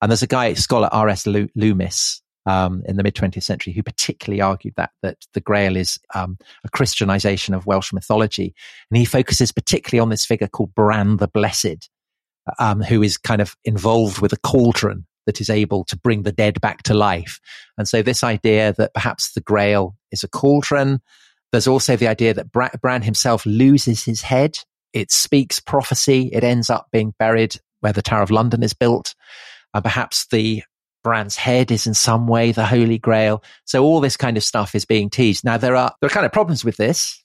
And 0.00 0.10
there's 0.10 0.22
a 0.22 0.26
guy, 0.26 0.54
scholar 0.54 0.88
R.S. 0.92 1.26
Loomis, 1.26 2.22
um, 2.46 2.82
in 2.86 2.96
the 2.96 3.02
mid 3.02 3.14
20th 3.14 3.42
century, 3.42 3.72
who 3.72 3.82
particularly 3.82 4.40
argued 4.40 4.74
that 4.76 4.90
that 5.02 5.18
the 5.32 5.40
Grail 5.40 5.76
is 5.76 5.98
um, 6.14 6.38
a 6.64 6.68
Christianization 6.68 7.54
of 7.54 7.66
Welsh 7.66 7.92
mythology, 7.92 8.54
and 8.90 8.98
he 8.98 9.04
focuses 9.04 9.52
particularly 9.52 10.00
on 10.00 10.10
this 10.10 10.26
figure 10.26 10.48
called 10.48 10.74
Bran 10.74 11.16
the 11.16 11.28
Blessed, 11.28 11.88
um, 12.58 12.82
who 12.82 13.02
is 13.02 13.16
kind 13.16 13.40
of 13.40 13.56
involved 13.64 14.20
with 14.20 14.32
a 14.32 14.38
cauldron 14.38 15.06
that 15.26 15.40
is 15.40 15.48
able 15.48 15.84
to 15.84 15.96
bring 15.96 16.22
the 16.22 16.32
dead 16.32 16.60
back 16.60 16.82
to 16.82 16.94
life. 16.94 17.40
And 17.78 17.88
so, 17.88 18.02
this 18.02 18.22
idea 18.22 18.74
that 18.74 18.92
perhaps 18.92 19.32
the 19.32 19.40
Grail 19.40 19.96
is 20.10 20.22
a 20.22 20.28
cauldron. 20.28 21.00
There's 21.52 21.68
also 21.68 21.96
the 21.96 22.08
idea 22.08 22.34
that 22.34 22.50
Bran 22.52 23.02
himself 23.02 23.46
loses 23.46 24.04
his 24.04 24.22
head 24.22 24.58
it 24.94 25.10
speaks 25.10 25.60
prophecy. 25.60 26.30
It 26.32 26.44
ends 26.44 26.70
up 26.70 26.86
being 26.92 27.12
buried 27.18 27.56
where 27.80 27.92
the 27.92 28.00
Tower 28.00 28.22
of 28.22 28.30
London 28.30 28.62
is 28.62 28.72
built. 28.72 29.14
And 29.74 29.82
perhaps 29.82 30.26
the 30.28 30.62
Bran's 31.02 31.36
head 31.36 31.70
is 31.70 31.86
in 31.86 31.92
some 31.92 32.26
way 32.26 32.52
the 32.52 32.64
Holy 32.64 32.96
Grail. 32.96 33.42
So 33.66 33.84
all 33.84 34.00
this 34.00 34.16
kind 34.16 34.38
of 34.38 34.44
stuff 34.44 34.74
is 34.74 34.86
being 34.86 35.10
teased. 35.10 35.44
Now 35.44 35.58
there 35.58 35.76
are 35.76 35.92
there 36.00 36.06
are 36.06 36.14
kind 36.14 36.24
of 36.24 36.32
problems 36.32 36.64
with 36.64 36.76
this, 36.78 37.22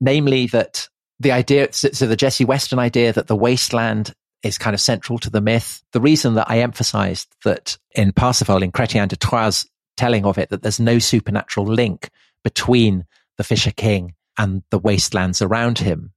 namely 0.00 0.48
that 0.48 0.88
the 1.18 1.32
idea, 1.32 1.68
so, 1.72 1.90
so 1.92 2.06
the 2.06 2.16
Jessie 2.16 2.44
Weston 2.44 2.78
idea 2.78 3.12
that 3.12 3.28
the 3.28 3.36
wasteland 3.36 4.12
is 4.42 4.58
kind 4.58 4.74
of 4.74 4.80
central 4.80 5.18
to 5.20 5.30
the 5.30 5.40
myth. 5.40 5.82
The 5.92 6.00
reason 6.00 6.34
that 6.34 6.50
I 6.50 6.58
emphasized 6.58 7.28
that 7.44 7.78
in 7.92 8.12
Parsifal, 8.12 8.62
in 8.62 8.72
Chrétien 8.72 9.08
de 9.08 9.16
Troyes' 9.16 9.66
telling 9.96 10.26
of 10.26 10.36
it, 10.36 10.50
that 10.50 10.62
there's 10.62 10.80
no 10.80 10.98
supernatural 10.98 11.66
link 11.66 12.10
between 12.42 13.04
the 13.38 13.44
Fisher 13.44 13.70
King 13.70 14.14
and 14.36 14.62
the 14.70 14.78
wastelands 14.78 15.40
around 15.40 15.78
him 15.78 16.12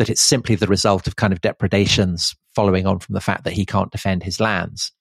that 0.00 0.08
it's 0.08 0.22
simply 0.22 0.54
the 0.54 0.66
result 0.66 1.06
of 1.06 1.16
kind 1.16 1.30
of 1.30 1.42
depredations 1.42 2.34
following 2.54 2.86
on 2.86 2.98
from 2.98 3.12
the 3.12 3.20
fact 3.20 3.44
that 3.44 3.52
he 3.52 3.66
can't 3.66 3.92
defend 3.92 4.22
his 4.22 4.40
lands. 4.40 4.92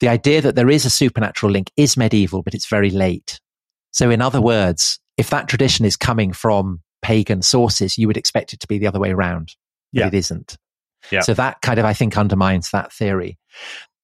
The 0.00 0.08
idea 0.08 0.40
that 0.40 0.54
there 0.54 0.70
is 0.70 0.86
a 0.86 0.90
supernatural 0.90 1.52
link 1.52 1.70
is 1.76 1.98
medieval, 1.98 2.42
but 2.42 2.54
it's 2.54 2.66
very 2.66 2.88
late. 2.88 3.38
So, 3.90 4.08
in 4.08 4.22
other 4.22 4.40
words, 4.40 4.98
if 5.18 5.28
that 5.28 5.46
tradition 5.46 5.84
is 5.84 5.94
coming 5.94 6.32
from 6.32 6.80
pagan 7.02 7.42
sources, 7.42 7.98
you 7.98 8.06
would 8.06 8.16
expect 8.16 8.54
it 8.54 8.60
to 8.60 8.66
be 8.66 8.78
the 8.78 8.86
other 8.86 8.98
way 8.98 9.10
around. 9.10 9.54
Yeah. 9.92 10.04
But 10.06 10.14
it 10.14 10.18
isn't. 10.20 10.56
Yeah. 11.10 11.20
So 11.20 11.34
that 11.34 11.60
kind 11.60 11.78
of, 11.78 11.84
I 11.84 11.92
think, 11.92 12.16
undermines 12.16 12.70
that 12.70 12.94
theory. 12.94 13.38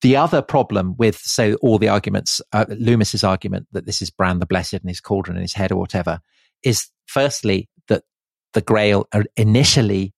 The 0.02 0.16
other 0.16 0.42
problem 0.42 0.96
with, 0.98 1.16
so 1.16 1.54
all 1.62 1.78
the 1.78 1.88
arguments, 1.88 2.42
uh, 2.52 2.66
Loomis's 2.68 3.24
argument 3.24 3.68
that 3.72 3.86
this 3.86 4.02
is 4.02 4.10
Bran 4.10 4.38
the 4.38 4.44
Blessed 4.44 4.74
and 4.74 4.90
his 4.90 5.00
cauldron 5.00 5.38
in 5.38 5.42
his 5.42 5.54
head 5.54 5.72
or 5.72 5.76
whatever, 5.76 6.20
is 6.62 6.90
firstly 7.06 7.70
that 7.88 8.02
the 8.52 8.60
Grail 8.60 9.08
initially 9.38 10.12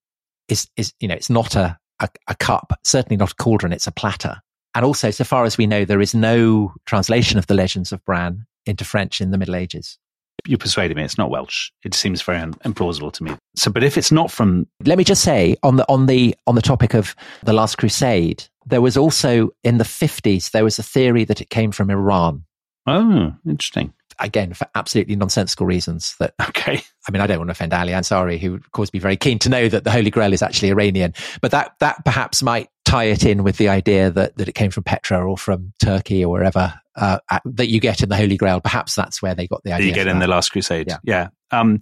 is, 0.48 0.68
is, 0.76 0.92
you 1.00 1.08
know, 1.08 1.14
it's 1.14 1.30
not 1.30 1.56
a, 1.56 1.78
a, 2.00 2.08
a 2.28 2.34
cup, 2.34 2.78
certainly 2.84 3.16
not 3.16 3.32
a 3.32 3.34
cauldron, 3.36 3.72
it's 3.72 3.86
a 3.86 3.92
platter. 3.92 4.36
And 4.74 4.84
also, 4.84 5.10
so 5.10 5.24
far 5.24 5.44
as 5.44 5.58
we 5.58 5.66
know, 5.66 5.84
there 5.84 6.00
is 6.00 6.14
no 6.14 6.72
translation 6.86 7.38
of 7.38 7.46
the 7.46 7.54
legends 7.54 7.92
of 7.92 8.04
Bran 8.04 8.46
into 8.66 8.84
French 8.84 9.20
in 9.20 9.30
the 9.30 9.38
Middle 9.38 9.56
Ages. 9.56 9.98
You 10.46 10.56
persuaded 10.56 10.96
me. 10.96 11.02
It's 11.02 11.18
not 11.18 11.30
Welsh. 11.30 11.70
It 11.84 11.94
seems 11.94 12.22
very 12.22 12.38
implausible 12.38 13.12
to 13.14 13.24
me. 13.24 13.32
So, 13.56 13.72
but 13.72 13.82
if 13.82 13.98
it's 13.98 14.12
not 14.12 14.30
from, 14.30 14.68
let 14.84 14.96
me 14.96 15.02
just 15.02 15.22
say 15.22 15.56
on 15.64 15.76
the 15.76 15.86
on 15.88 16.06
the 16.06 16.34
on 16.46 16.54
the 16.54 16.62
topic 16.62 16.94
of 16.94 17.16
the 17.42 17.52
Last 17.52 17.76
Crusade, 17.76 18.44
there 18.64 18.80
was 18.80 18.96
also 18.96 19.50
in 19.64 19.78
the 19.78 19.84
fifties 19.84 20.50
there 20.50 20.62
was 20.62 20.78
a 20.78 20.82
theory 20.82 21.24
that 21.24 21.40
it 21.40 21.50
came 21.50 21.72
from 21.72 21.90
Iran. 21.90 22.44
Oh, 22.86 23.34
interesting 23.46 23.92
again 24.20 24.52
for 24.52 24.66
absolutely 24.74 25.16
nonsensical 25.16 25.66
reasons 25.66 26.16
that 26.18 26.34
okay. 26.48 26.80
I 27.08 27.12
mean 27.12 27.20
i 27.20 27.26
don't 27.26 27.38
want 27.38 27.48
to 27.48 27.52
offend 27.52 27.72
ali 27.72 27.92
ansari 27.92 28.38
who 28.38 28.52
would 28.52 28.64
of 28.64 28.72
course 28.72 28.90
be 28.90 28.98
very 28.98 29.16
keen 29.16 29.38
to 29.40 29.48
know 29.48 29.68
that 29.68 29.84
the 29.84 29.90
holy 29.90 30.10
grail 30.10 30.32
is 30.32 30.42
actually 30.42 30.70
iranian. 30.70 31.14
But 31.40 31.52
that 31.52 31.72
that 31.80 32.04
perhaps 32.04 32.42
might 32.42 32.68
tie 32.84 33.04
it 33.04 33.24
in 33.24 33.44
with 33.44 33.56
the 33.58 33.68
idea 33.68 34.10
that 34.10 34.36
that 34.36 34.48
it 34.48 34.54
came 34.54 34.70
from 34.70 34.84
petra 34.84 35.28
or 35.28 35.36
from 35.36 35.72
turkey 35.82 36.24
or 36.24 36.32
wherever 36.32 36.74
uh, 36.96 37.18
that 37.44 37.68
you 37.68 37.80
get 37.80 38.02
in 38.02 38.08
the 38.08 38.16
holy 38.16 38.36
grail. 38.36 38.60
Perhaps 38.60 38.94
that's 38.94 39.22
where 39.22 39.34
they 39.34 39.46
got 39.46 39.62
the 39.62 39.72
idea 39.72 39.88
you 39.88 39.94
get 39.94 40.08
in 40.08 40.18
the 40.18 40.26
last 40.26 40.50
crusade. 40.50 40.88
Yeah, 40.88 40.98
yeah. 41.04 41.28
Um, 41.50 41.80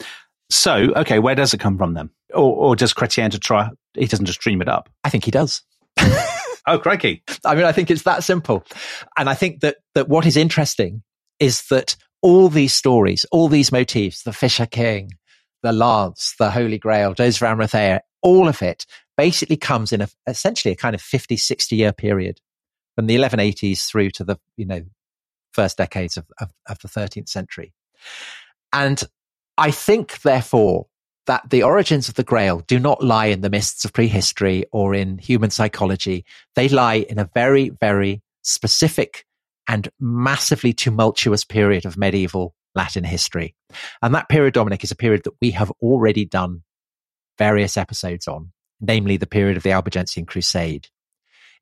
so 0.50 0.92
okay 0.96 1.18
where 1.18 1.34
does 1.34 1.54
it 1.54 1.60
come 1.60 1.76
from 1.78 1.94
then? 1.94 2.10
Or, 2.34 2.54
or 2.54 2.76
does 2.76 2.92
chrétien 2.92 3.30
de 3.30 3.38
Troyes 3.38 3.70
he 3.94 4.06
doesn't 4.06 4.26
just 4.26 4.40
dream 4.40 4.60
it 4.60 4.68
up? 4.68 4.88
I 5.04 5.10
think 5.10 5.24
he 5.24 5.30
does. 5.30 5.62
Oh 6.68 6.78
crikey. 6.78 7.22
I 7.44 7.54
mean 7.54 7.64
i 7.64 7.72
think 7.72 7.90
it's 7.90 8.02
that 8.02 8.24
simple. 8.24 8.64
And 9.16 9.30
i 9.30 9.34
think 9.34 9.60
that 9.60 9.76
that 9.94 10.08
what 10.08 10.26
is 10.26 10.36
interesting 10.36 11.02
is 11.38 11.66
that 11.68 11.96
all 12.22 12.48
these 12.48 12.74
stories, 12.74 13.24
all 13.30 13.48
these 13.48 13.72
motifs, 13.72 14.22
the 14.22 14.32
Fisher 14.32 14.66
King, 14.66 15.12
the 15.62 15.72
Lance, 15.72 16.34
the 16.38 16.50
Holy 16.50 16.78
Grail, 16.78 17.14
Joseph 17.14 17.42
Arimathea, 17.42 18.02
all 18.22 18.48
of 18.48 18.62
it 18.62 18.86
basically 19.16 19.56
comes 19.56 19.92
in 19.92 20.00
a, 20.02 20.08
essentially 20.26 20.72
a 20.72 20.76
kind 20.76 20.94
of 20.94 21.00
50, 21.00 21.36
60 21.36 21.76
year 21.76 21.92
period 21.92 22.40
from 22.94 23.06
the 23.06 23.16
1180s 23.16 23.88
through 23.88 24.10
to 24.10 24.24
the, 24.24 24.36
you 24.56 24.66
know, 24.66 24.82
first 25.52 25.78
decades 25.78 26.16
of, 26.16 26.26
of, 26.40 26.52
of 26.68 26.78
the 26.80 26.88
13th 26.88 27.28
century. 27.28 27.72
And 28.72 29.02
I 29.56 29.70
think, 29.70 30.20
therefore, 30.22 30.86
that 31.26 31.48
the 31.50 31.62
origins 31.62 32.08
of 32.08 32.14
the 32.14 32.22
Grail 32.22 32.60
do 32.66 32.78
not 32.78 33.02
lie 33.02 33.26
in 33.26 33.40
the 33.40 33.50
mists 33.50 33.84
of 33.84 33.92
prehistory 33.92 34.64
or 34.70 34.94
in 34.94 35.18
human 35.18 35.50
psychology. 35.50 36.24
They 36.54 36.68
lie 36.68 37.06
in 37.08 37.18
a 37.18 37.28
very, 37.34 37.70
very 37.70 38.22
specific 38.42 39.24
and 39.68 39.88
massively 40.00 40.72
tumultuous 40.72 41.44
period 41.44 41.84
of 41.84 41.96
medieval 41.96 42.54
Latin 42.74 43.04
history. 43.04 43.54
And 44.02 44.14
that 44.14 44.28
period, 44.28 44.54
Dominic, 44.54 44.84
is 44.84 44.90
a 44.90 44.96
period 44.96 45.24
that 45.24 45.34
we 45.40 45.52
have 45.52 45.72
already 45.82 46.24
done 46.24 46.62
various 47.38 47.76
episodes 47.76 48.28
on, 48.28 48.52
namely 48.80 49.16
the 49.16 49.26
period 49.26 49.56
of 49.56 49.62
the 49.62 49.72
Albigensian 49.72 50.26
Crusade. 50.26 50.88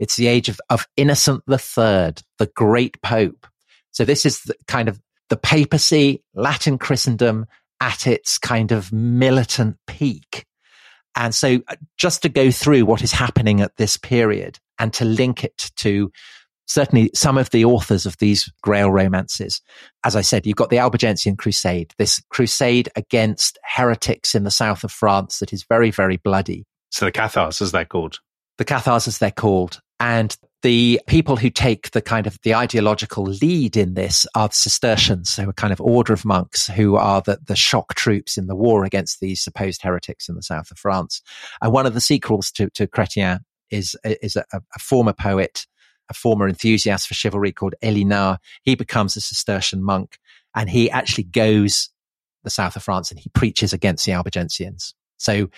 It's 0.01 0.17
the 0.17 0.27
age 0.27 0.49
of, 0.49 0.61
of 0.71 0.87
Innocent 0.97 1.45
III, 1.49 2.15
the 2.39 2.51
great 2.55 3.01
pope. 3.01 3.47
So 3.93 4.05
this 4.05 4.27
is 4.27 4.41
the, 4.43 4.55
kind 4.67 4.89
of 4.89 5.01
the 5.29 5.37
papacy, 5.37 6.23
Latin 6.35 6.79
Christendom 6.79 7.47
at 7.81 8.07
its 8.07 8.39
kind 8.39 8.73
of 8.73 8.93
militant 8.93 9.77
peak. 9.87 10.47
And 11.17 11.33
so 11.33 11.61
uh, 11.69 11.77
just 11.97 12.23
to 12.23 12.29
go 12.29 12.51
through 12.51 12.87
what 12.87 13.03
is 13.03 13.13
happening 13.13 13.61
at 13.61 13.77
this 13.77 13.97
period, 13.97 14.59
and 14.79 14.93
to 14.95 15.05
link 15.05 15.45
it 15.45 15.71
to 15.77 16.11
certainly 16.67 17.11
some 17.15 17.39
of 17.39 17.51
the 17.51 17.65
authors 17.65 18.07
of 18.07 18.17
these 18.19 18.51
Grail 18.63 18.91
romances. 18.91 19.61
As 20.05 20.17
I 20.17 20.21
said, 20.23 20.47
you've 20.47 20.57
got 20.57 20.71
the 20.71 20.79
Albigensian 20.79 21.37
Crusade, 21.37 21.93
this 21.99 22.23
crusade 22.31 22.89
against 22.97 23.59
heretics 23.65 24.35
in 24.35 24.45
the 24.45 24.51
south 24.51 24.85
of 24.85 24.93
France 24.93 25.39
that 25.39 25.53
is 25.53 25.65
very, 25.69 25.91
very 25.91 26.17
bloody. 26.17 26.65
So 26.91 27.05
the 27.05 27.13
Cathars, 27.13 27.61
as 27.61 27.73
they're 27.73 27.85
called. 27.85 28.21
The 28.59 28.65
Cathars, 28.65 29.09
as 29.09 29.19
they're 29.19 29.31
called. 29.31 29.81
And 30.01 30.37
the 30.63 31.01
people 31.07 31.37
who 31.37 31.51
take 31.51 31.91
the 31.91 32.01
kind 32.01 32.27
of 32.27 32.39
the 32.43 32.55
ideological 32.55 33.25
lead 33.25 33.77
in 33.77 33.95
this 33.95 34.27
are 34.35 34.49
the 34.49 34.55
Cistercians, 34.55 35.29
so 35.29 35.49
a 35.51 35.53
kind 35.53 35.73
of 35.73 35.81
order 35.81 36.13
of 36.13 36.25
monks 36.25 36.67
who 36.69 36.97
are 36.97 37.21
the, 37.21 37.39
the 37.47 37.55
shock 37.55 37.95
troops 37.95 38.39
in 38.39 38.47
the 38.47 38.57
war 38.57 38.85
against 38.85 39.21
these 39.21 39.43
supposed 39.43 39.83
heretics 39.83 40.29
in 40.29 40.37
the 40.37 40.43
south 40.43 40.71
of 40.71 40.79
France. 40.79 41.21
And 41.61 41.73
one 41.73 41.85
of 41.85 41.93
the 41.95 42.01
sequels 42.01 42.51
to, 42.53 42.71
to 42.71 42.87
Chrétien 42.87 43.41
is, 43.71 43.95
is 44.05 44.37
a, 44.37 44.45
a 44.53 44.79
former 44.79 45.13
poet 45.13 45.67
a 46.11 46.15
former 46.15 46.49
enthusiast 46.49 47.09
for 47.09 47.15
chivalry 47.15 47.53
called 47.53 47.75
Helinand. 47.83 48.39
He 48.63 48.75
becomes 48.75 49.17
a 49.17 49.21
Cistercian 49.21 49.83
monk 49.83 50.19
and 50.55 50.69
he 50.69 50.91
actually 50.91 51.25
goes 51.25 51.91
the 52.43 52.51
south 52.51 52.77
of 52.77 52.83
France 52.83 53.11
and 53.11 53.19
he 53.19 53.31
preaches 53.31 53.73
against 53.73 54.05
the 54.05 54.13
Albigensians. 54.13 54.95
So 55.17 55.49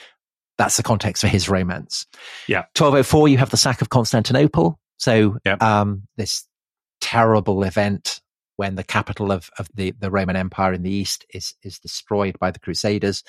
that's 0.58 0.76
the 0.76 0.82
context 0.82 1.20
for 1.20 1.28
his 1.28 1.48
romance. 1.48 2.06
Yeah. 2.46 2.64
1204, 2.76 3.28
you 3.28 3.38
have 3.38 3.50
the 3.50 3.56
sack 3.56 3.82
of 3.82 3.88
Constantinople. 3.88 4.78
So, 4.98 5.36
um, 5.60 6.04
this 6.16 6.46
terrible 7.00 7.62
event 7.64 8.20
when 8.56 8.74
the 8.74 8.84
capital 8.84 9.30
of, 9.30 9.50
of 9.58 9.68
the, 9.74 9.92
the 9.98 10.10
Roman 10.10 10.34
Empire 10.34 10.72
in 10.72 10.82
the 10.82 10.90
East 10.90 11.26
is, 11.34 11.54
is 11.62 11.78
destroyed 11.78 12.38
by 12.38 12.50
the 12.50 12.58
Crusaders. 12.58 13.22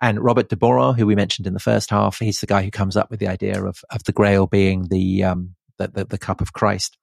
And 0.00 0.18
Robert 0.18 0.48
de 0.48 0.56
Boron, 0.56 0.96
who 0.96 1.06
we 1.06 1.14
mentioned 1.14 1.46
in 1.46 1.54
the 1.54 1.60
first 1.60 1.90
half, 1.90 2.18
he's 2.18 2.40
the 2.40 2.48
guy 2.48 2.62
who 2.62 2.70
comes 2.70 2.96
up 2.96 3.08
with 3.08 3.20
the 3.20 3.28
idea 3.28 3.64
of, 3.64 3.84
of 3.90 4.02
the 4.04 4.12
Grail 4.12 4.48
being 4.48 4.88
the, 4.88 5.22
um, 5.22 5.54
the, 5.78 5.88
the, 5.88 6.04
the 6.04 6.18
cup 6.18 6.40
of 6.40 6.52
Christ. 6.52 6.96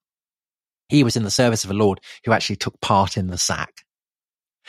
He 0.87 1.03
was 1.03 1.15
in 1.15 1.23
the 1.23 1.31
service 1.31 1.63
of 1.63 1.71
a 1.71 1.75
Lord 1.75 1.99
who 2.25 2.31
actually 2.31 2.55
took 2.55 2.79
part 2.81 3.17
in 3.17 3.27
the 3.27 3.37
sack. 3.37 3.83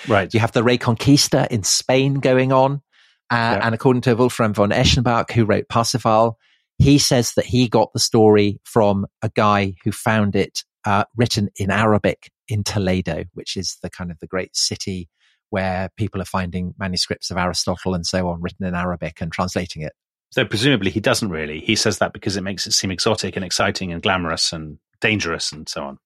Right. 0.09 0.33
You 0.33 0.41
have 0.41 0.53
the 0.53 0.63
Reconquista 0.63 1.49
in 1.49 1.63
Spain 1.63 2.15
going 2.15 2.53
on. 2.53 2.83
Uh, 3.31 3.37
yeah. 3.57 3.61
And 3.63 3.75
according 3.75 4.03
to 4.03 4.15
Wolfram 4.15 4.55
von 4.55 4.71
Eschenbach, 4.71 5.31
who 5.31 5.45
wrote 5.45 5.69
Parsifal, 5.69 6.37
he 6.79 6.99
says 6.99 7.35
that 7.35 7.47
he 7.47 7.69
got 7.69 7.93
the 7.93 8.01
story 8.01 8.61
from 8.65 9.07
a 9.23 9.29
guy 9.29 9.75
who 9.85 9.93
found 9.93 10.35
it 10.35 10.65
uh, 10.85 11.05
written 11.17 11.51
in 11.57 11.71
Arabic 11.71 12.31
in 12.49 12.65
Toledo, 12.65 13.25
which 13.35 13.57
is 13.57 13.77
the 13.83 13.91
kind 13.91 14.11
of 14.11 14.19
the 14.19 14.27
great 14.27 14.57
city 14.57 15.09
where 15.51 15.91
people 15.97 16.23
are 16.23 16.27
finding 16.27 16.75
manuscripts 16.79 17.31
of 17.31 17.37
Aristotle 17.37 17.95
and 17.95 18.07
so 18.07 18.29
on 18.29 18.41
written 18.41 18.65
in 18.65 18.75
Arabic 18.75 19.21
and 19.21 19.31
translating 19.31 19.83
it. 19.83 19.93
So 20.31 20.45
presumably 20.45 20.91
he 20.91 21.01
doesn't 21.01 21.31
really. 21.31 21.61
He 21.61 21.77
says 21.77 21.99
that 21.99 22.13
because 22.13 22.37
it 22.37 22.43
makes 22.43 22.67
it 22.67 22.73
seem 22.73 22.91
exotic 22.91 23.37
and 23.37 23.45
exciting 23.45 23.93
and 23.93 24.03
glamorous 24.03 24.53
and 24.53 24.79
dangerous 25.01 25.53
and 25.53 25.69
so 25.69 25.85
on. 25.85 25.99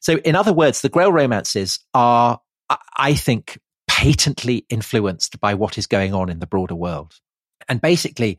So 0.00 0.18
in 0.18 0.36
other 0.36 0.52
words, 0.52 0.80
the 0.80 0.88
Grail 0.88 1.12
romances 1.12 1.80
are, 1.92 2.40
I 2.96 3.14
think, 3.14 3.58
patently 3.88 4.64
influenced 4.68 5.40
by 5.40 5.54
what 5.54 5.78
is 5.78 5.86
going 5.86 6.14
on 6.14 6.28
in 6.28 6.38
the 6.38 6.46
broader 6.46 6.74
world. 6.74 7.14
And 7.68 7.80
basically, 7.80 8.38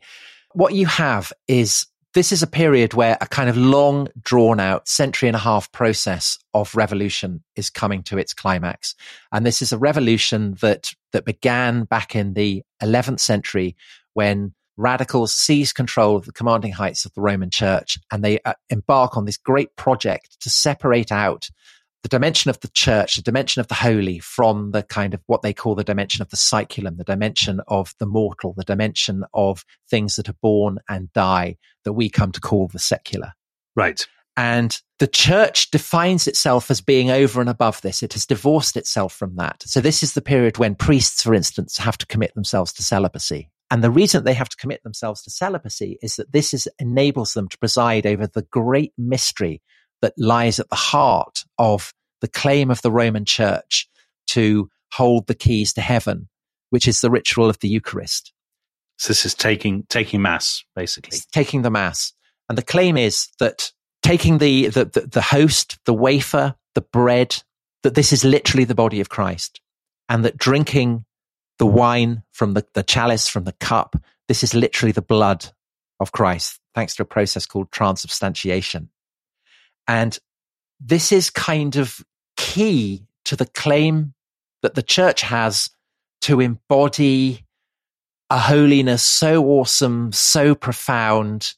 what 0.52 0.74
you 0.74 0.86
have 0.86 1.32
is 1.48 1.86
this 2.14 2.32
is 2.32 2.42
a 2.42 2.46
period 2.46 2.94
where 2.94 3.18
a 3.20 3.26
kind 3.26 3.50
of 3.50 3.58
long 3.58 4.08
drawn 4.22 4.58
out 4.58 4.88
century 4.88 5.28
and 5.28 5.36
a 5.36 5.40
half 5.40 5.70
process 5.72 6.38
of 6.54 6.74
revolution 6.74 7.42
is 7.56 7.68
coming 7.68 8.02
to 8.04 8.16
its 8.16 8.32
climax. 8.32 8.94
And 9.32 9.44
this 9.44 9.60
is 9.60 9.70
a 9.70 9.78
revolution 9.78 10.54
that, 10.62 10.94
that 11.12 11.26
began 11.26 11.84
back 11.84 12.16
in 12.16 12.32
the 12.32 12.62
11th 12.82 13.20
century 13.20 13.76
when 14.14 14.54
radicals 14.76 15.32
seize 15.32 15.72
control 15.72 16.16
of 16.16 16.26
the 16.26 16.32
commanding 16.32 16.72
heights 16.72 17.04
of 17.04 17.12
the 17.14 17.20
Roman 17.20 17.50
church 17.50 17.98
and 18.12 18.22
they 18.22 18.38
uh, 18.44 18.54
embark 18.70 19.16
on 19.16 19.24
this 19.24 19.36
great 19.36 19.74
project 19.76 20.40
to 20.40 20.50
separate 20.50 21.10
out 21.10 21.48
the 22.02 22.08
dimension 22.08 22.50
of 22.50 22.60
the 22.60 22.68
church, 22.68 23.16
the 23.16 23.22
dimension 23.22 23.60
of 23.60 23.66
the 23.66 23.74
holy 23.74 24.20
from 24.20 24.70
the 24.70 24.82
kind 24.84 25.12
of 25.12 25.20
what 25.26 25.42
they 25.42 25.52
call 25.52 25.74
the 25.74 25.82
dimension 25.82 26.22
of 26.22 26.28
the 26.30 26.36
saeculum, 26.36 26.98
the 26.98 27.04
dimension 27.04 27.60
of 27.66 27.94
the 27.98 28.06
mortal, 28.06 28.54
the 28.56 28.62
dimension 28.62 29.24
of 29.34 29.64
things 29.90 30.14
that 30.14 30.28
are 30.28 30.36
born 30.40 30.78
and 30.88 31.12
die 31.12 31.56
that 31.84 31.94
we 31.94 32.08
come 32.08 32.30
to 32.30 32.40
call 32.40 32.68
the 32.68 32.78
secular. 32.78 33.32
Right. 33.74 34.06
And 34.36 34.78
the 34.98 35.06
church 35.06 35.70
defines 35.70 36.26
itself 36.26 36.70
as 36.70 36.80
being 36.80 37.10
over 37.10 37.40
and 37.40 37.50
above 37.50 37.80
this. 37.80 38.02
It 38.02 38.12
has 38.12 38.26
divorced 38.26 38.76
itself 38.76 39.12
from 39.12 39.34
that. 39.36 39.62
So 39.64 39.80
this 39.80 40.02
is 40.02 40.12
the 40.12 40.22
period 40.22 40.58
when 40.58 40.74
priests, 40.74 41.22
for 41.22 41.34
instance, 41.34 41.78
have 41.78 41.98
to 41.98 42.06
commit 42.06 42.34
themselves 42.34 42.72
to 42.74 42.82
celibacy. 42.82 43.50
And 43.70 43.82
the 43.82 43.90
reason 43.90 44.24
they 44.24 44.34
have 44.34 44.48
to 44.48 44.56
commit 44.56 44.82
themselves 44.82 45.22
to 45.22 45.30
celibacy 45.30 45.98
is 46.02 46.16
that 46.16 46.32
this 46.32 46.54
is, 46.54 46.68
enables 46.78 47.32
them 47.32 47.48
to 47.48 47.58
preside 47.58 48.06
over 48.06 48.26
the 48.26 48.42
great 48.42 48.92
mystery 48.96 49.60
that 50.02 50.14
lies 50.16 50.60
at 50.60 50.68
the 50.68 50.76
heart 50.76 51.44
of 51.58 51.92
the 52.20 52.28
claim 52.28 52.70
of 52.70 52.82
the 52.82 52.92
Roman 52.92 53.24
church 53.24 53.88
to 54.28 54.70
hold 54.92 55.26
the 55.26 55.34
keys 55.34 55.72
to 55.74 55.80
heaven, 55.80 56.28
which 56.70 56.86
is 56.86 57.00
the 57.00 57.10
ritual 57.10 57.50
of 57.50 57.58
the 57.58 57.68
Eucharist. 57.68 58.32
So 58.98 59.08
this 59.08 59.26
is 59.26 59.34
taking, 59.34 59.84
taking 59.88 60.22
mass, 60.22 60.64
basically. 60.74 61.16
It's 61.16 61.26
taking 61.26 61.62
the 61.62 61.70
mass. 61.70 62.12
And 62.48 62.56
the 62.56 62.62
claim 62.62 62.96
is 62.96 63.28
that 63.40 63.72
taking 64.02 64.38
the, 64.38 64.68
the, 64.68 64.84
the, 64.84 65.00
the 65.00 65.20
host, 65.20 65.78
the 65.86 65.94
wafer, 65.94 66.54
the 66.74 66.80
bread, 66.80 67.42
that 67.82 67.94
this 67.94 68.12
is 68.12 68.24
literally 68.24 68.64
the 68.64 68.74
body 68.74 69.00
of 69.00 69.08
Christ 69.08 69.60
and 70.08 70.24
that 70.24 70.36
drinking 70.36 71.04
the 71.58 71.66
wine 71.66 72.22
from 72.32 72.54
the, 72.54 72.66
the 72.74 72.82
chalice, 72.82 73.28
from 73.28 73.44
the 73.44 73.52
cup. 73.52 73.96
This 74.28 74.42
is 74.42 74.54
literally 74.54 74.92
the 74.92 75.02
blood 75.02 75.46
of 76.00 76.12
Christ, 76.12 76.60
thanks 76.74 76.94
to 76.96 77.02
a 77.02 77.06
process 77.06 77.46
called 77.46 77.72
transubstantiation. 77.72 78.90
And 79.88 80.18
this 80.80 81.12
is 81.12 81.30
kind 81.30 81.76
of 81.76 82.00
key 82.36 83.06
to 83.24 83.36
the 83.36 83.46
claim 83.46 84.14
that 84.62 84.74
the 84.74 84.82
church 84.82 85.22
has 85.22 85.70
to 86.22 86.40
embody 86.40 87.44
a 88.30 88.38
holiness 88.38 89.02
so 89.02 89.44
awesome, 89.44 90.12
so 90.12 90.54
profound 90.54 91.54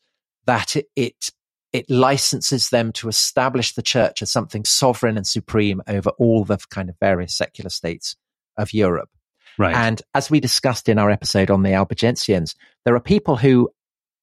that 0.47 0.77
it, 0.77 0.87
it, 0.95 1.31
it 1.73 1.89
licenses 1.89 2.69
them 2.69 2.93
to 2.93 3.09
establish 3.09 3.75
the 3.75 3.83
church 3.83 4.23
as 4.23 4.31
something 4.31 4.65
sovereign 4.65 5.17
and 5.17 5.27
supreme 5.27 5.83
over 5.89 6.11
all 6.11 6.45
the 6.45 6.59
kind 6.71 6.89
of 6.89 6.97
various 7.01 7.37
secular 7.37 7.71
states 7.71 8.17
of 8.57 8.75
Europe. 8.75 9.11
Right. 9.59 9.75
And 9.75 10.01
as 10.15 10.31
we 10.31 10.41
discussed 10.41 10.89
in 10.89 10.99
our 10.99 11.11
episode 11.11 11.51
on 11.51 11.63
the 11.63 11.71
Albigensians, 11.71 12.55
there 12.85 12.95
are 12.95 13.01
people 13.01 13.37
who, 13.37 13.71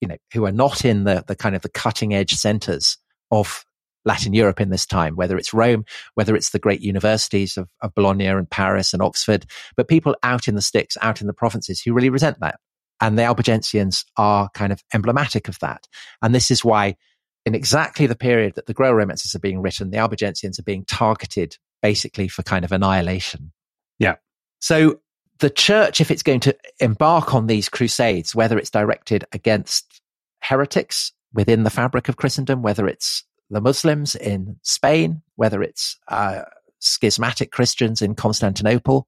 you 0.00 0.08
know, 0.08 0.16
who 0.32 0.46
are 0.46 0.52
not 0.52 0.84
in 0.84 1.04
the, 1.04 1.24
the 1.26 1.36
kind 1.36 1.54
of 1.54 1.62
the 1.62 1.68
cutting 1.68 2.14
edge 2.14 2.32
centers 2.32 2.96
of 3.30 3.64
Latin 4.06 4.32
Europe 4.32 4.60
in 4.60 4.70
this 4.70 4.86
time, 4.86 5.16
whether 5.16 5.36
it's 5.36 5.52
Rome, 5.52 5.84
whether 6.14 6.34
it's 6.34 6.50
the 6.50 6.58
great 6.58 6.80
universities 6.80 7.56
of, 7.56 7.68
of 7.82 7.94
Bologna 7.94 8.26
and 8.26 8.48
Paris 8.48 8.94
and 8.94 9.02
Oxford, 9.02 9.44
but 9.76 9.88
people 9.88 10.16
out 10.22 10.48
in 10.48 10.54
the 10.54 10.62
sticks, 10.62 10.96
out 11.02 11.20
in 11.20 11.26
the 11.26 11.32
provinces 11.32 11.82
who 11.82 11.92
really 11.92 12.08
resent 12.08 12.38
that. 12.40 12.58
And 13.00 13.18
the 13.18 13.24
Albigensians 13.24 14.04
are 14.16 14.48
kind 14.54 14.72
of 14.72 14.82
emblematic 14.94 15.48
of 15.48 15.58
that. 15.58 15.86
And 16.22 16.34
this 16.34 16.50
is 16.50 16.64
why 16.64 16.96
in 17.44 17.54
exactly 17.54 18.06
the 18.06 18.16
period 18.16 18.54
that 18.54 18.66
the 18.66 18.74
Grail 18.74 18.94
romances 18.94 19.34
are 19.34 19.40
being 19.40 19.60
written, 19.60 19.90
the 19.90 19.98
Albigensians 19.98 20.58
are 20.58 20.64
being 20.64 20.84
targeted 20.84 21.56
basically 21.82 22.26
for 22.26 22.42
kind 22.42 22.64
of 22.64 22.72
annihilation. 22.72 23.52
Yeah. 23.98 24.16
So 24.60 25.00
the 25.38 25.50
church, 25.50 26.00
if 26.00 26.10
it's 26.10 26.22
going 26.22 26.40
to 26.40 26.56
embark 26.80 27.34
on 27.34 27.46
these 27.46 27.68
crusades, 27.68 28.34
whether 28.34 28.58
it's 28.58 28.70
directed 28.70 29.24
against 29.32 30.00
heretics 30.40 31.12
within 31.32 31.62
the 31.62 31.70
fabric 31.70 32.08
of 32.08 32.16
Christendom, 32.16 32.62
whether 32.62 32.86
it's 32.86 33.24
the 33.50 33.60
Muslims 33.60 34.14
in 34.14 34.56
Spain, 34.62 35.22
whether 35.36 35.62
it's 35.62 35.98
uh, 36.08 36.42
schismatic 36.80 37.52
Christians 37.52 38.02
in 38.02 38.14
Constantinople, 38.14 39.06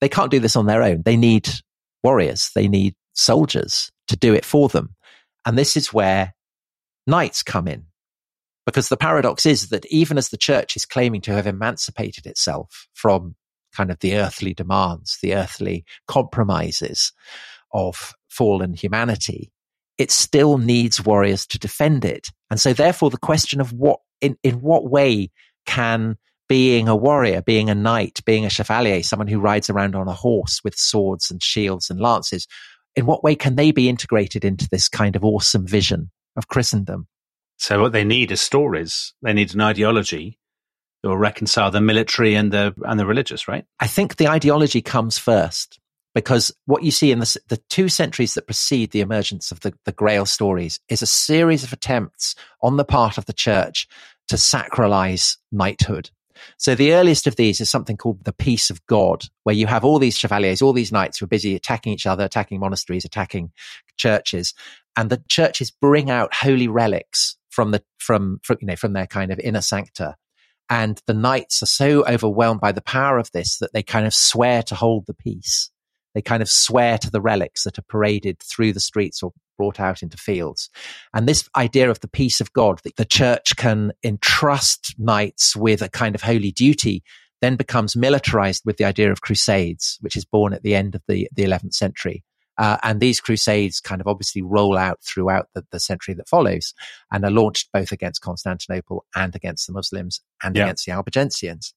they 0.00 0.08
can't 0.08 0.30
do 0.30 0.40
this 0.40 0.56
on 0.56 0.66
their 0.66 0.82
own. 0.82 1.02
They 1.02 1.16
need 1.16 1.48
warriors, 2.02 2.50
they 2.54 2.68
need 2.68 2.94
soldiers 3.14 3.90
to 4.08 4.16
do 4.16 4.34
it 4.34 4.44
for 4.44 4.68
them. 4.68 4.94
And 5.44 5.58
this 5.58 5.76
is 5.76 5.92
where 5.92 6.34
knights 7.06 7.42
come 7.42 7.68
in. 7.68 7.84
Because 8.66 8.90
the 8.90 8.98
paradox 8.98 9.46
is 9.46 9.70
that 9.70 9.86
even 9.86 10.18
as 10.18 10.28
the 10.28 10.36
church 10.36 10.76
is 10.76 10.84
claiming 10.84 11.22
to 11.22 11.32
have 11.32 11.46
emancipated 11.46 12.26
itself 12.26 12.86
from 12.92 13.34
kind 13.78 13.92
of 13.92 14.00
the 14.00 14.16
earthly 14.16 14.54
demands, 14.54 15.18
the 15.22 15.34
earthly 15.34 15.84
compromises 16.08 17.12
of 17.72 18.12
fallen 18.28 18.74
humanity, 18.74 19.52
it 19.98 20.10
still 20.10 20.58
needs 20.58 21.04
warriors 21.04 21.46
to 21.46 21.58
defend 21.60 22.04
it. 22.04 22.32
And 22.50 22.60
so 22.60 22.72
therefore 22.72 23.10
the 23.10 23.18
question 23.18 23.60
of 23.60 23.72
what, 23.72 24.00
in, 24.20 24.36
in 24.42 24.60
what 24.60 24.90
way 24.90 25.30
can 25.64 26.16
being 26.48 26.88
a 26.88 26.96
warrior, 26.96 27.40
being 27.40 27.70
a 27.70 27.74
knight, 27.74 28.20
being 28.24 28.44
a 28.44 28.50
chevalier, 28.50 29.02
someone 29.04 29.28
who 29.28 29.38
rides 29.38 29.70
around 29.70 29.94
on 29.94 30.08
a 30.08 30.12
horse 30.12 30.60
with 30.64 30.76
swords 30.76 31.30
and 31.30 31.40
shields 31.40 31.88
and 31.88 32.00
lances, 32.00 32.48
in 32.96 33.06
what 33.06 33.22
way 33.22 33.36
can 33.36 33.54
they 33.54 33.70
be 33.70 33.88
integrated 33.88 34.44
into 34.44 34.68
this 34.68 34.88
kind 34.88 35.14
of 35.14 35.24
awesome 35.24 35.66
vision 35.66 36.10
of 36.36 36.48
Christendom? 36.48 37.06
So 37.58 37.80
what 37.80 37.92
they 37.92 38.04
need 38.04 38.32
is 38.32 38.40
stories. 38.40 39.14
They 39.22 39.32
need 39.32 39.54
an 39.54 39.60
ideology 39.60 40.38
or 41.04 41.18
reconcile 41.18 41.70
the 41.70 41.80
military 41.80 42.34
and 42.34 42.52
the 42.52 42.74
and 42.82 42.98
the 42.98 43.06
religious, 43.06 43.48
right? 43.48 43.64
I 43.80 43.86
think 43.86 44.16
the 44.16 44.28
ideology 44.28 44.82
comes 44.82 45.18
first 45.18 45.78
because 46.14 46.52
what 46.66 46.82
you 46.82 46.90
see 46.90 47.12
in 47.12 47.20
the, 47.20 47.36
the 47.48 47.60
two 47.68 47.88
centuries 47.88 48.34
that 48.34 48.46
precede 48.46 48.90
the 48.90 49.00
emergence 49.00 49.52
of 49.52 49.60
the, 49.60 49.74
the 49.84 49.92
Grail 49.92 50.26
stories 50.26 50.80
is 50.88 51.02
a 51.02 51.06
series 51.06 51.62
of 51.62 51.72
attempts 51.72 52.34
on 52.62 52.76
the 52.76 52.84
part 52.84 53.18
of 53.18 53.26
the 53.26 53.32
church 53.32 53.86
to 54.28 54.36
sacralize 54.36 55.36
knighthood. 55.52 56.10
So 56.56 56.74
the 56.74 56.92
earliest 56.94 57.26
of 57.26 57.36
these 57.36 57.60
is 57.60 57.70
something 57.70 57.96
called 57.96 58.24
the 58.24 58.32
peace 58.32 58.70
of 58.70 58.84
God, 58.86 59.24
where 59.44 59.54
you 59.54 59.66
have 59.66 59.84
all 59.84 59.98
these 59.98 60.16
chevaliers, 60.16 60.62
all 60.62 60.72
these 60.72 60.92
knights 60.92 61.18
who 61.18 61.24
are 61.24 61.28
busy 61.28 61.54
attacking 61.54 61.92
each 61.92 62.06
other, 62.06 62.24
attacking 62.24 62.60
monasteries, 62.60 63.04
attacking 63.04 63.52
churches. 63.96 64.54
And 64.96 65.10
the 65.10 65.22
churches 65.28 65.70
bring 65.70 66.10
out 66.10 66.34
holy 66.34 66.68
relics 66.68 67.36
from 67.50 67.70
the, 67.72 67.82
from, 67.98 68.40
from, 68.42 68.58
you 68.60 68.66
know, 68.66 68.76
from 68.76 68.92
their 68.92 69.06
kind 69.06 69.32
of 69.32 69.38
inner 69.40 69.60
sancta. 69.60 70.16
And 70.70 71.00
the 71.06 71.14
knights 71.14 71.62
are 71.62 71.66
so 71.66 72.04
overwhelmed 72.06 72.60
by 72.60 72.72
the 72.72 72.82
power 72.82 73.18
of 73.18 73.30
this 73.32 73.58
that 73.58 73.72
they 73.72 73.82
kind 73.82 74.06
of 74.06 74.14
swear 74.14 74.62
to 74.64 74.74
hold 74.74 75.06
the 75.06 75.14
peace. 75.14 75.70
They 76.14 76.22
kind 76.22 76.42
of 76.42 76.50
swear 76.50 76.98
to 76.98 77.10
the 77.10 77.20
relics 77.20 77.64
that 77.64 77.78
are 77.78 77.84
paraded 77.88 78.40
through 78.40 78.72
the 78.72 78.80
streets 78.80 79.22
or 79.22 79.32
brought 79.56 79.80
out 79.80 80.02
into 80.02 80.16
fields. 80.16 80.70
And 81.12 81.28
this 81.28 81.48
idea 81.56 81.90
of 81.90 82.00
the 82.00 82.08
peace 82.08 82.40
of 82.40 82.52
God, 82.52 82.80
that 82.84 82.96
the 82.96 83.04
church 83.04 83.56
can 83.56 83.92
entrust 84.02 84.94
knights 84.98 85.56
with 85.56 85.82
a 85.82 85.88
kind 85.88 86.14
of 86.14 86.22
holy 86.22 86.52
duty, 86.52 87.02
then 87.40 87.56
becomes 87.56 87.96
militarized 87.96 88.62
with 88.64 88.76
the 88.76 88.84
idea 88.84 89.12
of 89.12 89.20
crusades, 89.20 89.98
which 90.00 90.16
is 90.16 90.24
born 90.24 90.52
at 90.52 90.62
the 90.62 90.74
end 90.74 90.94
of 90.94 91.02
the, 91.08 91.28
the 91.34 91.44
11th 91.44 91.74
century. 91.74 92.24
Uh, 92.58 92.76
and 92.82 93.00
these 93.00 93.20
crusades 93.20 93.80
kind 93.80 94.00
of 94.00 94.08
obviously 94.08 94.42
roll 94.42 94.76
out 94.76 94.98
throughout 95.02 95.48
the, 95.54 95.64
the, 95.70 95.78
century 95.78 96.12
that 96.12 96.28
follows 96.28 96.74
and 97.12 97.24
are 97.24 97.30
launched 97.30 97.68
both 97.72 97.92
against 97.92 98.20
Constantinople 98.20 99.06
and 99.14 99.36
against 99.36 99.68
the 99.68 99.72
Muslims 99.72 100.20
and 100.42 100.56
yeah. 100.56 100.64
against 100.64 100.84
the 100.84 100.92
Albigensians. 100.92 101.72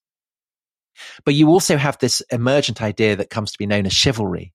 But 1.24 1.36
you 1.36 1.50
also 1.50 1.78
have 1.78 1.98
this 2.00 2.22
emergent 2.32 2.82
idea 2.82 3.16
that 3.16 3.30
comes 3.30 3.52
to 3.52 3.58
be 3.60 3.68
known 3.68 3.86
as 3.86 3.94
chivalry. 3.94 4.54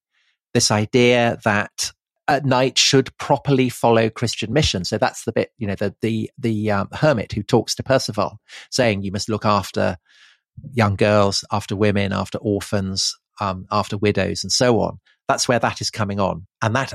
This 0.53 0.71
idea 0.71 1.39
that 1.45 1.93
a 2.29 2.41
knight 2.41 2.77
should 2.77 3.17
properly 3.19 3.69
follow 3.69 4.11
Christian 4.11 4.53
mission. 4.53 4.85
So 4.85 4.99
that's 4.99 5.25
the 5.25 5.33
bit, 5.33 5.53
you 5.59 5.67
know, 5.67 5.77
the 5.77 5.95
the 6.01 6.31
the 6.37 6.71
um, 6.73 6.89
hermit 6.93 7.33
who 7.33 7.43
talks 7.43 7.75
to 7.77 7.83
Percival, 7.83 8.41
saying 8.71 9.03
you 9.03 9.13
must 9.13 9.29
look 9.29 9.45
after 9.45 9.97
young 10.73 10.97
girls, 10.97 11.45
after 11.53 11.77
women, 11.77 12.13
after 12.13 12.39
orphans, 12.39 13.17
um, 13.41 13.67
after 13.71 13.97
widows, 13.97 14.43
and 14.43 14.51
so 14.51 14.81
on. 14.81 14.99
That's 15.29 15.49
where 15.49 15.59
that 15.59 15.81
is 15.81 15.91
coming 15.91 16.21
on, 16.21 16.47
and 16.63 16.75
that 16.77 16.95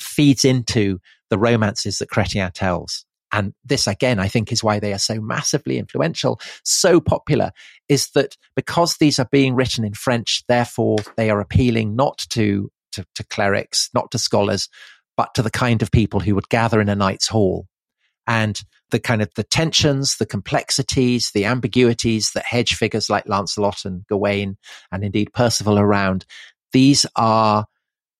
feeds 0.00 0.44
into 0.44 0.98
the 1.30 1.38
romances 1.38 1.98
that 1.98 2.10
Chrétien 2.10 2.52
tells. 2.52 3.04
And 3.32 3.52
this 3.64 3.86
again, 3.86 4.20
I 4.20 4.28
think 4.28 4.52
is 4.52 4.62
why 4.62 4.78
they 4.78 4.92
are 4.92 4.98
so 4.98 5.20
massively 5.20 5.78
influential, 5.78 6.40
so 6.64 7.00
popular, 7.00 7.50
is 7.88 8.10
that 8.10 8.36
because 8.54 8.96
these 8.96 9.18
are 9.18 9.28
being 9.30 9.54
written 9.54 9.84
in 9.84 9.94
French, 9.94 10.44
therefore 10.48 10.98
they 11.16 11.28
are 11.28 11.40
appealing 11.40 11.96
not 11.96 12.18
to 12.30 12.70
to, 12.92 13.04
to 13.14 13.24
clerics, 13.24 13.90
not 13.94 14.10
to 14.10 14.18
scholars, 14.18 14.68
but 15.16 15.34
to 15.34 15.42
the 15.42 15.50
kind 15.50 15.82
of 15.82 15.90
people 15.90 16.20
who 16.20 16.34
would 16.34 16.48
gather 16.48 16.80
in 16.80 16.88
a 16.88 16.96
knight's 16.96 17.28
hall. 17.28 17.66
And 18.26 18.60
the 18.90 18.98
kind 18.98 19.22
of 19.22 19.30
the 19.36 19.44
tensions, 19.44 20.16
the 20.16 20.26
complexities, 20.26 21.30
the 21.32 21.44
ambiguities 21.44 22.32
that 22.32 22.44
hedge 22.44 22.74
figures 22.74 23.08
like 23.08 23.28
Lancelot 23.28 23.84
and 23.84 24.06
Gawain 24.08 24.56
and 24.90 25.04
indeed 25.04 25.32
Percival 25.32 25.78
around. 25.78 26.24
These 26.72 27.06
are 27.16 27.66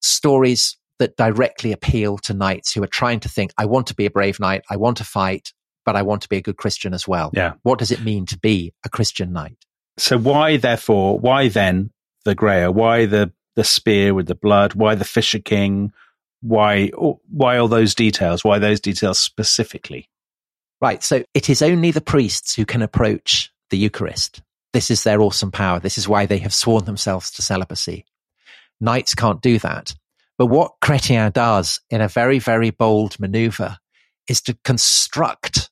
stories 0.01 0.77
that 0.99 1.17
directly 1.17 1.73
appeal 1.73 2.19
to 2.19 2.35
knights 2.35 2.73
who 2.73 2.83
are 2.83 2.89
trying 2.89 3.21
to 3.21 3.29
think, 3.29 3.53
I 3.59 3.67
want 3.67 3.89
to 3.89 3.95
be 3.95 4.07
a 4.07 4.11
brave 4.11 4.41
knight. 4.41 4.63
I 4.71 4.77
want 4.77 4.97
to 4.99 5.05
fight, 5.05 5.53
but 5.85 5.97
I 5.97 6.03
want 6.03 6.23
to 6.23 6.29
be 6.29 6.37
a 6.37 6.43
good 6.43 6.57
Christian 6.57 6.95
as 6.95 7.07
well. 7.07 7.31
Yeah. 7.35 7.55
What 7.63 7.79
does 7.79 7.91
it 7.91 8.03
mean 8.03 8.27
to 8.27 8.39
be 8.39 8.73
a 8.85 8.89
Christian 8.89 9.33
knight? 9.33 9.57
So 9.99 10.19
why, 10.19 10.57
therefore, 10.57 11.19
why 11.19 11.49
then 11.49 11.91
the 12.25 12.35
Grail? 12.35 12.73
Why 12.73 13.07
the 13.07 13.33
the 13.55 13.65
spear 13.65 14.15
with 14.15 14.27
the 14.27 14.35
blood? 14.35 14.75
Why 14.75 14.95
the 14.95 15.05
Fisher 15.05 15.39
King? 15.39 15.93
Why 16.43 16.91
oh, 16.97 17.21
why 17.31 17.57
all 17.57 17.69
those 17.69 17.95
details? 17.95 18.45
Why 18.45 18.59
those 18.59 18.81
details 18.81 19.19
specifically? 19.19 20.09
Right. 20.81 21.03
So 21.03 21.25
it 21.33 21.49
is 21.49 21.63
only 21.63 21.91
the 21.91 22.03
priests 22.03 22.55
who 22.55 22.67
can 22.67 22.83
approach 22.83 23.51
the 23.71 23.79
Eucharist. 23.79 24.43
This 24.75 24.91
is 24.91 25.05
their 25.05 25.23
awesome 25.23 25.51
power. 25.51 25.81
This 25.81 25.97
is 25.97 26.07
why 26.07 26.27
they 26.27 26.39
have 26.39 26.53
sworn 26.53 26.85
themselves 26.85 27.31
to 27.33 27.43
celibacy. 27.43 28.05
Knights 28.81 29.15
can't 29.15 29.41
do 29.41 29.59
that. 29.61 29.95
But 30.39 30.47
what 30.47 30.81
Chrétien 30.83 31.33
does 31.33 31.81
in 31.89 32.01
a 32.01 32.09
very, 32.09 32.39
very 32.39 32.71
bold 32.71 33.19
maneuver 33.19 33.79
is 34.29 34.43
to 34.43 34.59
construct 34.65 35.71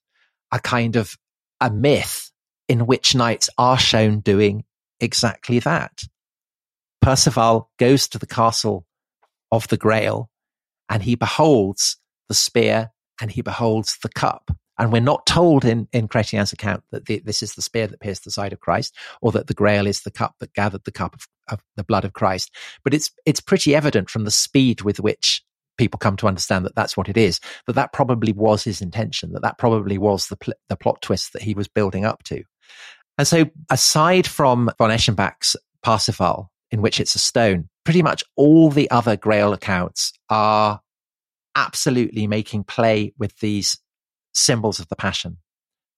a 0.52 0.58
kind 0.58 0.96
of 0.96 1.16
a 1.60 1.70
myth 1.70 2.30
in 2.68 2.86
which 2.86 3.14
knights 3.14 3.50
are 3.58 3.78
shown 3.78 4.20
doing 4.20 4.64
exactly 5.00 5.58
that. 5.60 6.04
Percival 7.02 7.70
goes 7.78 8.08
to 8.08 8.18
the 8.18 8.26
castle 8.26 8.86
of 9.52 9.68
the 9.68 9.76
Grail 9.76 10.30
and 10.88 11.02
he 11.02 11.14
beholds 11.14 11.98
the 12.28 12.34
spear 12.34 12.90
and 13.20 13.30
he 13.30 13.42
beholds 13.42 13.98
the 14.02 14.08
cup. 14.08 14.50
And 14.78 14.92
we're 14.92 15.00
not 15.00 15.26
told 15.26 15.64
in, 15.64 15.88
in 15.92 16.08
Chrétien's 16.08 16.52
account 16.52 16.82
that 16.90 17.06
the, 17.06 17.20
this 17.24 17.42
is 17.42 17.54
the 17.54 17.62
spear 17.62 17.86
that 17.86 18.00
pierced 18.00 18.24
the 18.24 18.30
side 18.30 18.52
of 18.52 18.60
Christ 18.60 18.96
or 19.22 19.32
that 19.32 19.46
the 19.46 19.54
grail 19.54 19.86
is 19.86 20.02
the 20.02 20.10
cup 20.10 20.34
that 20.40 20.54
gathered 20.54 20.84
the 20.84 20.92
cup 20.92 21.14
of, 21.14 21.28
of 21.48 21.60
the 21.76 21.84
blood 21.84 22.04
of 22.04 22.12
Christ. 22.12 22.50
But 22.82 22.94
it's, 22.94 23.10
it's 23.24 23.40
pretty 23.40 23.74
evident 23.74 24.10
from 24.10 24.24
the 24.24 24.30
speed 24.30 24.82
with 24.82 25.00
which 25.00 25.42
people 25.78 25.98
come 25.98 26.16
to 26.16 26.28
understand 26.28 26.64
that 26.64 26.74
that's 26.74 26.96
what 26.96 27.08
it 27.08 27.16
is, 27.16 27.40
that 27.66 27.74
that 27.74 27.92
probably 27.92 28.32
was 28.32 28.64
his 28.64 28.80
intention, 28.80 29.32
that 29.32 29.42
that 29.42 29.58
probably 29.58 29.98
was 29.98 30.28
the, 30.28 30.36
pl- 30.36 30.54
the 30.68 30.76
plot 30.76 31.02
twist 31.02 31.32
that 31.32 31.42
he 31.42 31.54
was 31.54 31.68
building 31.68 32.04
up 32.04 32.22
to. 32.24 32.42
And 33.18 33.26
so 33.26 33.46
aside 33.70 34.26
from 34.26 34.70
von 34.78 34.90
Eschenbach's 34.90 35.56
Parsifal, 35.82 36.50
in 36.74 36.82
which 36.82 36.98
it's 36.98 37.14
a 37.14 37.20
stone. 37.20 37.68
Pretty 37.84 38.02
much 38.02 38.24
all 38.34 38.68
the 38.68 38.90
other 38.90 39.16
Grail 39.16 39.52
accounts 39.52 40.12
are 40.28 40.80
absolutely 41.54 42.26
making 42.26 42.64
play 42.64 43.14
with 43.16 43.38
these 43.38 43.78
symbols 44.34 44.78
of 44.78 44.88
the 44.88 44.96
Passion, 44.96 45.38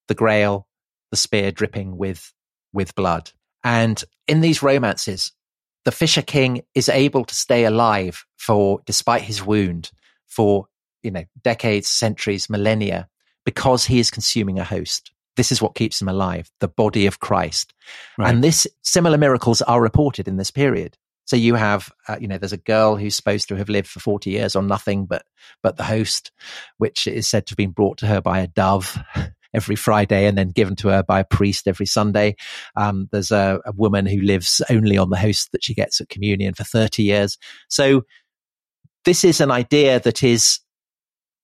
the 0.08 0.14
Grail, 0.14 0.68
the 1.10 1.16
spear 1.16 1.50
dripping 1.50 1.96
with 1.96 2.32
with 2.72 2.94
blood. 2.94 3.32
And 3.64 4.02
in 4.28 4.40
these 4.40 4.62
romances, 4.62 5.32
the 5.84 5.92
Fisher 5.92 6.22
King 6.22 6.62
is 6.74 6.88
able 6.88 7.24
to 7.24 7.34
stay 7.34 7.64
alive 7.64 8.24
for, 8.36 8.80
despite 8.86 9.22
his 9.22 9.44
wound, 9.44 9.90
for 10.26 10.66
you 11.02 11.10
know 11.10 11.24
decades, 11.42 11.88
centuries, 11.88 12.50
millennia, 12.50 13.08
because 13.44 13.84
he 13.86 13.98
is 13.98 14.10
consuming 14.10 14.58
a 14.58 14.64
host. 14.64 15.12
This 15.36 15.52
is 15.52 15.60
what 15.60 15.74
keeps 15.74 16.00
him 16.00 16.08
alive, 16.08 16.50
the 16.60 16.68
body 16.68 17.06
of 17.06 17.20
Christ. 17.20 17.74
Right. 18.18 18.30
And 18.32 18.42
this 18.42 18.66
similar 18.82 19.18
miracles 19.18 19.62
are 19.62 19.80
reported 19.80 20.28
in 20.28 20.36
this 20.36 20.50
period. 20.50 20.96
So 21.26 21.36
you 21.36 21.54
have, 21.56 21.90
uh, 22.08 22.16
you 22.20 22.28
know, 22.28 22.38
there's 22.38 22.52
a 22.52 22.58
girl 22.58 22.96
who's 22.96 23.16
supposed 23.16 23.48
to 23.48 23.56
have 23.56 23.68
lived 23.68 23.88
for 23.88 24.00
40 24.00 24.30
years 24.30 24.56
on 24.56 24.66
nothing 24.66 25.06
but, 25.06 25.24
but 25.62 25.76
the 25.76 25.84
host, 25.84 26.30
which 26.78 27.06
is 27.06 27.28
said 27.28 27.46
to 27.46 27.52
have 27.52 27.56
been 27.56 27.72
brought 27.72 27.98
to 27.98 28.06
her 28.06 28.20
by 28.20 28.40
a 28.40 28.46
dove 28.46 28.96
every 29.54 29.76
Friday 29.76 30.26
and 30.26 30.38
then 30.38 30.50
given 30.50 30.76
to 30.76 30.88
her 30.88 31.02
by 31.02 31.20
a 31.20 31.24
priest 31.24 31.66
every 31.66 31.86
Sunday. 31.86 32.36
Um, 32.76 33.08
there's 33.10 33.32
a, 33.32 33.60
a 33.66 33.72
woman 33.72 34.06
who 34.06 34.20
lives 34.20 34.62
only 34.70 34.96
on 34.96 35.10
the 35.10 35.18
host 35.18 35.50
that 35.52 35.64
she 35.64 35.74
gets 35.74 36.00
at 36.00 36.08
communion 36.08 36.54
for 36.54 36.64
30 36.64 37.02
years. 37.02 37.38
So 37.68 38.04
this 39.04 39.24
is 39.24 39.40
an 39.40 39.50
idea 39.50 39.98
that 40.00 40.22
is 40.22 40.60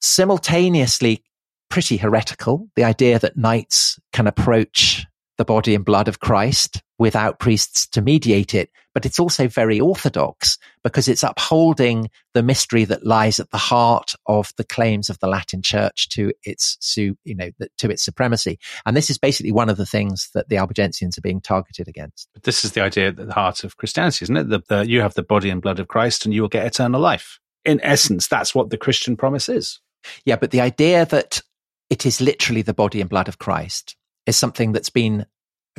simultaneously 0.00 1.24
pretty 1.70 1.96
heretical. 1.96 2.68
The 2.76 2.84
idea 2.84 3.18
that 3.18 3.36
knights 3.36 3.98
can 4.12 4.26
approach 4.26 5.06
the 5.38 5.44
body 5.44 5.74
and 5.74 5.84
blood 5.84 6.06
of 6.06 6.20
Christ 6.20 6.82
without 7.02 7.40
priests 7.40 7.88
to 7.88 8.00
mediate 8.00 8.54
it. 8.54 8.70
But 8.94 9.04
it's 9.04 9.18
also 9.18 9.48
very 9.48 9.80
orthodox 9.80 10.56
because 10.84 11.08
it's 11.08 11.24
upholding 11.24 12.10
the 12.32 12.44
mystery 12.44 12.84
that 12.84 13.04
lies 13.04 13.40
at 13.40 13.50
the 13.50 13.58
heart 13.58 14.14
of 14.26 14.52
the 14.56 14.62
claims 14.64 15.10
of 15.10 15.18
the 15.18 15.26
Latin 15.26 15.62
Church 15.62 16.08
to 16.10 16.32
its, 16.44 16.78
you 16.96 17.16
know, 17.26 17.50
to 17.78 17.90
its 17.90 18.04
supremacy. 18.04 18.60
And 18.86 18.96
this 18.96 19.10
is 19.10 19.18
basically 19.18 19.50
one 19.50 19.68
of 19.68 19.78
the 19.78 19.86
things 19.86 20.30
that 20.34 20.48
the 20.48 20.56
Albigensians 20.56 21.18
are 21.18 21.22
being 21.22 21.40
targeted 21.40 21.88
against. 21.88 22.28
But 22.34 22.44
this 22.44 22.64
is 22.64 22.72
the 22.72 22.82
idea 22.82 23.08
at 23.08 23.16
the 23.16 23.32
heart 23.32 23.64
of 23.64 23.76
Christianity, 23.78 24.26
isn't 24.26 24.36
it? 24.36 24.48
That 24.50 24.68
the, 24.68 24.86
you 24.86 25.00
have 25.00 25.14
the 25.14 25.24
body 25.24 25.50
and 25.50 25.60
blood 25.60 25.80
of 25.80 25.88
Christ 25.88 26.24
and 26.24 26.32
you 26.32 26.42
will 26.42 26.48
get 26.48 26.66
eternal 26.66 27.00
life. 27.00 27.40
In 27.64 27.80
essence, 27.82 28.28
that's 28.28 28.54
what 28.54 28.70
the 28.70 28.78
Christian 28.78 29.16
promise 29.16 29.48
is. 29.48 29.80
Yeah, 30.24 30.36
but 30.36 30.52
the 30.52 30.60
idea 30.60 31.04
that 31.06 31.42
it 31.90 32.06
is 32.06 32.20
literally 32.20 32.62
the 32.62 32.74
body 32.74 33.00
and 33.00 33.10
blood 33.10 33.26
of 33.26 33.38
Christ 33.38 33.96
is 34.26 34.36
something 34.36 34.70
that's 34.70 34.90
been 34.90 35.26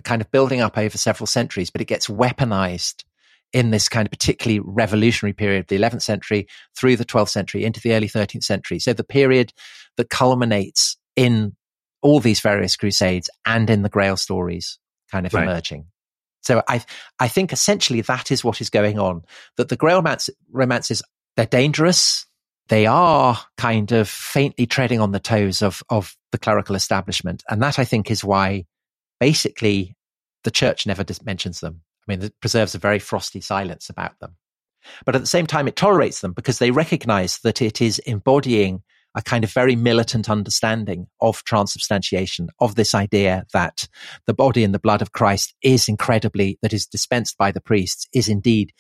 kind 0.02 0.22
of 0.22 0.32
building 0.32 0.62
up 0.62 0.78
over 0.78 0.98
several 0.98 1.28
centuries, 1.28 1.70
but 1.70 1.82
it 1.82 1.86
gets 1.86 2.08
weaponized 2.08 3.04
in 3.52 3.70
this 3.70 3.88
kind 3.88 4.08
of 4.08 4.12
particularly 4.12 4.60
revolutionary 4.60 5.34
period, 5.34 5.68
the 5.68 5.78
11th 5.78 6.02
century 6.02 6.48
through 6.76 6.96
the 6.96 7.06
12th 7.06 7.30
century 7.30 7.64
into 7.64 7.80
the 7.80 7.94
early 7.94 8.10
13th 8.10 8.44
century. 8.44 8.80
So 8.80 8.94
the 8.94 9.04
period 9.04 9.54
that 9.98 10.10
culminates 10.10 10.98
in 11.16 11.56
all 12.02 12.20
these 12.20 12.39
various 12.39 12.76
crusades 12.76 13.30
and 13.46 13.70
in 13.70 13.84
the 13.84 13.89
Grail 13.89 14.18
stories 14.18 14.80
kind 15.12 15.28
of 15.28 15.34
right. 15.34 15.44
emerging. 15.44 15.86
So 16.41 16.64
I, 16.68 16.84
I 17.20 17.28
think 17.28 17.54
essentially 17.54 18.02
that 18.02 18.32
is 18.32 18.44
what 18.44 18.60
is 18.60 18.72
going 18.72 18.98
on. 18.98 19.22
That 19.58 19.70
the 19.70 19.78
Grail 19.78 20.04
romances, 20.52 21.04
they're 21.38 21.46
dangerous 21.46 22.26
they 22.70 22.86
are 22.86 23.38
kind 23.58 23.91
of 23.91 24.08
faintly 24.08 24.66
treading 24.66 25.00
on 25.00 25.12
the 25.12 25.20
toes 25.20 25.62
of, 25.62 25.84
of 25.89 26.16
the 26.32 26.38
clerical 26.38 26.76
establishment. 26.76 27.44
And 27.50 27.62
that 27.62 27.78
I 27.78 27.86
think 27.86 28.10
is 28.10 28.24
why 28.24 28.66
basically 29.24 29.95
the 30.43 30.51
church 30.51 30.86
never 30.86 31.05
mentions 31.24 31.61
them. 31.61 31.80
I 32.05 32.11
mean, 32.11 32.21
it 32.24 32.34
preserves 32.41 32.76
a 32.76 32.78
very 32.78 32.99
frosty 32.99 33.39
silence 33.39 33.89
about 33.89 34.19
them. 34.19 34.36
But 35.05 35.15
at 35.15 35.21
the 35.21 35.28
same 35.28 35.47
time, 35.47 35.65
it 35.65 35.78
tolerates 35.78 36.19
them 36.19 36.34
because 36.34 36.59
they 36.59 36.71
recognize 36.71 37.39
that 37.45 37.61
it 37.61 37.82
is 37.82 37.99
embodying 37.99 38.84
a 39.15 39.21
kind 39.21 39.45
of 39.45 39.53
very 39.53 39.78
militant 39.78 40.30
understanding 40.30 41.07
of 41.21 41.41
transubstantiation, 41.45 42.49
of 42.59 42.76
this 42.76 42.93
idea 42.93 43.45
that 43.53 43.88
the 44.28 44.34
body 44.34 44.65
and 44.65 44.74
the 44.74 44.86
blood 44.88 45.01
of 45.01 45.13
Christ 45.13 45.53
is 45.63 45.88
incredibly, 45.88 46.59
that 46.61 46.74
is 46.74 46.86
dispensed 46.86 47.38
by 47.38 47.49
the 47.49 47.61
priests, 47.61 48.05
is 48.13 48.28
indeed, 48.28 48.74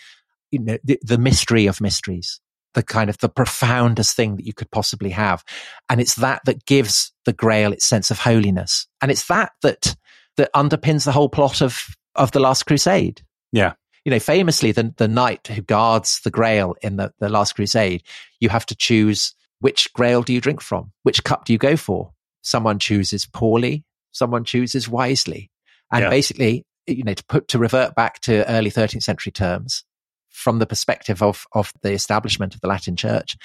you 0.51 0.59
know, 0.59 0.77
the, 0.83 0.99
the 1.03 1.17
mystery 1.17 1.67
of 1.67 1.79
mysteries, 1.79 2.41
the 2.73 2.83
kind 2.83 3.09
of 3.09 3.17
the 3.19 3.29
profoundest 3.29 4.13
thing 4.13 4.35
that 4.35 4.45
you 4.45 4.53
could 4.53 4.71
possibly 4.71 5.11
have. 5.11 5.41
And 5.89 6.01
it's 6.01 6.15
that 6.15 6.41
that 6.43 6.65
gives 6.65 7.13
the 7.23 7.31
grail 7.31 7.71
its 7.71 7.85
sense 7.85 8.11
of 8.11 8.19
holiness. 8.19 8.87
And 9.01 9.09
it's 9.09 9.27
that 9.27 9.53
that, 9.61 9.95
that 10.37 10.51
underpins 10.53 11.05
the 11.05 11.11
whole 11.11 11.29
plot 11.29 11.61
of, 11.61 11.95
of 12.15 12.31
the 12.31 12.39
last 12.39 12.63
crusade. 12.63 13.21
Yeah 13.51 13.73
you 14.05 14.11
know, 14.11 14.19
famously, 14.19 14.71
the, 14.71 14.93
the 14.97 15.07
knight 15.07 15.47
who 15.47 15.61
guards 15.61 16.19
the 16.23 16.31
grail 16.31 16.75
in 16.81 16.97
the, 16.97 17.13
the 17.19 17.29
last 17.29 17.55
crusade, 17.55 18.03
you 18.39 18.49
have 18.49 18.65
to 18.65 18.75
choose 18.75 19.33
which 19.59 19.91
grail 19.93 20.23
do 20.23 20.33
you 20.33 20.41
drink 20.41 20.61
from? 20.61 20.91
Which 21.03 21.23
cup 21.23 21.45
do 21.45 21.53
you 21.53 21.59
go 21.59 21.77
for? 21.77 22.11
Someone 22.41 22.79
chooses 22.79 23.25
poorly, 23.25 23.85
someone 24.11 24.43
chooses 24.43 24.89
wisely. 24.89 25.49
And 25.89 26.03
yeah. 26.03 26.09
basically, 26.09 26.65
you 26.85 27.03
know, 27.05 27.13
to 27.13 27.23
put, 27.25 27.47
to 27.49 27.59
revert 27.59 27.95
back 27.95 28.19
to 28.21 28.49
early 28.51 28.71
13th 28.71 29.03
century 29.03 29.31
terms, 29.31 29.85
from 30.29 30.59
the 30.59 30.65
perspective 30.65 31.21
of, 31.21 31.45
of 31.53 31.71
the 31.81 31.91
establishment 31.91 32.55
of 32.55 32.61
the 32.61 32.67
Latin 32.67 32.95
Church, 32.95 33.37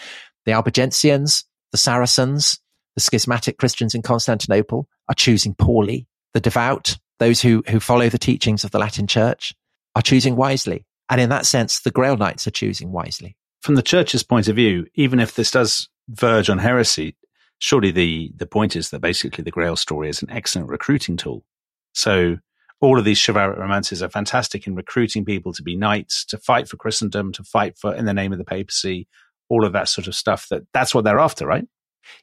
the 0.44 0.52
Albigensians, 0.52 1.44
the 1.70 1.78
Saracens, 1.78 2.58
the 2.96 3.00
schismatic 3.00 3.58
Christians 3.58 3.94
in 3.94 4.02
Constantinople 4.02 4.88
are 5.08 5.14
choosing 5.14 5.54
poorly. 5.54 6.08
The 6.34 6.40
devout, 6.40 6.98
those 7.18 7.40
who, 7.42 7.62
who 7.68 7.80
follow 7.80 8.08
the 8.08 8.18
teachings 8.18 8.64
of 8.64 8.70
the 8.70 8.78
Latin 8.78 9.06
Church, 9.06 9.54
are 9.94 10.02
choosing 10.02 10.36
wisely. 10.36 10.86
And 11.08 11.20
in 11.20 11.30
that 11.30 11.46
sense, 11.46 11.80
the 11.80 11.90
Grail 11.90 12.16
Knights 12.16 12.46
are 12.46 12.52
choosing 12.52 12.92
wisely. 12.92 13.36
From 13.62 13.74
the 13.74 13.82
church's 13.82 14.22
point 14.22 14.48
of 14.48 14.56
view, 14.56 14.86
even 14.94 15.20
if 15.20 15.34
this 15.34 15.50
does 15.50 15.88
verge 16.08 16.48
on 16.48 16.58
heresy, 16.58 17.16
surely 17.58 17.90
the 17.90 18.32
the 18.36 18.46
point 18.46 18.76
is 18.76 18.90
that 18.90 19.00
basically 19.00 19.42
the 19.42 19.50
Grail 19.50 19.76
story 19.76 20.08
is 20.08 20.22
an 20.22 20.30
excellent 20.30 20.68
recruiting 20.68 21.16
tool. 21.16 21.44
So 21.92 22.36
all 22.80 22.98
of 22.98 23.04
these 23.04 23.24
chivalric 23.24 23.58
romances 23.58 24.02
are 24.02 24.08
fantastic 24.08 24.66
in 24.66 24.74
recruiting 24.74 25.24
people 25.24 25.52
to 25.54 25.62
be 25.62 25.76
knights, 25.76 26.24
to 26.26 26.38
fight 26.38 26.68
for 26.68 26.76
Christendom, 26.76 27.32
to 27.32 27.42
fight 27.42 27.76
for 27.76 27.94
in 27.94 28.04
the 28.04 28.14
name 28.14 28.32
of 28.32 28.38
the 28.38 28.44
papacy, 28.44 29.08
all 29.48 29.64
of 29.64 29.72
that 29.72 29.88
sort 29.88 30.06
of 30.06 30.14
stuff. 30.14 30.46
That 30.50 30.62
that's 30.72 30.94
what 30.94 31.04
they're 31.04 31.18
after, 31.18 31.46
right? 31.46 31.66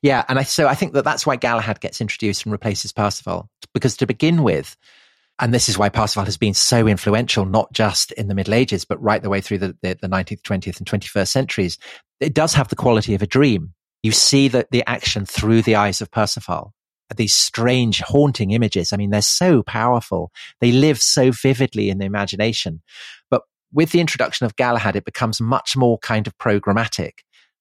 Yeah, 0.01 0.23
and 0.27 0.39
I, 0.39 0.43
so 0.43 0.67
I 0.67 0.75
think 0.75 0.93
that 0.93 1.03
that's 1.03 1.25
why 1.25 1.35
Galahad 1.35 1.79
gets 1.79 2.01
introduced 2.01 2.45
and 2.45 2.51
replaces 2.51 2.91
Parsifal 2.91 3.49
because 3.73 3.97
to 3.97 4.07
begin 4.07 4.43
with, 4.43 4.77
and 5.39 5.53
this 5.53 5.67
is 5.67 5.77
why 5.77 5.89
Parsifal 5.89 6.25
has 6.25 6.37
been 6.37 6.53
so 6.53 6.87
influential, 6.87 7.45
not 7.45 7.71
just 7.73 8.11
in 8.13 8.27
the 8.27 8.35
Middle 8.35 8.53
Ages, 8.53 8.85
but 8.85 9.01
right 9.01 9.21
the 9.21 9.29
way 9.29 9.41
through 9.41 9.57
the, 9.57 9.77
the, 9.81 9.97
the 10.01 10.07
19th, 10.07 10.41
20th, 10.41 10.77
and 10.77 10.87
21st 10.87 11.27
centuries. 11.27 11.77
It 12.19 12.33
does 12.33 12.53
have 12.53 12.69
the 12.69 12.75
quality 12.75 13.15
of 13.15 13.21
a 13.21 13.27
dream 13.27 13.73
you 14.05 14.11
see 14.11 14.47
the, 14.47 14.67
the 14.69 14.87
action 14.87 15.25
through 15.25 15.63
the 15.63 15.73
eyes 15.73 15.99
of 15.99 16.11
Parsifal. 16.11 16.73
These 17.17 17.33
strange, 17.33 18.01
haunting 18.01 18.51
images. 18.51 18.93
I 18.93 18.97
mean, 18.97 19.09
they're 19.09 19.21
so 19.23 19.63
powerful. 19.63 20.31
They 20.61 20.71
live 20.71 21.01
so 21.01 21.31
vividly 21.31 21.89
in 21.89 21.97
the 21.97 22.05
imagination. 22.05 22.83
But 23.31 23.41
with 23.73 23.91
the 23.91 23.99
introduction 23.99 24.45
of 24.45 24.55
Galahad, 24.57 24.95
it 24.95 25.05
becomes 25.05 25.41
much 25.41 25.75
more 25.75 25.97
kind 25.97 26.27
of 26.27 26.37
programmatic. 26.37 27.13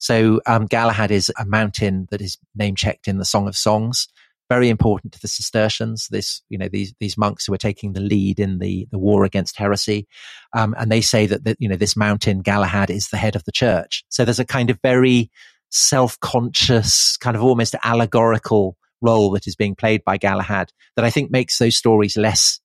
So 0.05 0.43
um, 0.45 0.67
Galahad 0.67 1.11
is 1.11 1.33
a 1.39 1.47
mountain 1.47 2.09
that 2.11 2.21
is 2.21 2.37
name 2.55 2.75
checked 2.75 3.09
in 3.09 3.17
the 3.17 3.25
Song 3.25 3.49
of 3.49 3.57
Songs. 3.57 4.07
Very 4.51 4.69
important 4.69 5.15
to 5.15 5.21
the 5.21 5.29
Cistercians. 5.29 6.09
This, 6.11 6.43
you 6.51 6.59
know, 6.59 6.69
these 6.69 6.93
these 7.01 7.17
monks 7.17 7.47
who 7.47 7.55
are 7.55 7.59
taking 7.59 7.95
the 7.95 8.03
lead 8.03 8.39
in 8.39 8.59
the 8.59 8.87
the 8.91 8.99
war 8.99 9.25
against 9.25 9.57
heresy, 9.57 10.07
um, 10.53 10.75
and 10.79 10.93
they 10.93 11.01
say 11.01 11.25
that, 11.25 11.45
that 11.45 11.57
you 11.59 11.71
know 11.71 11.77
this 11.77 11.97
mountain 11.97 12.43
Galahad 12.43 12.91
is 12.91 13.09
the 13.09 13.17
head 13.17 13.35
of 13.35 13.45
the 13.45 13.53
church. 13.53 14.05
So 14.11 14.27
there's 14.27 14.39
a 14.39 14.45
kind 14.45 14.69
of 14.69 14.79
very 14.83 15.31
self-conscious, 15.71 17.17
kind 17.17 17.35
of 17.35 17.43
almost 17.43 17.75
allegorical 17.83 18.77
role 19.01 19.31
that 19.31 19.47
is 19.47 19.57
being 19.57 19.75
played 19.75 20.05
by 20.05 20.19
Galahad 20.19 20.71
that 20.97 21.05
I 21.07 21.11
think 21.11 21.31
makes 21.31 21.57
those 21.57 21.79
stories 21.79 22.19
less 22.19 22.61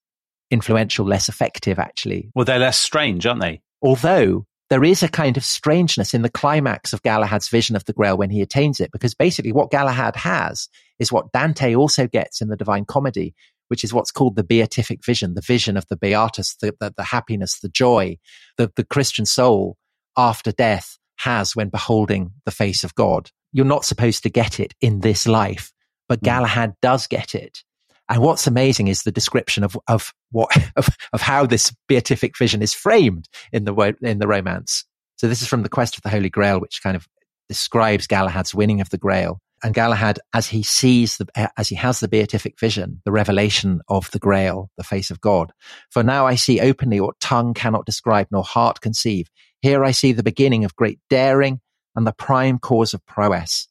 influential, 0.50 1.06
less 1.06 1.30
effective, 1.30 1.78
actually. 1.78 2.30
Well, 2.34 2.44
they're 2.44 2.58
less 2.58 2.78
strange, 2.78 3.24
aren't 3.24 3.40
they? 3.40 3.62
Although 3.80 4.44
there 4.70 4.84
is 4.84 5.02
a 5.02 5.08
kind 5.08 5.36
of 5.36 5.44
strangeness 5.44 6.14
in 6.14 6.22
the 6.22 6.30
climax 6.30 6.92
of 6.92 7.02
Galahad's 7.02 7.48
vision 7.48 7.74
of 7.74 7.84
the 7.84 7.92
Grail 7.92 8.16
when 8.16 8.30
he 8.30 8.40
attains 8.40 8.80
it, 8.80 8.92
because 8.92 9.14
basically 9.14 9.52
what 9.52 9.72
Galahad 9.72 10.14
has 10.16 10.68
is 11.00 11.12
what 11.12 11.32
Dante 11.32 11.74
also 11.74 12.06
gets 12.06 12.40
in 12.40 12.48
the 12.48 12.56
Divine 12.56 12.84
Comedy, 12.84 13.34
which 13.66 13.82
is 13.82 13.92
what's 13.92 14.12
called 14.12 14.36
the 14.36 14.44
beatific 14.44 15.04
vision, 15.04 15.34
the 15.34 15.40
vision 15.40 15.76
of 15.76 15.86
the 15.88 15.96
beatus, 15.96 16.56
the, 16.60 16.72
the, 16.78 16.94
the 16.96 17.02
happiness, 17.02 17.58
the 17.58 17.68
joy, 17.68 18.16
the, 18.58 18.70
the 18.76 18.84
Christian 18.84 19.26
soul 19.26 19.76
after 20.16 20.52
death 20.52 20.98
has 21.18 21.56
when 21.56 21.68
beholding 21.68 22.32
the 22.44 22.50
face 22.52 22.84
of 22.84 22.94
God. 22.94 23.30
You're 23.52 23.66
not 23.66 23.84
supposed 23.84 24.22
to 24.22 24.30
get 24.30 24.60
it 24.60 24.74
in 24.80 25.00
this 25.00 25.26
life, 25.26 25.72
but 26.08 26.20
mm. 26.20 26.24
Galahad 26.24 26.74
does 26.80 27.08
get 27.08 27.34
it. 27.34 27.64
And 28.10 28.20
what's 28.20 28.48
amazing 28.48 28.88
is 28.88 29.04
the 29.04 29.12
description 29.12 29.62
of, 29.62 29.78
of 29.86 30.12
what, 30.32 30.50
of, 30.76 30.88
of 31.12 31.22
how 31.22 31.46
this 31.46 31.72
beatific 31.88 32.36
vision 32.36 32.60
is 32.60 32.74
framed 32.74 33.28
in 33.52 33.64
the, 33.64 33.96
in 34.02 34.18
the 34.18 34.26
romance. 34.26 34.84
So 35.16 35.28
this 35.28 35.42
is 35.42 35.48
from 35.48 35.62
the 35.62 35.68
quest 35.68 35.96
of 35.96 36.02
the 36.02 36.10
Holy 36.10 36.28
Grail, 36.28 36.60
which 36.60 36.82
kind 36.82 36.96
of 36.96 37.06
describes 37.48 38.06
Galahad's 38.06 38.54
winning 38.54 38.80
of 38.80 38.90
the 38.90 38.98
Grail. 38.98 39.40
And 39.62 39.74
Galahad, 39.74 40.18
as 40.34 40.46
he 40.46 40.62
sees 40.62 41.18
the, 41.18 41.26
eh, 41.34 41.48
as 41.58 41.68
he 41.68 41.74
has 41.76 42.00
the 42.00 42.08
beatific 42.08 42.58
vision, 42.58 43.02
the 43.04 43.12
revelation 43.12 43.80
of 43.88 44.10
the 44.10 44.18
Grail, 44.18 44.70
the 44.78 44.84
face 44.84 45.10
of 45.10 45.20
God. 45.20 45.52
For 45.90 46.02
now 46.02 46.26
I 46.26 46.34
see 46.34 46.60
openly 46.60 47.00
what 47.00 47.20
tongue 47.20 47.52
cannot 47.52 47.84
describe 47.84 48.28
nor 48.30 48.42
heart 48.42 48.80
conceive. 48.80 49.28
Here 49.60 49.84
I 49.84 49.90
see 49.90 50.12
the 50.12 50.22
beginning 50.22 50.64
of 50.64 50.74
great 50.74 50.98
daring 51.10 51.60
and 51.94 52.06
the 52.06 52.14
prime 52.14 52.58
cause 52.58 52.94
of 52.94 53.04
prowess. 53.04 53.68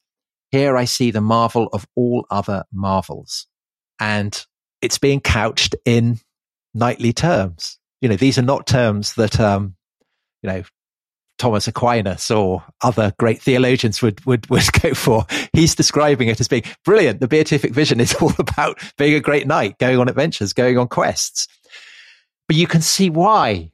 Here 0.51 0.77
I 0.77 0.85
see 0.85 1.09
the 1.09 1.21
marvel 1.21 1.67
of 1.73 1.87
all 1.95 2.25
other 2.29 2.63
marvels. 2.71 3.47
And 4.00 4.45
it's 4.82 4.97
being 4.97 5.20
couched 5.20 5.76
in 5.86 6.20
knightly 6.74 7.14
terms. 7.14 7.78
You 8.02 8.10
know, 8.10 8.16
these 8.16 8.38
are 8.38 8.43
not 8.43 8.66
terms 8.66 9.16
that, 9.16 9.39
um, 9.39 9.76
you 10.41 10.50
know, 10.50 10.64
Thomas 11.38 11.68
Aquinas 11.68 12.30
or 12.30 12.64
other 12.82 13.14
great 13.18 13.41
theologians 13.41 14.02
would, 14.02 14.24
would, 14.26 14.50
would 14.50 14.72
go 14.82 14.93
for. 14.93 15.26
He's 15.54 15.74
describing 15.74 16.28
it 16.28 16.39
as 16.39 16.47
being 16.47 16.64
brilliant. 16.86 17.22
The 17.22 17.28
beatific 17.28 17.74
vision 17.74 18.00
is 18.00 18.14
all 18.22 18.34
about 18.38 18.80
being 18.97 19.16
a 19.16 19.20
great 19.20 19.47
knight, 19.47 19.78
going 19.80 20.00
on 20.00 20.10
adventures, 20.10 20.54
going 20.54 20.78
on 20.78 20.88
quests. 20.88 21.47
But 22.47 22.58
you 22.58 22.68
can 22.68 22.82
see 22.82 23.10
why, 23.10 23.72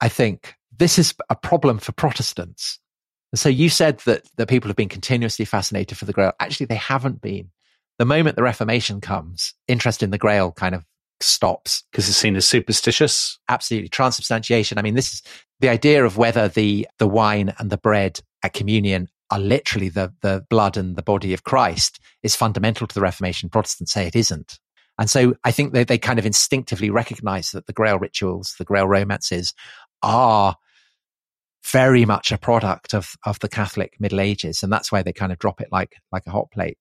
I 0.00 0.08
think, 0.08 0.54
this 0.76 0.98
is 0.98 1.14
a 1.28 1.34
problem 1.34 1.78
for 1.78 1.92
Protestants. 1.92 2.78
And 3.32 3.38
so 3.38 3.48
you 3.48 3.68
said 3.68 3.98
that 4.00 4.22
the 4.36 4.46
people 4.46 4.68
have 4.68 4.76
been 4.76 4.88
continuously 4.88 5.44
fascinated 5.44 5.98
for 5.98 6.04
the 6.04 6.12
Grail. 6.12 6.32
Actually, 6.40 6.66
they 6.66 6.76
haven't 6.76 7.20
been. 7.20 7.50
The 7.98 8.04
moment 8.04 8.36
the 8.36 8.42
Reformation 8.42 9.00
comes, 9.00 9.54
interest 9.66 10.02
in 10.02 10.10
the 10.10 10.18
Grail 10.18 10.52
kind 10.52 10.74
of 10.74 10.84
stops 11.20 11.82
because 11.90 12.08
it's 12.08 12.16
seen 12.16 12.36
as 12.36 12.46
superstitious. 12.46 13.38
Absolutely, 13.48 13.88
transubstantiation. 13.88 14.78
I 14.78 14.82
mean, 14.82 14.94
this 14.94 15.14
is 15.14 15.22
the 15.60 15.68
idea 15.68 16.04
of 16.04 16.16
whether 16.16 16.48
the 16.48 16.86
the 16.98 17.08
wine 17.08 17.54
and 17.58 17.70
the 17.70 17.78
bread 17.78 18.20
at 18.42 18.52
communion 18.52 19.08
are 19.30 19.40
literally 19.40 19.88
the 19.88 20.12
the 20.22 20.44
blood 20.48 20.76
and 20.76 20.96
the 20.96 21.02
body 21.02 21.34
of 21.34 21.44
Christ 21.44 21.98
is 22.22 22.36
fundamental 22.36 22.86
to 22.86 22.94
the 22.94 23.00
Reformation. 23.00 23.48
Protestants 23.48 23.92
say 23.92 24.06
it 24.06 24.16
isn't. 24.16 24.58
And 24.98 25.08
so 25.08 25.34
I 25.44 25.52
think 25.52 25.72
they, 25.72 25.84
they 25.84 25.98
kind 25.98 26.18
of 26.18 26.26
instinctively 26.26 26.90
recognize 26.90 27.52
that 27.52 27.66
the 27.66 27.72
Grail 27.72 27.98
rituals, 27.98 28.56
the 28.58 28.64
Grail 28.64 28.88
romances 28.88 29.54
are 30.02 30.56
very 31.64 32.04
much 32.04 32.32
a 32.32 32.38
product 32.38 32.94
of 32.94 33.14
of 33.24 33.38
the 33.40 33.48
Catholic 33.48 33.96
Middle 34.00 34.20
Ages, 34.20 34.62
and 34.62 34.72
that's 34.72 34.92
why 34.92 35.02
they 35.02 35.12
kind 35.12 35.32
of 35.32 35.38
drop 35.38 35.60
it 35.60 35.68
like 35.72 35.96
like 36.12 36.26
a 36.26 36.30
hot 36.30 36.50
plate. 36.52 36.78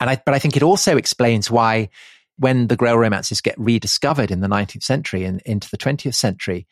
And 0.00 0.10
I, 0.10 0.20
but 0.24 0.34
I 0.34 0.38
think 0.38 0.56
it 0.56 0.62
also 0.62 0.96
explains 0.96 1.50
why 1.50 1.88
when 2.38 2.66
the 2.66 2.76
Grail 2.76 2.98
romances 2.98 3.40
get 3.40 3.58
rediscovered 3.58 4.30
in 4.30 4.40
the 4.40 4.48
19th 4.48 4.82
century 4.82 5.24
and 5.24 5.40
into 5.42 5.70
the 5.70 5.78
20th 5.78 6.14
century, 6.14 6.66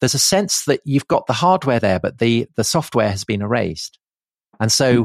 there's 0.00 0.14
a 0.14 0.18
sense 0.18 0.64
that 0.64 0.80
you've 0.84 1.08
got 1.08 1.26
the 1.26 1.32
hardware 1.32 1.80
there, 1.80 2.00
but 2.00 2.18
the 2.18 2.46
the 2.56 2.64
software 2.64 3.10
has 3.10 3.24
been 3.24 3.42
erased, 3.42 3.98
and 4.60 4.70
so 4.70 5.04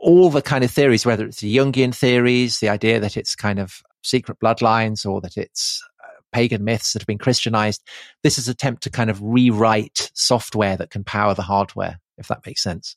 all 0.00 0.30
the 0.30 0.42
kind 0.42 0.64
of 0.64 0.70
theories, 0.70 1.06
whether 1.06 1.24
it's 1.24 1.40
the 1.40 1.56
Jungian 1.56 1.94
theories, 1.94 2.58
the 2.58 2.68
idea 2.68 3.00
that 3.00 3.16
it's 3.16 3.34
kind 3.34 3.58
of 3.58 3.82
secret 4.02 4.38
bloodlines 4.40 5.06
or 5.06 5.20
that 5.22 5.36
it's 5.36 5.82
uh, 6.02 6.20
pagan 6.32 6.64
myths 6.64 6.92
that 6.92 7.02
have 7.02 7.06
been 7.06 7.18
Christianized. 7.18 7.82
This 8.22 8.38
is 8.38 8.48
an 8.48 8.52
attempt 8.52 8.82
to 8.82 8.90
kind 8.90 9.10
of 9.10 9.22
rewrite 9.22 10.10
software 10.14 10.76
that 10.76 10.90
can 10.90 11.04
power 11.04 11.34
the 11.34 11.42
hardware, 11.42 12.00
if 12.18 12.28
that 12.28 12.44
makes 12.44 12.62
sense. 12.62 12.96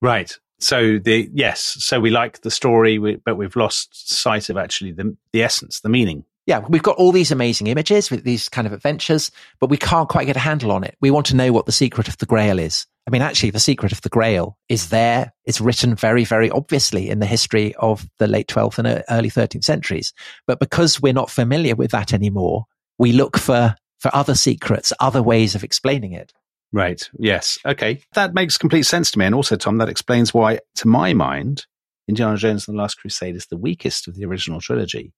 Right. 0.00 0.36
So 0.62 0.98
the 0.98 1.28
yes, 1.32 1.60
so 1.60 1.98
we 1.98 2.10
like 2.10 2.42
the 2.42 2.50
story, 2.50 2.98
but 2.98 3.36
we've 3.36 3.56
lost 3.56 4.08
sight 4.08 4.48
of 4.48 4.56
actually 4.56 4.92
the 4.92 5.16
the 5.32 5.42
essence, 5.42 5.80
the 5.80 5.88
meaning. 5.88 6.24
Yeah, 6.46 6.60
we've 6.68 6.82
got 6.82 6.96
all 6.96 7.12
these 7.12 7.30
amazing 7.30 7.68
images 7.68 8.10
with 8.10 8.24
these 8.24 8.48
kind 8.48 8.66
of 8.66 8.72
adventures, 8.72 9.30
but 9.60 9.70
we 9.70 9.76
can't 9.76 10.08
quite 10.08 10.26
get 10.26 10.36
a 10.36 10.40
handle 10.40 10.72
on 10.72 10.82
it. 10.82 10.96
We 11.00 11.12
want 11.12 11.26
to 11.26 11.36
know 11.36 11.52
what 11.52 11.66
the 11.66 11.72
secret 11.72 12.08
of 12.08 12.18
the 12.18 12.26
Grail 12.26 12.58
is. 12.58 12.86
I 13.06 13.10
mean, 13.10 13.22
actually, 13.22 13.50
the 13.50 13.60
secret 13.60 13.92
of 13.92 14.00
the 14.02 14.08
Grail 14.08 14.56
is 14.68 14.88
there. 14.90 15.32
It's 15.44 15.60
written 15.60 15.94
very, 15.94 16.24
very 16.24 16.50
obviously 16.50 17.10
in 17.10 17.20
the 17.20 17.26
history 17.26 17.74
of 17.76 18.08
the 18.18 18.26
late 18.26 18.48
12th 18.48 18.78
and 18.78 19.04
early 19.08 19.30
13th 19.30 19.64
centuries. 19.64 20.12
But 20.46 20.60
because 20.60 21.00
we're 21.00 21.12
not 21.12 21.30
familiar 21.30 21.76
with 21.76 21.92
that 21.92 22.12
anymore, 22.12 22.66
we 22.98 23.12
look 23.12 23.38
for, 23.38 23.76
for 23.98 24.14
other 24.14 24.34
secrets, 24.34 24.92
other 25.00 25.22
ways 25.22 25.54
of 25.54 25.64
explaining 25.64 26.12
it. 26.12 26.32
Right. 26.72 27.08
Yes. 27.18 27.58
Okay. 27.66 28.02
That 28.14 28.34
makes 28.34 28.56
complete 28.56 28.84
sense 28.84 29.10
to 29.10 29.18
me. 29.18 29.26
And 29.26 29.34
also, 29.34 29.56
Tom, 29.56 29.78
that 29.78 29.88
explains 29.88 30.32
why, 30.32 30.58
to 30.76 30.88
my 30.88 31.12
mind, 31.12 31.66
Indiana 32.08 32.36
Jones 32.36 32.66
and 32.66 32.76
the 32.76 32.80
Last 32.80 32.94
Crusade 32.94 33.36
is 33.36 33.46
the 33.46 33.58
weakest 33.58 34.08
of 34.08 34.16
the 34.16 34.24
original 34.24 34.60
trilogy. 34.60 35.12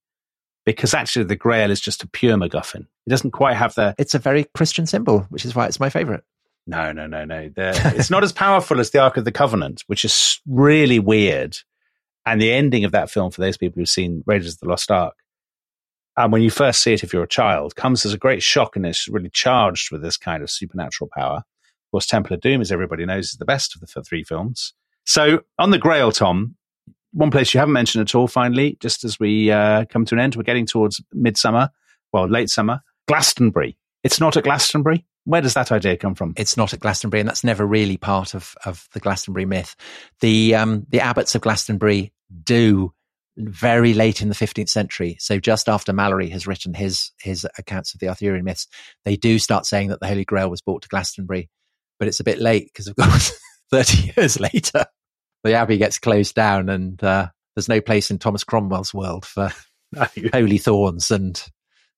Because 0.67 0.95
actually, 0.95 1.27
the 1.27 1.37
Grail 1.37 1.71
is 1.71 1.81
just 1.81 2.03
a 2.03 2.09
pure 2.09 2.37
MacGuffin. 2.37 2.87
It 3.07 3.11
doesn't 3.11 3.33
quite 3.33 3.55
have 3.55 3.75
the. 3.75 3.95
It's 3.99 4.15
a 4.15 4.19
very 4.19 4.47
Christian 4.55 4.87
symbol, 4.87 5.21
which 5.29 5.45
is 5.45 5.55
why 5.55 5.67
it's 5.67 5.79
my 5.79 5.91
favorite. 5.91 6.25
No, 6.67 6.91
no, 6.93 7.07
no, 7.07 7.25
no. 7.25 7.51
The, 7.55 7.93
it's 7.97 8.11
not 8.11 8.25
as 8.25 8.33
powerful 8.33 8.81
as 8.81 8.91
the 8.91 8.99
Ark 8.99 9.17
of 9.17 9.25
the 9.25 9.33
Covenant, 9.33 9.85
which 9.87 10.05
is 10.05 10.41
really 10.47 10.99
weird. 10.99 11.57
And 12.27 12.41
the 12.41 12.53
ending 12.53 12.85
of 12.85 12.93
that 12.93 13.11
film, 13.11 13.31
for 13.31 13.43
those 13.43 13.59
people 13.59 13.81
who've 13.81 13.89
seen 13.89 14.25
Raiders 14.27 14.55
of 14.55 14.61
the 14.61 14.69
Lost 14.69 14.91
Ark, 14.91 15.15
and 16.17 16.33
when 16.33 16.43
you 16.43 16.51
first 16.51 16.83
see 16.83 16.93
it, 16.93 17.03
if 17.03 17.12
you're 17.12 17.25
a 17.25 17.29
child, 17.29 17.77
comes 17.77 18.07
as 18.07 18.12
a 18.12 18.19
great 18.19 18.43
shock 18.43 18.77
and 18.77 18.87
it's 18.87 19.09
really 19.09 19.31
charged 19.31 19.91
with 19.91 20.03
this 20.03 20.17
kind 20.17 20.43
of 20.43 20.51
supernatural 20.51 21.11
power. 21.15 21.39
Of 21.39 21.91
course, 21.91 22.07
Temple 22.07 22.35
of 22.35 22.41
Doom, 22.41 22.61
as 22.61 22.73
everybody 22.73 23.05
knows, 23.05 23.27
is 23.27 23.39
the 23.39 23.45
best 23.45 23.75
of 23.75 23.81
the 23.81 24.03
three 24.03 24.25
films. 24.25 24.75
So 25.07 25.41
on 25.59 25.71
the 25.71 25.79
Grail, 25.79 26.12
Tom, 26.12 26.57
one 27.12 27.31
place 27.31 27.55
you 27.55 27.61
haven't 27.61 27.73
mentioned 27.73 28.03
at 28.03 28.15
all, 28.15 28.27
finally, 28.27 28.77
just 28.81 29.05
as 29.05 29.21
we 29.21 29.51
uh, 29.51 29.85
come 29.87 30.05
to 30.07 30.15
an 30.15 30.21
end, 30.21 30.37
we're 30.37 30.43
getting 30.43 30.67
towards 30.67 31.01
midsummer, 31.12 31.71
well, 32.12 32.29
late 32.29 32.51
summer, 32.51 32.81
Glastonbury. 33.07 33.77
It's 34.03 34.21
not 34.21 34.37
at 34.37 34.45
Glastonbury. 34.45 35.05
Where 35.25 35.41
does 35.41 35.55
that 35.55 35.73
idea 35.73 35.97
come 35.97 36.15
from? 36.15 36.35
It's 36.37 36.57
not 36.57 36.75
at 36.75 36.81
Glastonbury, 36.81 37.21
and 37.21 37.29
that's 37.29 37.45
never 37.45 37.67
really 37.67 37.97
part 37.97 38.35
of, 38.35 38.55
of 38.67 38.89
the 38.93 39.01
Glastonbury 39.01 39.47
myth. 39.47 39.75
The 40.21 40.55
um, 40.55 40.87
the 40.91 41.01
abbots 41.01 41.35
of 41.35 41.41
Glastonbury 41.41 42.12
do 42.43 42.93
very 43.37 43.95
late 43.95 44.22
in 44.22 44.28
the 44.28 44.35
15th 44.35 44.68
century. 44.68 45.16
So 45.18 45.39
just 45.39 45.68
after 45.68 45.93
Malory 45.93 46.30
has 46.30 46.47
written 46.47 46.74
his, 46.74 47.11
his 47.20 47.47
accounts 47.59 47.95
of 47.95 48.01
the 48.01 48.09
Arthurian 48.09 48.45
myths, 48.45 48.68
they 49.05 49.16
do 49.16 49.39
start 49.39 49.66
saying 49.66 49.89
that 49.89 50.01
the 50.01 50.07
Holy 50.07 50.24
Grail 50.24 50.51
was 50.51 50.62
brought 50.62 50.82
to 50.82 50.89
Glastonbury, 50.89 51.51
but 51.99 52.09
it's 52.09 52.20
a 52.20 52.24
bit 52.24 52.39
late 52.39 52.66
because 52.66 52.87
of 52.87 52.97
course 53.01 53.39
30 53.70 54.12
years 54.16 54.39
later, 54.39 54.85
the 55.43 55.55
abbey 55.55 55.78
gets 55.78 55.99
closed 55.99 56.35
down 56.35 56.68
and, 56.68 57.03
uh, 57.03 57.28
there's 57.55 57.68
no 57.68 57.80
place 57.80 58.11
in 58.11 58.18
Thomas 58.18 58.45
Cromwell's 58.45 58.93
world 58.93 59.24
for 59.24 59.51
holy 60.32 60.59
thorns 60.59 61.11
and 61.11 61.43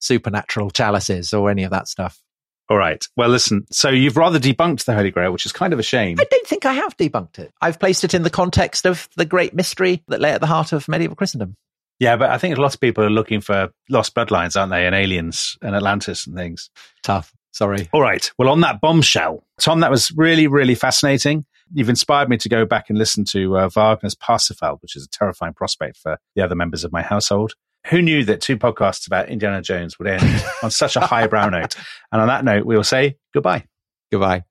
supernatural 0.01 0.71
chalices 0.71 1.33
or 1.33 1.51
any 1.51 1.65
of 1.65 1.71
that 1.71 1.89
stuff. 1.89 2.21
All 2.69 2.77
right. 2.77 3.05
Well, 3.17 3.29
listen. 3.29 3.67
So 3.71 3.91
you've 3.91 4.17
rather 4.17 4.41
debunked 4.41 4.85
the 4.85 4.95
Holy 4.95 5.11
Grail, 5.11 5.33
which 5.33 5.47
is 5.47 5.53
kind 5.53 5.73
of 5.73 5.79
a 5.79 5.85
shame. 5.85 6.19
I 6.21 6.25
don't 6.25 6.47
think 6.47 6.67
I 6.67 6.73
have 6.73 6.97
debunked 6.97 7.39
it. 7.39 7.53
I've 7.61 7.79
placed 7.79 8.03
it 8.03 8.15
in 8.15 8.23
the 8.23 8.31
context 8.31 8.87
of 8.87 9.09
the 9.17 9.25
great 9.25 9.55
mystery 9.55 10.03
that 10.09 10.21
lay 10.21 10.33
at 10.33 10.41
the 10.41 10.47
heart 10.47 10.73
of 10.73 10.89
medieval 10.89 11.17
Christendom. 11.17 11.57
Yeah, 11.99 12.17
but 12.17 12.31
I 12.31 12.39
think 12.39 12.59
a 12.59 12.61
lot 12.61 12.75
of 12.75 12.81
people 12.81 13.05
are 13.05 13.11
looking 13.11 13.41
for 13.41 13.71
lost 13.89 14.15
bloodlines, 14.15 14.59
aren't 14.59 14.71
they? 14.71 14.85
And 14.85 14.95
aliens 14.95 15.57
and 15.63 15.75
Atlantis 15.75 16.27
and 16.27 16.37
things. 16.37 16.71
Tough. 17.03 17.33
Sorry. 17.53 17.89
All 17.93 18.03
right. 18.03 18.31
Well, 18.37 18.51
on 18.51 18.61
that 18.61 18.81
bombshell, 18.83 19.43
Tom, 19.59 19.81
that 19.81 19.91
was 19.91 20.11
really, 20.15 20.47
really 20.47 20.75
fascinating. 20.75 21.47
You've 21.73 21.89
inspired 21.89 22.29
me 22.29 22.37
to 22.39 22.49
go 22.49 22.67
back 22.67 22.91
and 22.91 22.99
listen 22.99 23.25
to 23.27 23.57
uh, 23.57 23.69
Wagner's 23.75 24.15
Parsifal, 24.15 24.77
which 24.83 24.95
is 24.95 25.05
a 25.05 25.09
terrifying 25.09 25.55
prospect 25.55 25.97
for 25.97 26.19
the 26.35 26.43
other 26.43 26.55
members 26.55 26.85
of 26.85 26.93
my 26.93 27.03
household 27.03 27.55
who 27.89 28.03
knew 28.03 28.25
that 28.25 28.41
two 28.41 28.57
podcasts 28.57 29.07
about 29.07 29.29
Indiana 29.29 29.63
Jones 29.63 29.99
would 29.99 30.09
end 30.09 30.45
on 30.63 30.71
such 30.71 30.97
a 30.97 31.01
highbrow 31.01 31.51
note? 31.51 31.77
And 32.13 32.21
on 32.21 32.29
that 32.29 32.45
note, 32.45 32.67
we 32.67 32.77
will 32.77 32.85
say 32.85 33.17
goodbye. 33.33 33.65
Goodbye. 34.11 34.45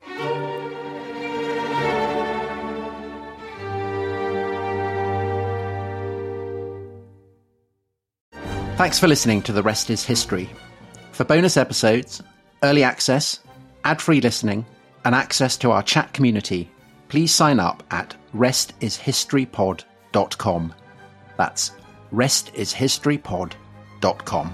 Thanks 8.78 9.00
for 9.00 9.08
listening 9.08 9.42
to 9.44 9.54
The 9.54 9.64
Rest 9.64 9.90
is 9.90 10.04
History. 10.04 10.50
For 11.14 11.24
bonus 11.24 11.56
episodes, 11.56 12.22
early 12.62 12.84
access, 12.84 13.40
ad 13.86 14.02
free 14.02 14.20
listening, 14.20 14.66
and 15.06 15.16
access 15.16 15.56
to 15.58 15.72
our 15.72 15.82
chat 15.82 16.12
community, 16.12 16.70
please 17.08 17.34
sign 17.34 17.62
up 17.62 17.84
at 17.92 18.14
restishistorypod.com. 18.36 20.74
That's 21.38 21.72
restishistorypod.com. 22.12 24.54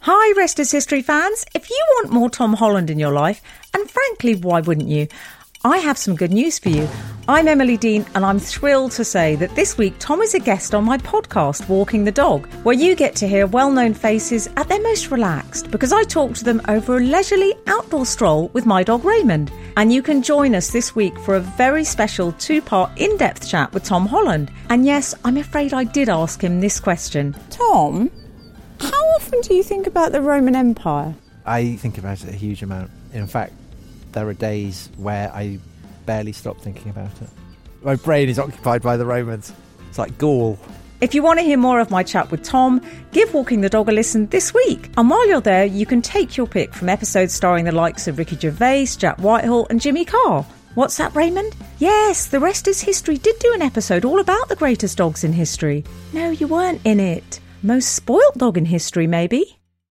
Hi, 0.00 0.34
Rest 0.36 0.58
is 0.58 0.70
History 0.70 1.00
fans. 1.00 1.46
If 1.54 1.70
you 1.70 1.82
want 1.94 2.12
more 2.12 2.28
Tom 2.28 2.52
Holland 2.52 2.90
in 2.90 2.98
your 2.98 3.12
life, 3.12 3.40
and 3.72 3.90
frankly, 3.90 4.34
why 4.34 4.60
wouldn't 4.60 4.88
you? 4.88 5.08
I 5.66 5.78
have 5.78 5.96
some 5.96 6.14
good 6.14 6.30
news 6.30 6.58
for 6.58 6.68
you. 6.68 6.86
I'm 7.26 7.48
Emily 7.48 7.78
Dean, 7.78 8.04
and 8.14 8.22
I'm 8.22 8.38
thrilled 8.38 8.92
to 8.92 9.04
say 9.04 9.34
that 9.36 9.54
this 9.56 9.78
week 9.78 9.94
Tom 9.98 10.20
is 10.20 10.34
a 10.34 10.38
guest 10.38 10.74
on 10.74 10.84
my 10.84 10.98
podcast, 10.98 11.66
Walking 11.70 12.04
the 12.04 12.12
Dog, 12.12 12.46
where 12.64 12.74
you 12.74 12.94
get 12.94 13.16
to 13.16 13.26
hear 13.26 13.46
well 13.46 13.70
known 13.70 13.94
faces 13.94 14.46
at 14.58 14.68
their 14.68 14.82
most 14.82 15.10
relaxed 15.10 15.70
because 15.70 15.90
I 15.90 16.02
talk 16.02 16.34
to 16.34 16.44
them 16.44 16.60
over 16.68 16.98
a 16.98 17.00
leisurely 17.00 17.54
outdoor 17.66 18.04
stroll 18.04 18.48
with 18.48 18.66
my 18.66 18.82
dog 18.82 19.06
Raymond. 19.06 19.50
And 19.78 19.90
you 19.90 20.02
can 20.02 20.20
join 20.20 20.54
us 20.54 20.70
this 20.70 20.94
week 20.94 21.18
for 21.20 21.34
a 21.34 21.40
very 21.40 21.82
special 21.82 22.32
two 22.32 22.60
part 22.60 22.90
in 22.98 23.16
depth 23.16 23.48
chat 23.48 23.72
with 23.72 23.84
Tom 23.84 24.04
Holland. 24.04 24.50
And 24.68 24.84
yes, 24.84 25.14
I'm 25.24 25.38
afraid 25.38 25.72
I 25.72 25.84
did 25.84 26.10
ask 26.10 26.44
him 26.44 26.60
this 26.60 26.78
question 26.78 27.34
Tom, 27.48 28.10
how 28.80 29.04
often 29.16 29.40
do 29.40 29.54
you 29.54 29.62
think 29.62 29.86
about 29.86 30.12
the 30.12 30.20
Roman 30.20 30.56
Empire? 30.56 31.14
I 31.46 31.76
think 31.76 31.96
about 31.96 32.22
it 32.22 32.28
a 32.28 32.36
huge 32.36 32.62
amount. 32.62 32.90
In 33.14 33.26
fact, 33.26 33.54
there 34.14 34.28
are 34.28 34.34
days 34.34 34.88
where 34.96 35.30
I 35.32 35.58
barely 36.06 36.32
stop 36.32 36.60
thinking 36.60 36.90
about 36.90 37.20
it. 37.20 37.28
My 37.82 37.96
brain 37.96 38.28
is 38.28 38.38
occupied 38.38 38.82
by 38.82 38.96
the 38.96 39.04
Romans. 39.04 39.52
It's 39.88 39.98
like 39.98 40.16
Gaul. 40.16 40.58
If 41.00 41.14
you 41.14 41.22
want 41.22 41.38
to 41.38 41.44
hear 41.44 41.58
more 41.58 41.80
of 41.80 41.90
my 41.90 42.02
chat 42.02 42.30
with 42.30 42.42
Tom, 42.42 42.80
give 43.12 43.34
Walking 43.34 43.60
the 43.60 43.68
Dog 43.68 43.88
a 43.88 43.92
listen 43.92 44.26
this 44.28 44.54
week. 44.54 44.90
And 44.96 45.10
while 45.10 45.28
you're 45.28 45.40
there, 45.40 45.66
you 45.66 45.84
can 45.84 46.00
take 46.00 46.36
your 46.36 46.46
pick 46.46 46.72
from 46.72 46.88
episodes 46.88 47.34
starring 47.34 47.66
the 47.66 47.72
likes 47.72 48.08
of 48.08 48.16
Ricky 48.16 48.36
Gervais, 48.36 48.86
Jack 48.96 49.18
Whitehall, 49.18 49.66
and 49.68 49.80
Jimmy 49.80 50.04
Carr. 50.04 50.46
What's 50.74 50.96
that, 50.96 51.14
Raymond? 51.14 51.54
Yes, 51.78 52.26
The 52.26 52.40
Rest 52.40 52.66
is 52.68 52.80
History 52.80 53.18
did 53.18 53.38
do 53.38 53.52
an 53.54 53.62
episode 53.62 54.04
all 54.04 54.18
about 54.18 54.48
the 54.48 54.56
greatest 54.56 54.96
dogs 54.98 55.24
in 55.24 55.32
history. 55.32 55.84
No, 56.12 56.30
you 56.30 56.48
weren't 56.48 56.80
in 56.84 56.98
it. 57.00 57.40
Most 57.62 57.94
spoilt 57.94 58.38
dog 58.38 58.56
in 58.56 58.64
history, 58.64 59.06
maybe? 59.06 59.58